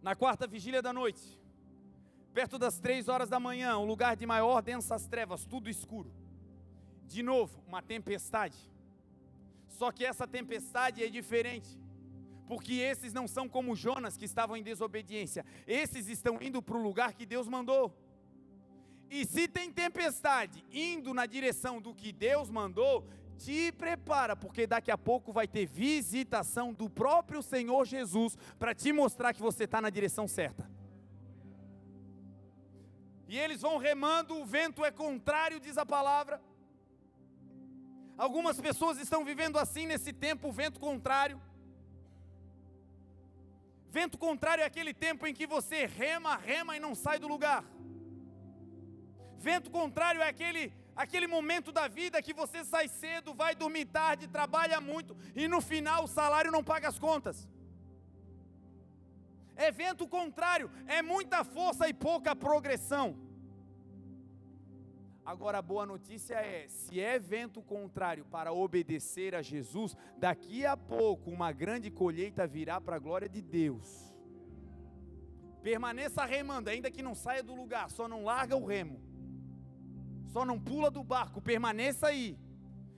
Na 0.00 0.14
quarta 0.14 0.46
vigília 0.46 0.80
da 0.80 0.92
noite, 0.92 1.40
perto 2.32 2.56
das 2.56 2.78
três 2.78 3.08
horas 3.08 3.28
da 3.28 3.40
manhã, 3.40 3.76
um 3.76 3.84
lugar 3.84 4.14
de 4.14 4.24
maior 4.24 4.62
densas 4.62 5.08
trevas, 5.08 5.44
tudo 5.44 5.68
escuro. 5.68 6.12
De 7.04 7.20
novo, 7.20 7.60
uma 7.66 7.82
tempestade. 7.82 8.56
Só 9.66 9.90
que 9.90 10.04
essa 10.04 10.24
tempestade 10.24 11.02
é 11.02 11.08
diferente 11.08 11.76
porque 12.50 12.72
esses 12.72 13.12
não 13.12 13.28
são 13.28 13.48
como 13.48 13.76
Jonas 13.76 14.16
que 14.16 14.24
estavam 14.24 14.56
em 14.56 14.62
desobediência, 14.64 15.46
esses 15.68 16.08
estão 16.08 16.36
indo 16.42 16.60
para 16.60 16.76
o 16.76 16.82
lugar 16.82 17.12
que 17.12 17.24
Deus 17.24 17.46
mandou. 17.46 17.96
E 19.08 19.24
se 19.24 19.46
tem 19.46 19.70
tempestade 19.70 20.64
indo 20.72 21.14
na 21.14 21.26
direção 21.26 21.80
do 21.80 21.94
que 21.94 22.10
Deus 22.10 22.50
mandou, 22.50 23.06
te 23.38 23.70
prepara, 23.70 24.34
porque 24.34 24.66
daqui 24.66 24.90
a 24.90 24.98
pouco 24.98 25.32
vai 25.32 25.46
ter 25.46 25.64
visitação 25.64 26.72
do 26.74 26.90
próprio 26.90 27.40
Senhor 27.40 27.84
Jesus 27.84 28.36
para 28.58 28.74
te 28.74 28.92
mostrar 28.92 29.32
que 29.32 29.40
você 29.40 29.62
está 29.62 29.80
na 29.80 29.88
direção 29.88 30.26
certa. 30.26 30.68
E 33.28 33.38
eles 33.38 33.60
vão 33.60 33.78
remando, 33.78 34.36
o 34.36 34.44
vento 34.44 34.84
é 34.84 34.90
contrário, 34.90 35.60
diz 35.60 35.78
a 35.78 35.86
palavra. 35.86 36.42
Algumas 38.18 38.60
pessoas 38.60 38.98
estão 38.98 39.24
vivendo 39.24 39.56
assim 39.56 39.86
nesse 39.86 40.12
tempo, 40.12 40.48
o 40.48 40.52
vento 40.52 40.80
contrário. 40.80 41.40
Vento 43.90 44.16
contrário 44.16 44.62
é 44.62 44.64
aquele 44.64 44.94
tempo 44.94 45.26
em 45.26 45.34
que 45.34 45.46
você 45.46 45.86
rema, 45.86 46.36
rema 46.36 46.76
e 46.76 46.80
não 46.80 46.94
sai 46.94 47.18
do 47.18 47.26
lugar. 47.26 47.64
Vento 49.38 49.70
contrário 49.70 50.22
é 50.22 50.28
aquele 50.28 50.72
aquele 50.94 51.26
momento 51.26 51.72
da 51.72 51.88
vida 51.88 52.20
que 52.20 52.34
você 52.34 52.62
sai 52.62 52.86
cedo, 52.86 53.32
vai 53.32 53.54
dormir 53.54 53.86
tarde, 53.86 54.28
trabalha 54.28 54.80
muito 54.80 55.16
e 55.34 55.48
no 55.48 55.60
final 55.60 56.04
o 56.04 56.12
salário 56.18 56.52
não 56.52 56.62
paga 56.62 56.88
as 56.88 56.98
contas. 56.98 57.48
É 59.56 59.70
vento 59.70 60.06
contrário, 60.06 60.70
é 60.86 61.02
muita 61.02 61.42
força 61.42 61.88
e 61.88 61.94
pouca 61.94 62.36
progressão. 62.36 63.16
Agora 65.30 65.58
a 65.58 65.62
boa 65.62 65.86
notícia 65.86 66.34
é: 66.34 66.66
se 66.66 66.98
é 66.98 67.16
vento 67.16 67.62
contrário 67.62 68.24
para 68.24 68.52
obedecer 68.52 69.32
a 69.32 69.40
Jesus, 69.40 69.96
daqui 70.18 70.66
a 70.66 70.76
pouco 70.76 71.30
uma 71.30 71.52
grande 71.52 71.88
colheita 71.88 72.48
virá 72.48 72.80
para 72.80 72.96
a 72.96 72.98
glória 72.98 73.28
de 73.28 73.40
Deus. 73.40 74.12
Permaneça 75.62 76.24
remando, 76.24 76.68
ainda 76.68 76.90
que 76.90 77.00
não 77.00 77.14
saia 77.14 77.44
do 77.44 77.54
lugar, 77.54 77.88
só 77.92 78.08
não 78.08 78.24
larga 78.24 78.56
o 78.56 78.66
remo, 78.66 79.00
só 80.26 80.44
não 80.44 80.58
pula 80.58 80.90
do 80.90 81.04
barco, 81.04 81.40
permaneça 81.40 82.08
aí. 82.08 82.36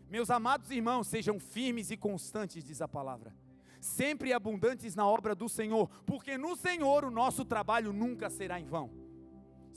Meus 0.08 0.30
amados 0.30 0.70
irmãos, 0.70 1.08
sejam 1.08 1.38
firmes 1.38 1.90
e 1.90 1.98
constantes, 1.98 2.64
diz 2.64 2.80
a 2.80 2.88
palavra, 2.88 3.36
sempre 3.78 4.32
abundantes 4.32 4.94
na 4.94 5.06
obra 5.06 5.34
do 5.34 5.50
Senhor, 5.50 5.86
porque 6.06 6.38
no 6.38 6.56
Senhor 6.56 7.04
o 7.04 7.10
nosso 7.10 7.44
trabalho 7.44 7.92
nunca 7.92 8.30
será 8.30 8.58
em 8.58 8.64
vão. 8.64 9.01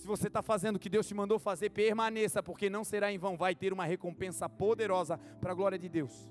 Se 0.05 0.07
você 0.07 0.27
está 0.27 0.43
fazendo 0.43 0.75
o 0.75 0.79
que 0.79 0.87
Deus 0.87 1.07
te 1.07 1.15
mandou 1.15 1.39
fazer, 1.39 1.71
permaneça, 1.71 2.43
porque 2.43 2.69
não 2.69 2.83
será 2.83 3.11
em 3.11 3.17
vão, 3.17 3.35
vai 3.35 3.55
ter 3.55 3.73
uma 3.73 3.85
recompensa 3.85 4.47
poderosa 4.47 5.17
para 5.41 5.51
a 5.51 5.55
glória 5.55 5.79
de 5.79 5.89
Deus. 5.89 6.29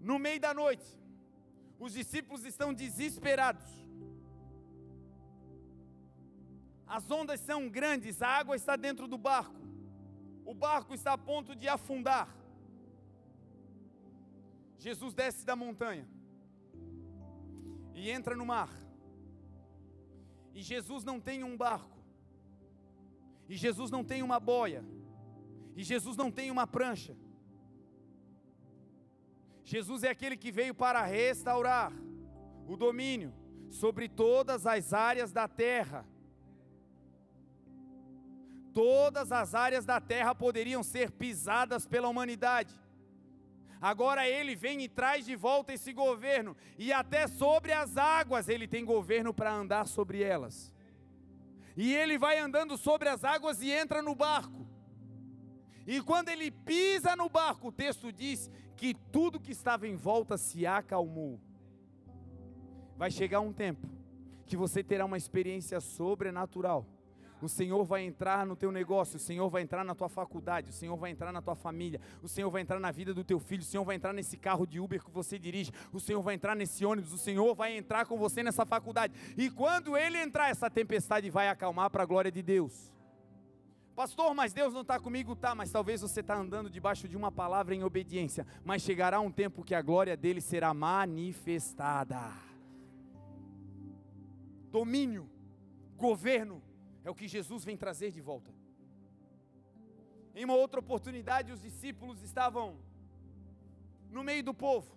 No 0.00 0.18
meio 0.18 0.40
da 0.40 0.54
noite, 0.54 0.98
os 1.78 1.92
discípulos 1.92 2.42
estão 2.46 2.72
desesperados. 2.72 3.68
As 6.86 7.10
ondas 7.10 7.38
são 7.40 7.68
grandes, 7.68 8.22
a 8.22 8.28
água 8.28 8.56
está 8.56 8.74
dentro 8.74 9.06
do 9.06 9.18
barco, 9.18 9.60
o 10.42 10.54
barco 10.54 10.94
está 10.94 11.12
a 11.12 11.18
ponto 11.18 11.54
de 11.54 11.68
afundar. 11.68 12.34
Jesus 14.78 15.12
desce 15.12 15.44
da 15.44 15.54
montanha 15.54 16.08
e 17.94 18.10
entra 18.10 18.34
no 18.34 18.46
mar. 18.46 18.70
E 20.54 20.62
Jesus 20.62 21.04
não 21.04 21.20
tem 21.20 21.44
um 21.44 21.56
barco. 21.56 21.98
E 23.48 23.56
Jesus 23.56 23.90
não 23.90 24.04
tem 24.04 24.22
uma 24.22 24.38
boia. 24.38 24.84
E 25.76 25.82
Jesus 25.82 26.16
não 26.16 26.30
tem 26.30 26.50
uma 26.50 26.66
prancha. 26.66 27.16
Jesus 29.64 30.02
é 30.02 30.10
aquele 30.10 30.36
que 30.36 30.50
veio 30.50 30.74
para 30.74 31.04
restaurar 31.04 31.92
o 32.66 32.76
domínio 32.76 33.32
sobre 33.70 34.08
todas 34.08 34.66
as 34.66 34.92
áreas 34.92 35.32
da 35.32 35.46
terra. 35.46 36.04
Todas 38.72 39.32
as 39.32 39.54
áreas 39.54 39.84
da 39.84 40.00
terra 40.00 40.34
poderiam 40.34 40.82
ser 40.82 41.10
pisadas 41.10 41.86
pela 41.86 42.08
humanidade. 42.08 42.76
Agora 43.80 44.28
ele 44.28 44.54
vem 44.54 44.82
e 44.82 44.88
traz 44.88 45.24
de 45.24 45.34
volta 45.34 45.72
esse 45.72 45.92
governo, 45.92 46.56
e 46.78 46.92
até 46.92 47.26
sobre 47.26 47.72
as 47.72 47.96
águas 47.96 48.48
ele 48.48 48.68
tem 48.68 48.84
governo 48.84 49.32
para 49.32 49.52
andar 49.52 49.86
sobre 49.86 50.22
elas. 50.22 50.74
E 51.76 51.94
ele 51.94 52.18
vai 52.18 52.38
andando 52.38 52.76
sobre 52.76 53.08
as 53.08 53.24
águas 53.24 53.62
e 53.62 53.70
entra 53.70 54.02
no 54.02 54.14
barco. 54.14 54.66
E 55.86 56.00
quando 56.02 56.28
ele 56.28 56.50
pisa 56.50 57.16
no 57.16 57.28
barco, 57.28 57.68
o 57.68 57.72
texto 57.72 58.12
diz 58.12 58.50
que 58.76 58.94
tudo 58.94 59.40
que 59.40 59.52
estava 59.52 59.88
em 59.88 59.96
volta 59.96 60.36
se 60.36 60.66
acalmou. 60.66 61.40
Vai 62.96 63.10
chegar 63.10 63.40
um 63.40 63.52
tempo 63.52 63.88
que 64.44 64.56
você 64.56 64.84
terá 64.84 65.06
uma 65.06 65.16
experiência 65.16 65.80
sobrenatural 65.80 66.86
o 67.40 67.48
Senhor 67.48 67.84
vai 67.84 68.02
entrar 68.02 68.46
no 68.46 68.56
teu 68.56 68.70
negócio, 68.70 69.16
o 69.16 69.20
Senhor 69.20 69.48
vai 69.48 69.62
entrar 69.62 69.84
na 69.84 69.94
tua 69.94 70.08
faculdade, 70.08 70.70
o 70.70 70.72
Senhor 70.72 70.96
vai 70.96 71.10
entrar 71.10 71.32
na 71.32 71.40
tua 71.40 71.54
família, 71.54 72.00
o 72.22 72.28
Senhor 72.28 72.50
vai 72.50 72.62
entrar 72.62 72.78
na 72.78 72.90
vida 72.90 73.14
do 73.14 73.24
teu 73.24 73.38
filho, 73.38 73.62
o 73.62 73.66
Senhor 73.66 73.84
vai 73.84 73.96
entrar 73.96 74.12
nesse 74.12 74.36
carro 74.36 74.66
de 74.66 74.80
Uber 74.80 75.02
que 75.02 75.10
você 75.10 75.38
dirige, 75.38 75.72
o 75.92 76.00
Senhor 76.00 76.22
vai 76.22 76.34
entrar 76.34 76.54
nesse 76.54 76.84
ônibus, 76.84 77.12
o 77.12 77.18
Senhor 77.18 77.54
vai 77.54 77.76
entrar 77.76 78.06
com 78.06 78.18
você 78.18 78.42
nessa 78.42 78.66
faculdade. 78.66 79.14
E 79.36 79.50
quando 79.50 79.96
ele 79.96 80.18
entrar, 80.18 80.50
essa 80.50 80.70
tempestade 80.70 81.30
vai 81.30 81.48
acalmar 81.48 81.90
para 81.90 82.02
a 82.02 82.06
glória 82.06 82.30
de 82.30 82.42
Deus. 82.42 82.92
Pastor, 83.94 84.34
mas 84.34 84.54
Deus 84.54 84.72
não 84.72 84.80
está 84.80 84.98
comigo, 84.98 85.36
tá, 85.36 85.54
mas 85.54 85.70
talvez 85.70 86.00
você 86.00 86.20
está 86.20 86.34
andando 86.34 86.70
debaixo 86.70 87.06
de 87.06 87.18
uma 87.18 87.30
palavra 87.30 87.74
em 87.74 87.84
obediência, 87.84 88.46
mas 88.64 88.80
chegará 88.80 89.20
um 89.20 89.30
tempo 89.30 89.62
que 89.62 89.74
a 89.74 89.82
glória 89.82 90.16
dele 90.16 90.40
será 90.40 90.72
manifestada. 90.72 92.32
Domínio, 94.70 95.28
governo, 95.98 96.62
é 97.04 97.10
o 97.10 97.14
que 97.14 97.28
Jesus 97.28 97.64
vem 97.64 97.76
trazer 97.76 98.10
de 98.10 98.20
volta. 98.20 98.52
Em 100.34 100.44
uma 100.44 100.54
outra 100.54 100.80
oportunidade, 100.80 101.52
os 101.52 101.60
discípulos 101.60 102.22
estavam 102.22 102.78
no 104.10 104.22
meio 104.22 104.42
do 104.42 104.54
povo. 104.54 104.90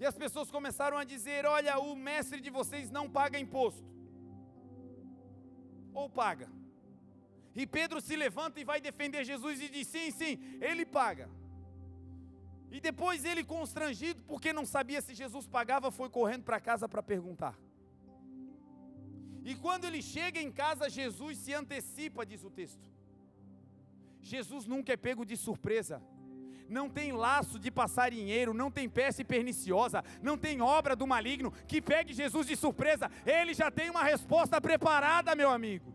E 0.00 0.06
as 0.06 0.16
pessoas 0.16 0.50
começaram 0.50 0.96
a 0.96 1.04
dizer: 1.04 1.44
Olha, 1.46 1.78
o 1.78 1.94
mestre 1.94 2.40
de 2.40 2.50
vocês 2.50 2.90
não 2.90 3.08
paga 3.08 3.38
imposto. 3.38 3.84
Ou 5.94 6.08
paga. 6.08 6.48
E 7.54 7.66
Pedro 7.66 8.00
se 8.00 8.16
levanta 8.16 8.58
e 8.60 8.64
vai 8.64 8.80
defender 8.80 9.24
Jesus 9.24 9.60
e 9.60 9.68
diz: 9.68 9.86
Sim, 9.86 10.10
sim, 10.10 10.38
ele 10.60 10.86
paga. 10.86 11.28
E 12.70 12.80
depois 12.80 13.24
ele, 13.24 13.44
constrangido, 13.44 14.22
porque 14.22 14.52
não 14.52 14.64
sabia 14.64 15.02
se 15.02 15.14
Jesus 15.14 15.46
pagava, 15.46 15.90
foi 15.90 16.08
correndo 16.08 16.44
para 16.44 16.58
casa 16.58 16.88
para 16.88 17.02
perguntar. 17.02 17.58
E 19.44 19.54
quando 19.54 19.84
ele 19.84 20.00
chega 20.00 20.40
em 20.40 20.50
casa, 20.50 20.88
Jesus 20.88 21.38
se 21.38 21.52
antecipa, 21.52 22.24
diz 22.24 22.44
o 22.44 22.50
texto. 22.50 22.88
Jesus 24.20 24.66
nunca 24.66 24.92
é 24.92 24.96
pego 24.96 25.24
de 25.24 25.36
surpresa. 25.36 26.00
Não 26.68 26.88
tem 26.88 27.12
laço 27.12 27.58
de 27.58 27.70
passarinheiro, 27.70 28.54
não 28.54 28.70
tem 28.70 28.88
peste 28.88 29.24
perniciosa, 29.24 30.02
não 30.22 30.38
tem 30.38 30.62
obra 30.62 30.96
do 30.96 31.06
maligno 31.06 31.52
que 31.66 31.82
pegue 31.82 32.14
Jesus 32.14 32.46
de 32.46 32.56
surpresa. 32.56 33.10
Ele 33.26 33.52
já 33.52 33.70
tem 33.70 33.90
uma 33.90 34.04
resposta 34.04 34.60
preparada, 34.60 35.34
meu 35.34 35.50
amigo. 35.50 35.92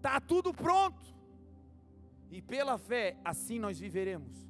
Tá 0.00 0.20
tudo 0.20 0.54
pronto. 0.54 1.12
E 2.30 2.40
pela 2.40 2.78
fé, 2.78 3.16
assim 3.24 3.58
nós 3.58 3.78
viveremos, 3.78 4.48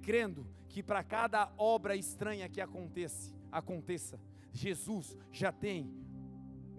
crendo 0.00 0.46
que 0.68 0.82
para 0.82 1.02
cada 1.02 1.52
obra 1.58 1.96
estranha 1.96 2.48
que 2.48 2.60
aconteça, 2.60 3.34
aconteça, 3.50 4.20
Jesus 4.54 5.16
já 5.32 5.50
tem 5.50 5.92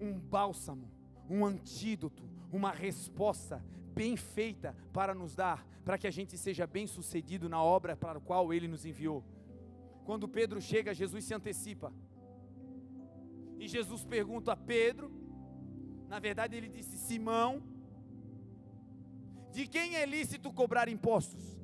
um 0.00 0.18
bálsamo, 0.18 0.90
um 1.28 1.44
antídoto, 1.44 2.24
uma 2.50 2.72
resposta 2.72 3.62
bem 3.94 4.16
feita 4.16 4.74
para 4.92 5.14
nos 5.14 5.34
dar, 5.34 5.66
para 5.84 5.98
que 5.98 6.06
a 6.06 6.10
gente 6.10 6.36
seja 6.38 6.66
bem 6.66 6.86
sucedido 6.86 7.48
na 7.48 7.62
obra 7.62 7.94
para 7.94 8.18
a 8.18 8.20
qual 8.20 8.52
Ele 8.52 8.66
nos 8.66 8.86
enviou. 8.86 9.22
Quando 10.04 10.26
Pedro 10.26 10.60
chega, 10.60 10.94
Jesus 10.94 11.24
se 11.24 11.34
antecipa. 11.34 11.92
E 13.58 13.68
Jesus 13.68 14.04
pergunta 14.04 14.52
a 14.52 14.56
Pedro, 14.56 15.10
na 16.08 16.18
verdade 16.18 16.56
ele 16.56 16.68
disse: 16.68 16.96
Simão, 16.96 17.62
de 19.52 19.66
quem 19.66 19.96
é 19.96 20.06
lícito 20.06 20.52
cobrar 20.52 20.88
impostos? 20.88 21.58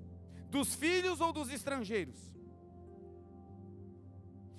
Dos 0.51 0.75
filhos 0.75 1.21
ou 1.21 1.33
dos 1.33 1.51
estrangeiros? 1.51 2.32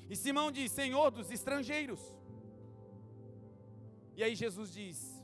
E 0.09 0.15
Simão 0.15 0.51
diz: 0.51 0.71
Senhor 0.71 1.09
dos 1.11 1.31
estrangeiros. 1.31 2.01
E 4.15 4.23
aí 4.23 4.35
Jesus 4.35 4.71
diz: 4.71 5.23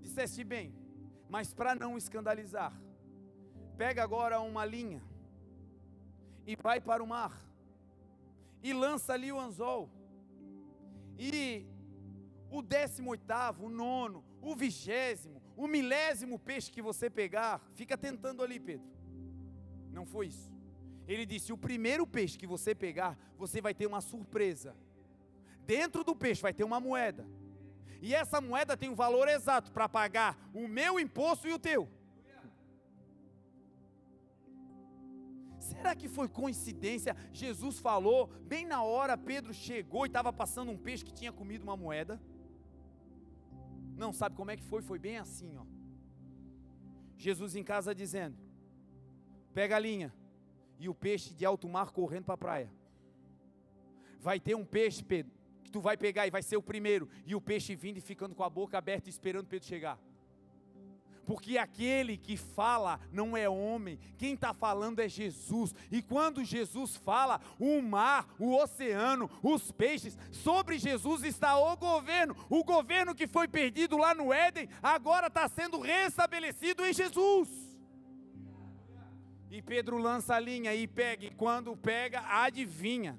Disseste 0.00 0.42
bem, 0.42 0.74
mas 1.28 1.52
para 1.52 1.74
não 1.74 1.96
escandalizar, 1.96 2.72
pega 3.76 4.02
agora 4.02 4.40
uma 4.40 4.64
linha 4.64 5.02
e 6.46 6.56
vai 6.56 6.80
para 6.80 7.02
o 7.02 7.06
mar 7.06 7.32
e 8.62 8.72
lança 8.72 9.12
ali 9.12 9.30
o 9.30 9.38
anzol. 9.38 9.88
E 11.18 11.66
o 12.50 12.62
décimo 12.62 13.10
oitavo, 13.10 13.66
o 13.66 13.70
nono, 13.70 14.24
o 14.40 14.54
vigésimo, 14.56 15.40
o 15.56 15.66
milésimo 15.66 16.38
peixe 16.38 16.72
que 16.72 16.82
você 16.82 17.08
pegar, 17.08 17.60
fica 17.74 17.96
tentando 17.96 18.42
ali, 18.42 18.58
Pedro. 18.58 18.88
Não 19.92 20.06
foi 20.06 20.28
isso. 20.28 20.50
Ele 21.12 21.26
disse: 21.26 21.52
o 21.52 21.58
primeiro 21.58 22.06
peixe 22.06 22.38
que 22.38 22.46
você 22.46 22.72
pegar, 22.72 23.18
você 23.36 23.60
vai 23.60 23.74
ter 23.74 23.86
uma 23.86 24.00
surpresa. 24.00 24.76
Dentro 25.66 26.04
do 26.04 26.14
peixe 26.14 26.40
vai 26.40 26.54
ter 26.54 26.62
uma 26.62 26.78
moeda. 26.78 27.26
E 28.00 28.14
essa 28.14 28.40
moeda 28.40 28.76
tem 28.76 28.88
um 28.88 28.94
valor 28.94 29.26
exato 29.28 29.72
para 29.72 29.88
pagar 29.88 30.38
o 30.54 30.68
meu 30.68 31.00
imposto 31.00 31.48
e 31.48 31.52
o 31.52 31.58
teu. 31.58 31.88
Será 35.58 35.94
que 35.96 36.08
foi 36.08 36.28
coincidência? 36.28 37.16
Jesus 37.32 37.78
falou, 37.78 38.28
bem 38.52 38.64
na 38.64 38.82
hora 38.82 39.18
Pedro 39.18 39.52
chegou 39.52 40.04
e 40.04 40.08
estava 40.08 40.32
passando 40.32 40.70
um 40.70 40.78
peixe 40.78 41.04
que 41.04 41.12
tinha 41.12 41.32
comido 41.32 41.62
uma 41.62 41.76
moeda. 41.76 42.20
Não, 43.96 44.12
sabe 44.12 44.36
como 44.36 44.50
é 44.50 44.56
que 44.56 44.64
foi? 44.64 44.80
Foi 44.80 44.98
bem 44.98 45.18
assim, 45.18 45.56
ó. 45.56 45.64
Jesus 47.16 47.54
em 47.54 47.64
casa 47.64 47.94
dizendo: 47.94 48.36
Pega 49.52 49.76
a 49.76 49.78
linha, 49.78 50.14
e 50.80 50.88
o 50.88 50.94
peixe 50.94 51.34
de 51.34 51.44
alto 51.44 51.68
mar 51.68 51.90
correndo 51.90 52.24
para 52.24 52.34
a 52.34 52.38
praia. 52.38 52.72
Vai 54.18 54.40
ter 54.40 54.54
um 54.56 54.64
peixe, 54.64 55.04
Pedro, 55.04 55.30
que 55.62 55.70
tu 55.70 55.80
vai 55.80 55.96
pegar 55.96 56.26
e 56.26 56.30
vai 56.30 56.42
ser 56.42 56.56
o 56.56 56.62
primeiro, 56.62 57.08
e 57.26 57.34
o 57.34 57.40
peixe 57.40 57.76
vindo 57.76 57.98
e 57.98 58.00
ficando 58.00 58.34
com 58.34 58.42
a 58.42 58.50
boca 58.50 58.78
aberta 58.78 59.08
esperando 59.08 59.46
Pedro 59.46 59.68
chegar. 59.68 59.98
porque 61.30 61.58
aquele 61.58 62.16
que 62.16 62.36
fala 62.36 62.98
não 63.12 63.36
é 63.36 63.48
homem, 63.48 64.00
quem 64.18 64.34
está 64.34 64.52
falando 64.52 64.98
é 64.98 65.08
Jesus. 65.08 65.72
E 65.88 66.02
quando 66.02 66.44
Jesus 66.44 66.96
fala, 66.96 67.40
o 67.56 67.80
mar, 67.80 68.26
o 68.36 68.52
oceano, 68.56 69.30
os 69.40 69.70
peixes, 69.70 70.18
sobre 70.32 70.76
Jesus 70.76 71.22
está 71.22 71.56
o 71.56 71.76
governo, 71.76 72.34
o 72.48 72.64
governo 72.64 73.14
que 73.14 73.28
foi 73.28 73.46
perdido 73.46 73.96
lá 73.96 74.12
no 74.12 74.32
Éden, 74.32 74.68
agora 74.82 75.28
está 75.28 75.48
sendo 75.48 75.78
restabelecido 75.78 76.84
em 76.84 76.92
Jesus. 76.92 77.48
E 79.50 79.60
Pedro 79.60 79.98
lança 79.98 80.34
a 80.34 80.40
linha 80.40 80.74
e 80.74 80.86
pega, 80.86 81.26
e 81.26 81.30
quando 81.30 81.76
pega, 81.76 82.20
adivinha: 82.20 83.18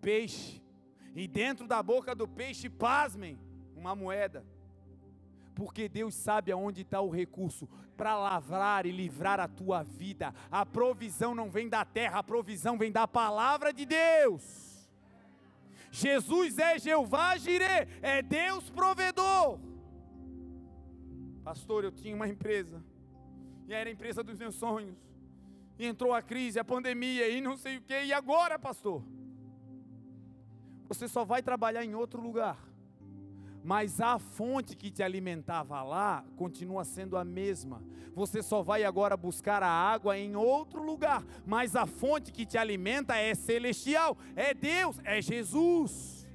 peixe. 0.00 0.62
E 1.14 1.26
dentro 1.26 1.66
da 1.66 1.82
boca 1.82 2.14
do 2.14 2.26
peixe, 2.28 2.68
pasmem, 2.68 3.38
uma 3.74 3.94
moeda 3.94 4.44
porque 5.56 5.88
Deus 5.88 6.14
sabe 6.14 6.52
aonde 6.52 6.82
está 6.82 7.00
o 7.00 7.08
recurso 7.08 7.66
para 7.96 8.14
lavrar 8.14 8.84
e 8.84 8.92
livrar 8.92 9.40
a 9.40 9.48
tua 9.48 9.82
vida. 9.82 10.34
A 10.50 10.66
provisão 10.66 11.34
não 11.34 11.50
vem 11.50 11.66
da 11.66 11.82
terra, 11.82 12.18
a 12.18 12.22
provisão 12.22 12.76
vem 12.76 12.92
da 12.92 13.08
palavra 13.08 13.72
de 13.72 13.86
Deus. 13.86 14.86
Jesus 15.90 16.58
é 16.58 16.78
Jeová 16.78 17.38
Jireh, 17.38 17.88
é 18.02 18.20
Deus 18.20 18.68
provedor. 18.68 19.58
Pastor, 21.42 21.84
eu 21.84 21.90
tinha 21.90 22.14
uma 22.14 22.28
empresa, 22.28 22.84
e 23.68 23.74
era 23.74 23.88
a 23.88 23.92
empresa 23.92 24.22
dos 24.22 24.38
meus 24.38 24.54
sonhos, 24.54 24.96
e 25.78 25.86
entrou 25.86 26.12
a 26.14 26.22
crise, 26.22 26.58
a 26.58 26.64
pandemia, 26.64 27.28
e 27.28 27.40
não 27.40 27.56
sei 27.56 27.76
o 27.76 27.82
que, 27.82 28.04
e 28.04 28.12
agora, 28.12 28.58
pastor? 28.58 29.02
Você 30.88 31.08
só 31.08 31.24
vai 31.24 31.42
trabalhar 31.42 31.84
em 31.84 31.94
outro 31.94 32.20
lugar 32.20 32.58
mas 33.66 34.00
a 34.00 34.16
fonte 34.16 34.76
que 34.76 34.92
te 34.92 35.02
alimentava 35.02 35.82
lá 35.82 36.24
continua 36.36 36.84
sendo 36.84 37.16
a 37.16 37.24
mesma. 37.24 37.82
Você 38.14 38.40
só 38.40 38.62
vai 38.62 38.84
agora 38.84 39.16
buscar 39.16 39.60
a 39.60 39.68
água 39.68 40.16
em 40.16 40.36
outro 40.36 40.80
lugar, 40.84 41.24
mas 41.44 41.74
a 41.74 41.84
fonte 41.84 42.30
que 42.30 42.46
te 42.46 42.56
alimenta 42.56 43.16
é 43.16 43.34
celestial, 43.34 44.16
é 44.36 44.54
Deus, 44.54 45.00
é 45.02 45.20
Jesus. 45.20 46.28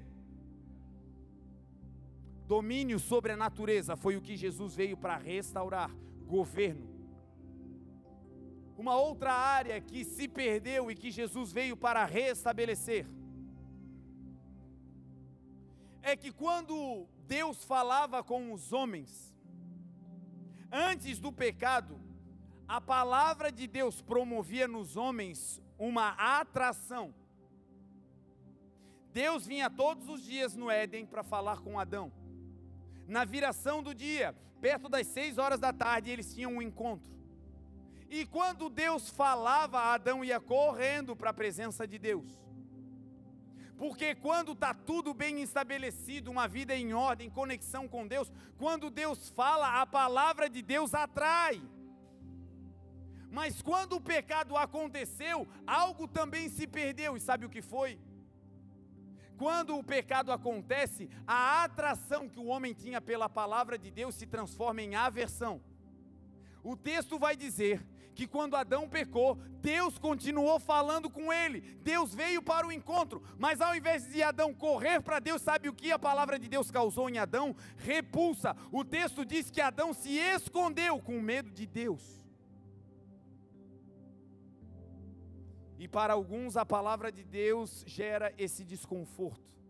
Domínio 2.49 2.99
sobre 2.99 3.32
a 3.32 3.38
natureza 3.38 3.95
foi 3.95 4.17
o 4.17 4.21
que 4.21 4.36
Jesus 4.36 4.75
veio 4.75 4.97
para 4.97 5.15
restaurar 5.15 5.89
governo. 6.27 6.91
Uma 8.82 8.95
outra 8.95 9.32
área 9.32 9.79
que 9.79 10.03
se 10.03 10.27
perdeu 10.27 10.89
e 10.89 10.95
que 10.95 11.11
Jesus 11.11 11.51
veio 11.51 11.77
para 11.77 12.03
restabelecer 12.03 13.05
é 16.01 16.15
que 16.15 16.32
quando 16.32 17.05
Deus 17.27 17.63
falava 17.63 18.23
com 18.23 18.51
os 18.51 18.73
homens, 18.73 19.32
antes 20.71 21.19
do 21.19 21.32
pecado, 21.32 22.01
a 22.67 22.82
palavra 22.82 23.51
de 23.51 23.67
Deus 23.67 24.01
promovia 24.01 24.67
nos 24.67 24.97
homens 24.97 25.61
uma 25.77 26.39
atração. 26.39 27.13
Deus 29.13 29.45
vinha 29.45 29.69
todos 29.69 30.09
os 30.09 30.23
dias 30.23 30.55
no 30.55 30.71
Éden 30.71 31.05
para 31.05 31.21
falar 31.21 31.59
com 31.59 31.79
Adão. 31.79 32.11
Na 33.07 33.25
viração 33.25 33.84
do 33.84 33.93
dia, 33.93 34.36
perto 34.59 34.89
das 34.89 35.05
seis 35.05 35.38
horas 35.38 35.59
da 35.59 35.71
tarde, 35.71 36.09
eles 36.09 36.34
tinham 36.34 36.53
um 36.53 36.61
encontro. 36.63 37.20
E 38.12 38.26
quando 38.26 38.70
Deus 38.70 39.09
falava, 39.09 39.80
Adão 39.80 40.22
ia 40.22 40.38
correndo 40.38 41.16
para 41.16 41.30
a 41.30 41.34
presença 41.34 41.88
de 41.88 41.97
Deus. 41.97 42.30
Porque 43.78 44.14
quando 44.14 44.51
está 44.51 44.74
tudo 44.74 45.14
bem 45.14 45.41
estabelecido, 45.41 46.30
uma 46.30 46.45
vida 46.45 46.76
em 46.76 46.93
ordem, 46.93 47.30
conexão 47.30 47.88
com 47.88 48.05
Deus, 48.05 48.30
quando 48.57 48.89
Deus 48.89 49.30
fala, 49.30 49.82
a 49.82 49.86
palavra 49.88 50.49
de 50.49 50.62
Deus 50.62 50.93
atrai. 50.93 51.62
Mas 53.32 53.62
quando 53.62 53.93
o 53.93 54.01
pecado 54.01 54.57
aconteceu, 54.57 55.47
algo 55.66 56.05
também 56.05 56.49
se 56.49 56.68
perdeu, 56.68 57.16
e 57.16 57.22
sabe 57.22 57.45
o 57.45 57.49
que 57.49 57.62
foi? 57.62 57.97
Quando 59.38 59.78
o 59.78 59.84
pecado 59.84 60.34
acontece, 60.34 61.09
a 61.26 61.64
atração 61.64 62.28
que 62.28 62.39
o 62.39 62.47
homem 62.47 62.74
tinha 62.74 62.99
pela 62.99 63.30
palavra 63.30 63.78
de 63.78 63.89
Deus 63.89 64.16
se 64.16 64.28
transforma 64.28 64.82
em 64.82 64.95
aversão. 64.95 65.62
O 66.62 66.76
texto 66.76 67.18
vai 67.18 67.38
dizer 67.38 67.82
que 68.22 68.28
quando 68.28 68.55
Adão 68.55 68.88
pecou, 68.88 69.36
Deus 69.63 69.97
continuou 69.97 70.59
falando 70.59 71.09
com 71.09 71.34
ele. 71.34 71.61
Deus 71.82 72.13
veio 72.13 72.39
para 72.39 72.67
o 72.67 72.72
encontro, 72.72 73.24
mas 73.39 73.59
ao 73.59 73.76
invés 73.76 74.07
de 74.11 74.22
Adão 74.22 74.53
correr 74.53 75.01
para 75.01 75.17
Deus, 75.17 75.41
sabe 75.41 75.67
o 75.67 75.74
que 75.74 75.91
a 75.91 75.97
palavra 75.97 76.38
de 76.38 76.47
Deus 76.47 76.69
causou 76.69 77.09
em 77.09 77.17
Adão? 77.17 77.55
Repulsa. 77.78 78.55
O 78.72 78.86
texto 78.86 79.26
diz 79.26 79.49
que 79.49 79.59
Adão 79.59 79.91
se 79.91 80.19
escondeu 80.19 80.99
com 80.99 81.19
medo 81.19 81.49
de 81.49 81.65
Deus. 81.65 82.03
E 85.80 85.88
para 85.88 86.13
alguns 86.13 86.55
a 86.55 86.63
palavra 86.63 87.11
de 87.11 87.24
Deus 87.24 87.84
gera 87.88 88.32
esse 88.38 88.63
desconforto. 88.63 89.61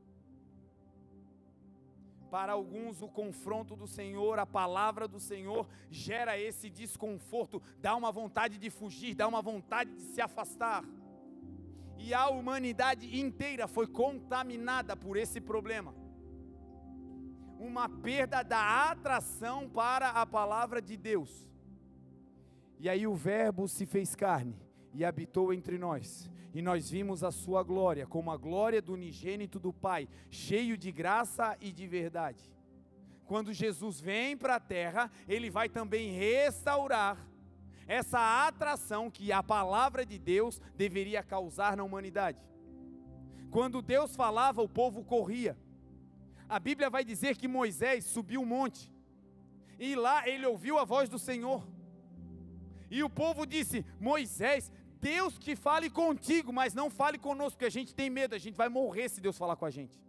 Para 2.31 2.53
alguns, 2.53 3.01
o 3.01 3.09
confronto 3.09 3.75
do 3.75 3.85
Senhor, 3.85 4.39
a 4.39 4.45
palavra 4.45 5.05
do 5.05 5.19
Senhor, 5.19 5.67
gera 5.89 6.39
esse 6.39 6.69
desconforto, 6.69 7.61
dá 7.81 7.93
uma 7.93 8.09
vontade 8.09 8.57
de 8.57 8.69
fugir, 8.69 9.13
dá 9.13 9.27
uma 9.27 9.41
vontade 9.41 9.93
de 9.93 10.01
se 10.01 10.21
afastar. 10.21 10.81
E 11.97 12.13
a 12.13 12.29
humanidade 12.29 13.19
inteira 13.19 13.67
foi 13.67 13.85
contaminada 13.85 14.95
por 14.95 15.17
esse 15.17 15.41
problema. 15.41 15.93
Uma 17.59 17.89
perda 17.89 18.41
da 18.43 18.89
atração 18.89 19.69
para 19.69 20.11
a 20.11 20.25
palavra 20.25 20.81
de 20.81 20.95
Deus. 20.95 21.45
E 22.79 22.87
aí 22.87 23.05
o 23.05 23.13
Verbo 23.13 23.67
se 23.67 23.85
fez 23.85 24.15
carne 24.15 24.70
e 24.93 25.03
habitou 25.05 25.53
entre 25.53 25.77
nós 25.77 26.29
e 26.53 26.61
nós 26.61 26.89
vimos 26.89 27.23
a 27.23 27.31
sua 27.31 27.63
glória, 27.63 28.05
como 28.05 28.31
a 28.31 28.37
glória 28.37 28.81
do 28.81 28.93
unigênito 28.93 29.59
do 29.59 29.71
Pai, 29.71 30.07
cheio 30.29 30.77
de 30.77 30.91
graça 30.91 31.55
e 31.61 31.71
de 31.71 31.87
verdade. 31.87 32.43
Quando 33.25 33.53
Jesus 33.53 34.01
vem 34.01 34.35
para 34.35 34.55
a 34.55 34.59
terra, 34.59 35.09
ele 35.27 35.49
vai 35.49 35.69
também 35.69 36.11
restaurar 36.11 37.25
essa 37.87 38.45
atração 38.47 39.09
que 39.09 39.31
a 39.31 39.41
palavra 39.41 40.05
de 40.05 40.19
Deus 40.19 40.61
deveria 40.75 41.23
causar 41.23 41.77
na 41.77 41.83
humanidade. 41.83 42.39
Quando 43.49 43.81
Deus 43.81 44.15
falava, 44.15 44.61
o 44.61 44.67
povo 44.67 45.03
corria. 45.03 45.57
A 46.49 46.59
Bíblia 46.59 46.89
vai 46.89 47.05
dizer 47.05 47.37
que 47.37 47.47
Moisés 47.47 48.03
subiu 48.05 48.41
um 48.41 48.45
monte, 48.45 48.91
e 49.79 49.95
lá 49.95 50.27
ele 50.27 50.45
ouviu 50.45 50.77
a 50.77 50.83
voz 50.83 51.07
do 51.07 51.17
Senhor. 51.17 51.65
E 52.89 53.01
o 53.03 53.09
povo 53.09 53.45
disse: 53.45 53.85
Moisés, 53.99 54.69
Deus 55.01 55.37
que 55.37 55.55
fale 55.55 55.89
contigo, 55.89 56.53
mas 56.53 56.73
não 56.73 56.89
fale 56.89 57.17
conosco, 57.17 57.53
porque 57.53 57.65
a 57.65 57.77
gente 57.77 57.93
tem 57.93 58.09
medo, 58.09 58.35
a 58.35 58.37
gente 58.37 58.55
vai 58.55 58.69
morrer 58.69 59.09
se 59.09 59.19
Deus 59.19 59.37
falar 59.37 59.55
com 59.55 59.65
a 59.65 59.71
gente. 59.71 59.99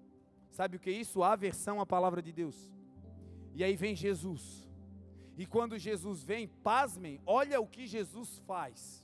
Sabe 0.51 0.77
o 0.77 0.81
que 0.81 0.91
é 0.91 0.93
isso? 0.93 1.23
A 1.23 1.33
aversão 1.33 1.81
à 1.81 1.87
palavra 1.87 2.21
de 2.21 2.31
Deus. 2.31 2.71
E 3.55 3.65
aí 3.65 3.75
vem 3.75 3.97
Jesus. 3.97 4.69
E 5.37 5.47
quando 5.47 5.79
Jesus 5.79 6.23
vem, 6.23 6.47
pasmem, 6.47 7.21
olha 7.27 7.61
o 7.61 7.67
que 7.67 7.87
Jesus 7.87 8.39
faz. 8.47 9.03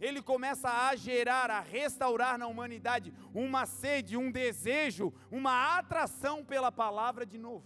Ele 0.00 0.20
começa 0.20 0.68
a 0.68 0.96
gerar, 0.96 1.48
a 1.48 1.60
restaurar 1.60 2.36
na 2.36 2.48
humanidade 2.48 3.14
uma 3.32 3.66
sede, 3.66 4.16
um 4.16 4.32
desejo, 4.32 5.12
uma 5.30 5.78
atração 5.78 6.44
pela 6.44 6.72
palavra 6.72 7.24
de 7.24 7.38
novo. 7.38 7.64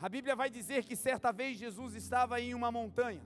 A 0.00 0.08
Bíblia 0.08 0.36
vai 0.36 0.48
dizer 0.48 0.84
que 0.84 0.94
certa 0.94 1.32
vez 1.32 1.58
Jesus 1.58 1.96
estava 1.96 2.40
em 2.40 2.54
uma 2.54 2.70
montanha. 2.70 3.22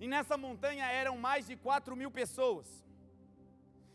E 0.00 0.08
nessa 0.08 0.36
montanha 0.36 0.86
eram 0.86 1.16
mais 1.18 1.46
de 1.46 1.56
4 1.56 1.94
mil 1.94 2.10
pessoas. 2.10 2.66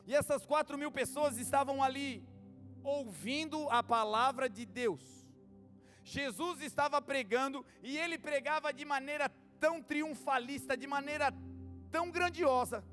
E 0.06 0.14
essas 0.14 0.46
4 0.46 0.78
mil 0.78 0.92
pessoas 0.92 1.38
estavam 1.38 1.82
ali, 1.82 2.24
ouvindo 2.84 3.68
a 3.72 3.82
palavra 3.82 4.48
de 4.48 4.66
Deus. 4.66 5.04
Jesus 6.04 6.62
estava 6.62 7.02
pregando 7.02 7.66
e 7.82 7.98
ele 7.98 8.20
pregava 8.20 8.72
de 8.72 8.86
maneira 8.86 9.28
tão 9.60 9.82
triunfalista, 9.82 10.78
de 10.78 10.86
maneira 10.86 11.34
tão 11.92 12.12
grandiosa, 12.12 12.84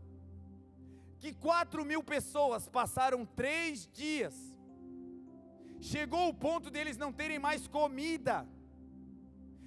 que 1.20 1.34
4 1.34 1.84
mil 1.84 2.02
pessoas 2.02 2.66
passaram 2.66 3.26
três 3.26 3.86
dias. 3.92 4.34
Chegou 5.80 6.28
o 6.28 6.34
ponto 6.34 6.70
deles 6.70 6.96
não 6.96 7.12
terem 7.12 7.38
mais 7.38 7.68
comida. 7.68 8.48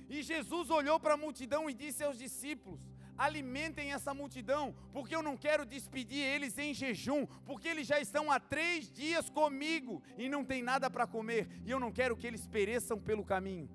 E 0.09 0.23
Jesus 0.23 0.71
olhou 0.71 0.99
para 0.99 1.13
a 1.13 1.17
multidão 1.17 1.69
e 1.69 1.73
disse 1.73 2.03
aos 2.03 2.17
discípulos: 2.17 2.94
alimentem 3.17 3.93
essa 3.93 4.13
multidão, 4.13 4.75
porque 4.91 5.15
eu 5.15 5.21
não 5.21 5.37
quero 5.37 5.65
despedir 5.65 6.23
eles 6.23 6.57
em 6.57 6.73
jejum, 6.73 7.25
porque 7.45 7.67
eles 7.67 7.87
já 7.87 7.99
estão 7.99 8.31
há 8.31 8.39
três 8.39 8.91
dias 8.91 9.29
comigo 9.29 10.01
e 10.17 10.29
não 10.29 10.43
tem 10.43 10.61
nada 10.61 10.89
para 10.89 11.07
comer, 11.07 11.47
e 11.65 11.71
eu 11.71 11.79
não 11.79 11.91
quero 11.91 12.17
que 12.17 12.27
eles 12.27 12.45
pereçam 12.47 12.99
pelo 12.99 13.23
caminho. 13.23 13.69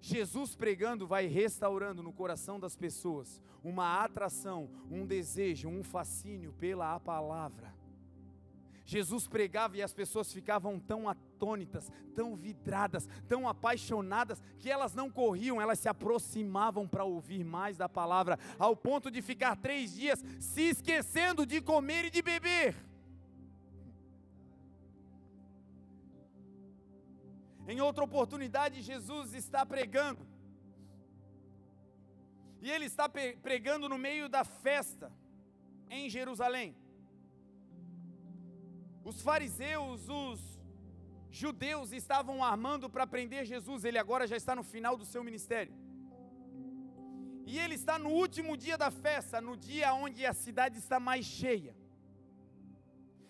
Jesus 0.00 0.54
pregando 0.54 1.06
vai 1.06 1.26
restaurando 1.26 2.02
no 2.02 2.12
coração 2.12 2.60
das 2.60 2.76
pessoas 2.76 3.40
uma 3.62 4.04
atração, 4.04 4.68
um 4.90 5.06
desejo, 5.06 5.68
um 5.68 5.82
fascínio 5.82 6.52
pela 6.52 7.00
palavra. 7.00 7.74
Jesus 8.84 9.26
pregava 9.26 9.76
e 9.76 9.82
as 9.82 9.94
pessoas 9.94 10.32
ficavam 10.32 10.78
tão 10.78 11.08
atônitas, 11.08 11.90
tão 12.14 12.36
vidradas, 12.36 13.08
tão 13.26 13.48
apaixonadas, 13.48 14.42
que 14.58 14.70
elas 14.70 14.94
não 14.94 15.10
corriam, 15.10 15.60
elas 15.60 15.78
se 15.78 15.88
aproximavam 15.88 16.86
para 16.86 17.02
ouvir 17.02 17.44
mais 17.44 17.78
da 17.78 17.88
palavra, 17.88 18.38
ao 18.58 18.76
ponto 18.76 19.10
de 19.10 19.22
ficar 19.22 19.56
três 19.56 19.94
dias 19.94 20.22
se 20.38 20.62
esquecendo 20.62 21.46
de 21.46 21.62
comer 21.62 22.06
e 22.06 22.10
de 22.10 22.20
beber. 22.20 22.76
Em 27.66 27.80
outra 27.80 28.04
oportunidade, 28.04 28.82
Jesus 28.82 29.32
está 29.32 29.64
pregando, 29.64 30.26
e 32.60 32.70
ele 32.70 32.84
está 32.84 33.08
pregando 33.08 33.88
no 33.88 33.96
meio 33.96 34.28
da 34.28 34.44
festa 34.44 35.10
em 35.88 36.10
Jerusalém. 36.10 36.76
Os 39.04 39.20
fariseus, 39.20 40.08
os 40.08 40.40
judeus 41.30 41.92
estavam 41.92 42.42
armando 42.42 42.88
para 42.88 43.06
prender 43.06 43.44
Jesus, 43.44 43.84
ele 43.84 43.98
agora 43.98 44.26
já 44.26 44.36
está 44.36 44.56
no 44.56 44.62
final 44.62 44.96
do 44.96 45.04
seu 45.04 45.22
ministério. 45.22 45.74
E 47.46 47.58
ele 47.58 47.74
está 47.74 47.98
no 47.98 48.10
último 48.10 48.56
dia 48.56 48.78
da 48.78 48.90
festa, 48.90 49.40
no 49.40 49.56
dia 49.56 49.92
onde 49.92 50.24
a 50.24 50.32
cidade 50.32 50.78
está 50.78 50.98
mais 50.98 51.26
cheia. 51.26 51.76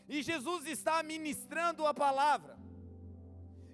E 0.09 0.23
Jesus 0.23 0.67
está 0.67 1.03
ministrando 1.03 1.87
a 1.87 1.93
palavra. 1.93 2.57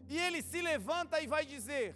E 0.08 0.16
ele 0.16 0.40
se 0.42 0.62
levanta 0.62 1.20
e 1.20 1.26
vai 1.26 1.44
dizer: 1.44 1.94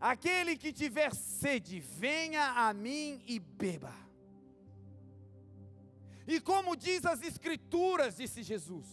Aquele 0.00 0.56
que 0.56 0.72
tiver 0.72 1.14
sede, 1.14 1.78
venha 1.78 2.52
a 2.66 2.74
mim 2.74 3.22
e 3.26 3.38
beba. 3.38 4.05
E 6.26 6.40
como 6.40 6.76
diz 6.76 7.06
as 7.06 7.22
Escrituras, 7.22 8.16
disse 8.16 8.42
Jesus: 8.42 8.86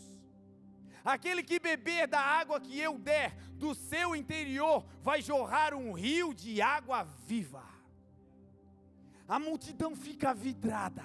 Aquele 1.03 1.43
que 1.43 1.59
beber 1.59 2.07
da 2.07 2.19
água 2.19 2.61
que 2.61 2.79
eu 2.79 2.97
der, 2.97 3.35
do 3.53 3.73
seu 3.73 4.15
interior 4.15 4.85
vai 5.01 5.21
jorrar 5.21 5.73
um 5.73 5.91
rio 5.93 6.33
de 6.33 6.61
água 6.61 7.03
viva. 7.25 7.63
A 9.27 9.39
multidão 9.39 9.95
fica 9.95 10.33
vidrada. 10.33 11.03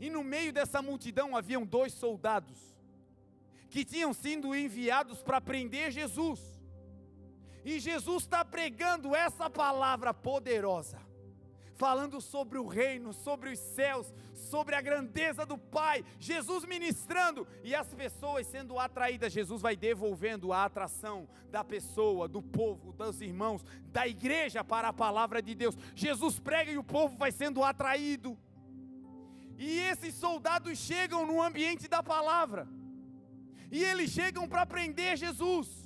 E 0.00 0.08
no 0.08 0.24
meio 0.24 0.52
dessa 0.52 0.80
multidão 0.80 1.36
haviam 1.36 1.66
dois 1.66 1.92
soldados 1.92 2.58
que 3.68 3.84
tinham 3.84 4.14
sido 4.14 4.54
enviados 4.54 5.22
para 5.22 5.40
prender 5.40 5.90
Jesus. 5.90 6.40
E 7.64 7.78
Jesus 7.78 8.22
está 8.22 8.44
pregando 8.44 9.14
essa 9.14 9.50
palavra 9.50 10.14
poderosa 10.14 11.08
falando 11.78 12.20
sobre 12.20 12.58
o 12.58 12.66
reino, 12.66 13.12
sobre 13.12 13.50
os 13.50 13.58
céus, 13.58 14.12
sobre 14.48 14.74
a 14.74 14.80
grandeza 14.80 15.46
do 15.46 15.56
Pai, 15.56 16.04
Jesus 16.18 16.64
ministrando 16.64 17.46
e 17.62 17.74
as 17.74 17.92
pessoas 17.94 18.46
sendo 18.46 18.78
atraídas. 18.78 19.32
Jesus 19.32 19.62
vai 19.62 19.76
devolvendo 19.76 20.52
a 20.52 20.64
atração 20.64 21.28
da 21.50 21.62
pessoa, 21.62 22.26
do 22.26 22.42
povo, 22.42 22.92
dos 22.92 23.20
irmãos, 23.20 23.64
da 23.92 24.06
igreja 24.06 24.64
para 24.64 24.88
a 24.88 24.92
palavra 24.92 25.40
de 25.40 25.54
Deus. 25.54 25.76
Jesus 25.94 26.38
prega 26.38 26.72
e 26.72 26.78
o 26.78 26.84
povo 26.84 27.16
vai 27.16 27.30
sendo 27.30 27.62
atraído. 27.62 28.36
E 29.58 29.78
esses 29.80 30.14
soldados 30.14 30.78
chegam 30.78 31.26
no 31.26 31.42
ambiente 31.42 31.88
da 31.88 32.00
palavra, 32.00 32.68
e 33.72 33.82
eles 33.82 34.10
chegam 34.10 34.48
para 34.48 34.64
prender 34.64 35.16
Jesus. 35.16 35.77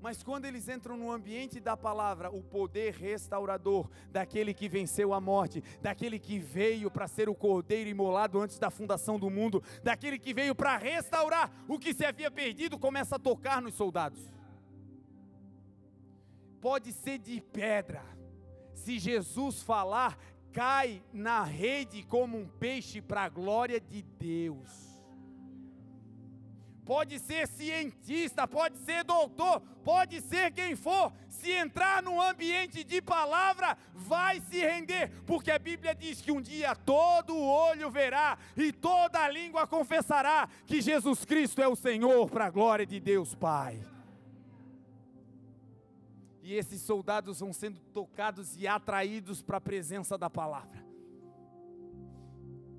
Mas 0.00 0.22
quando 0.22 0.44
eles 0.44 0.68
entram 0.68 0.96
no 0.96 1.10
ambiente 1.10 1.58
da 1.58 1.76
palavra, 1.76 2.30
o 2.30 2.42
poder 2.42 2.94
restaurador 2.94 3.90
daquele 4.10 4.54
que 4.54 4.68
venceu 4.68 5.12
a 5.12 5.20
morte, 5.20 5.62
daquele 5.82 6.18
que 6.18 6.38
veio 6.38 6.90
para 6.90 7.08
ser 7.08 7.28
o 7.28 7.34
cordeiro 7.34 7.90
imolado 7.90 8.40
antes 8.40 8.58
da 8.58 8.70
fundação 8.70 9.18
do 9.18 9.28
mundo, 9.28 9.62
daquele 9.82 10.18
que 10.18 10.32
veio 10.32 10.54
para 10.54 10.76
restaurar 10.76 11.52
o 11.66 11.78
que 11.78 11.92
se 11.92 12.04
havia 12.04 12.30
perdido, 12.30 12.78
começa 12.78 13.16
a 13.16 13.18
tocar 13.18 13.60
nos 13.60 13.74
soldados. 13.74 14.20
Pode 16.60 16.92
ser 16.92 17.18
de 17.18 17.40
pedra, 17.40 18.04
se 18.74 18.98
Jesus 18.98 19.62
falar, 19.62 20.16
cai 20.52 21.02
na 21.12 21.42
rede 21.42 22.04
como 22.04 22.38
um 22.38 22.48
peixe 22.48 23.00
para 23.00 23.22
a 23.22 23.28
glória 23.28 23.80
de 23.80 24.02
Deus 24.02 24.87
pode 26.88 27.18
ser 27.18 27.46
cientista, 27.46 28.48
pode 28.48 28.78
ser 28.78 29.04
doutor, 29.04 29.60
pode 29.84 30.22
ser 30.22 30.50
quem 30.52 30.74
for, 30.74 31.12
se 31.28 31.52
entrar 31.52 32.02
no 32.02 32.18
ambiente 32.18 32.82
de 32.82 33.02
palavra, 33.02 33.76
vai 33.92 34.40
se 34.40 34.58
render, 34.60 35.12
porque 35.26 35.50
a 35.50 35.58
Bíblia 35.58 35.94
diz 35.94 36.22
que 36.22 36.32
um 36.32 36.40
dia 36.40 36.74
todo 36.74 37.36
olho 37.36 37.90
verá 37.90 38.38
e 38.56 38.72
toda 38.72 39.28
língua 39.28 39.66
confessará 39.66 40.48
que 40.66 40.80
Jesus 40.80 41.26
Cristo 41.26 41.60
é 41.60 41.68
o 41.68 41.76
Senhor, 41.76 42.30
para 42.30 42.46
a 42.46 42.50
glória 42.50 42.86
de 42.86 42.98
Deus 42.98 43.34
Pai. 43.34 43.78
E 46.42 46.54
esses 46.54 46.80
soldados 46.80 47.40
vão 47.40 47.52
sendo 47.52 47.78
tocados 47.92 48.56
e 48.56 48.66
atraídos 48.66 49.42
para 49.42 49.58
a 49.58 49.60
presença 49.60 50.16
da 50.16 50.30
palavra. 50.30 50.87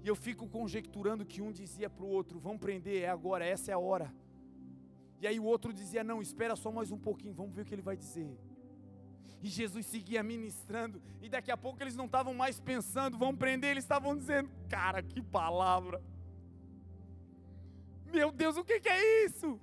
E 0.03 0.07
eu 0.07 0.15
fico 0.15 0.47
conjecturando 0.47 1.25
que 1.25 1.41
um 1.41 1.51
dizia 1.51 1.89
para 1.89 2.03
o 2.03 2.07
outro: 2.07 2.39
vamos 2.39 2.59
prender, 2.59 3.03
é 3.03 3.09
agora, 3.09 3.45
essa 3.45 3.71
é 3.71 3.73
a 3.73 3.79
hora. 3.79 4.13
E 5.21 5.27
aí 5.27 5.39
o 5.39 5.43
outro 5.43 5.73
dizia: 5.73 6.03
não, 6.03 6.21
espera 6.21 6.55
só 6.55 6.71
mais 6.71 6.91
um 6.91 6.97
pouquinho, 6.97 7.33
vamos 7.33 7.53
ver 7.53 7.63
o 7.63 7.65
que 7.65 7.75
ele 7.75 7.81
vai 7.81 7.97
dizer. 7.97 8.37
E 9.41 9.47
Jesus 9.47 9.85
seguia 9.85 10.21
ministrando, 10.21 11.01
e 11.21 11.29
daqui 11.29 11.49
a 11.49 11.55
pouco 11.57 11.81
eles 11.81 11.95
não 11.95 12.05
estavam 12.05 12.33
mais 12.33 12.59
pensando, 12.59 13.17
vamos 13.17 13.37
prender, 13.37 13.71
eles 13.71 13.83
estavam 13.83 14.15
dizendo: 14.15 14.49
cara, 14.69 15.01
que 15.01 15.21
palavra. 15.21 16.01
Meu 18.05 18.31
Deus, 18.31 18.57
o 18.57 18.63
que, 18.63 18.79
que 18.79 18.89
é 18.89 19.25
isso? 19.25 19.59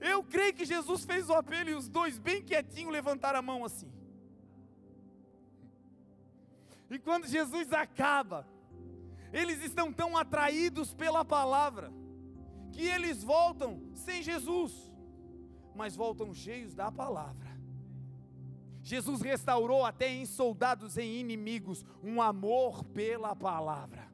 Eu 0.00 0.22
creio 0.22 0.54
que 0.54 0.64
Jesus 0.64 1.04
fez 1.04 1.28
o 1.28 1.34
apelo 1.34 1.70
e 1.70 1.74
os 1.74 1.88
dois, 1.88 2.18
bem 2.18 2.42
quietinhos, 2.42 2.92
levantaram 2.92 3.38
a 3.38 3.42
mão 3.42 3.64
assim. 3.64 3.90
E 6.90 6.98
quando 6.98 7.26
Jesus 7.26 7.72
acaba, 7.72 8.46
eles 9.32 9.62
estão 9.62 9.92
tão 9.92 10.16
atraídos 10.16 10.94
pela 10.94 11.24
palavra, 11.24 11.92
que 12.72 12.82
eles 12.82 13.22
voltam 13.22 13.82
sem 13.94 14.22
Jesus, 14.22 14.72
mas 15.74 15.96
voltam 15.96 16.34
cheios 16.34 16.74
da 16.74 16.90
palavra. 16.90 17.48
Jesus 18.82 19.20
restaurou 19.20 19.84
até 19.84 20.08
em 20.08 20.24
soldados, 20.24 20.96
em 20.96 21.16
inimigos, 21.16 21.84
um 22.02 22.22
amor 22.22 22.84
pela 22.84 23.36
palavra. 23.36 24.08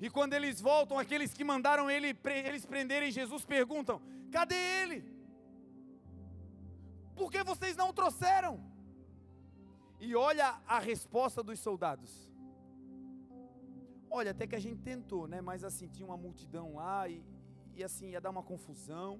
E 0.00 0.10
quando 0.10 0.32
eles 0.32 0.60
voltam, 0.60 0.98
aqueles 0.98 1.32
que 1.32 1.44
mandaram 1.44 1.88
ele, 1.88 2.16
eles 2.44 2.66
prenderem 2.66 3.12
Jesus 3.12 3.44
perguntam: 3.44 4.02
cadê 4.32 4.56
ele? 4.82 5.04
Por 7.14 7.30
que 7.30 7.44
vocês 7.44 7.76
não 7.76 7.90
o 7.90 7.92
trouxeram? 7.92 8.60
E 10.00 10.16
olha 10.16 10.60
a 10.66 10.80
resposta 10.80 11.40
dos 11.40 11.60
soldados. 11.60 12.31
Olha, 14.18 14.30
até 14.32 14.46
que 14.46 14.54
a 14.54 14.64
gente 14.66 14.80
tentou, 14.82 15.26
né? 15.26 15.40
Mas 15.40 15.64
assim, 15.64 15.88
tinha 15.88 16.06
uma 16.06 16.18
multidão 16.24 16.74
lá 16.74 17.08
e, 17.08 17.24
e 17.74 17.82
assim, 17.82 18.10
ia 18.10 18.20
dar 18.20 18.30
uma 18.30 18.42
confusão. 18.42 19.10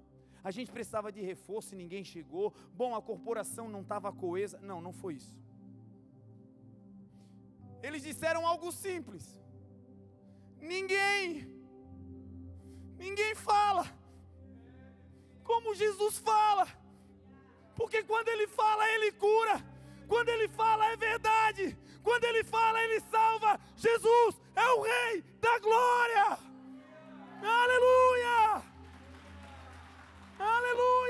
A 0.45 0.51
gente 0.51 0.71
precisava 0.71 1.11
de 1.17 1.23
reforço 1.23 1.75
e 1.75 1.81
ninguém 1.83 2.05
chegou. 2.05 2.53
Bom, 2.75 2.95
a 2.95 3.01
corporação 3.01 3.69
não 3.69 3.81
estava 3.81 4.13
coesa. 4.13 4.59
Não, 4.61 4.81
não 4.87 4.93
foi 4.93 5.15
isso. 5.15 5.35
Eles 7.83 8.03
disseram 8.03 8.47
algo 8.47 8.71
simples. 8.71 9.25
Ninguém, 10.61 11.25
ninguém 12.99 13.35
fala 13.35 13.85
como 15.43 15.75
Jesus 15.75 16.19
fala. 16.19 16.67
Porque 17.75 18.03
quando 18.03 18.29
ele 18.29 18.47
fala, 18.47 18.89
ele 18.95 19.13
cura. 19.13 19.57
Quando 20.07 20.29
ele 20.29 20.49
fala, 20.49 20.85
é 20.93 20.97
verdade. 20.97 21.65
Quando 22.03 22.25
ele 22.25 22.45
fala, 22.45 22.83
ele 22.85 23.01
salva. 23.01 23.59
Jesus 23.83 24.41
é 24.55 24.69
o 24.75 24.83
Rei 24.83 25.25
da 25.41 25.59
glória. 25.59 26.39
Aleluia! 27.43 28.63
Aleluia! 30.39 31.02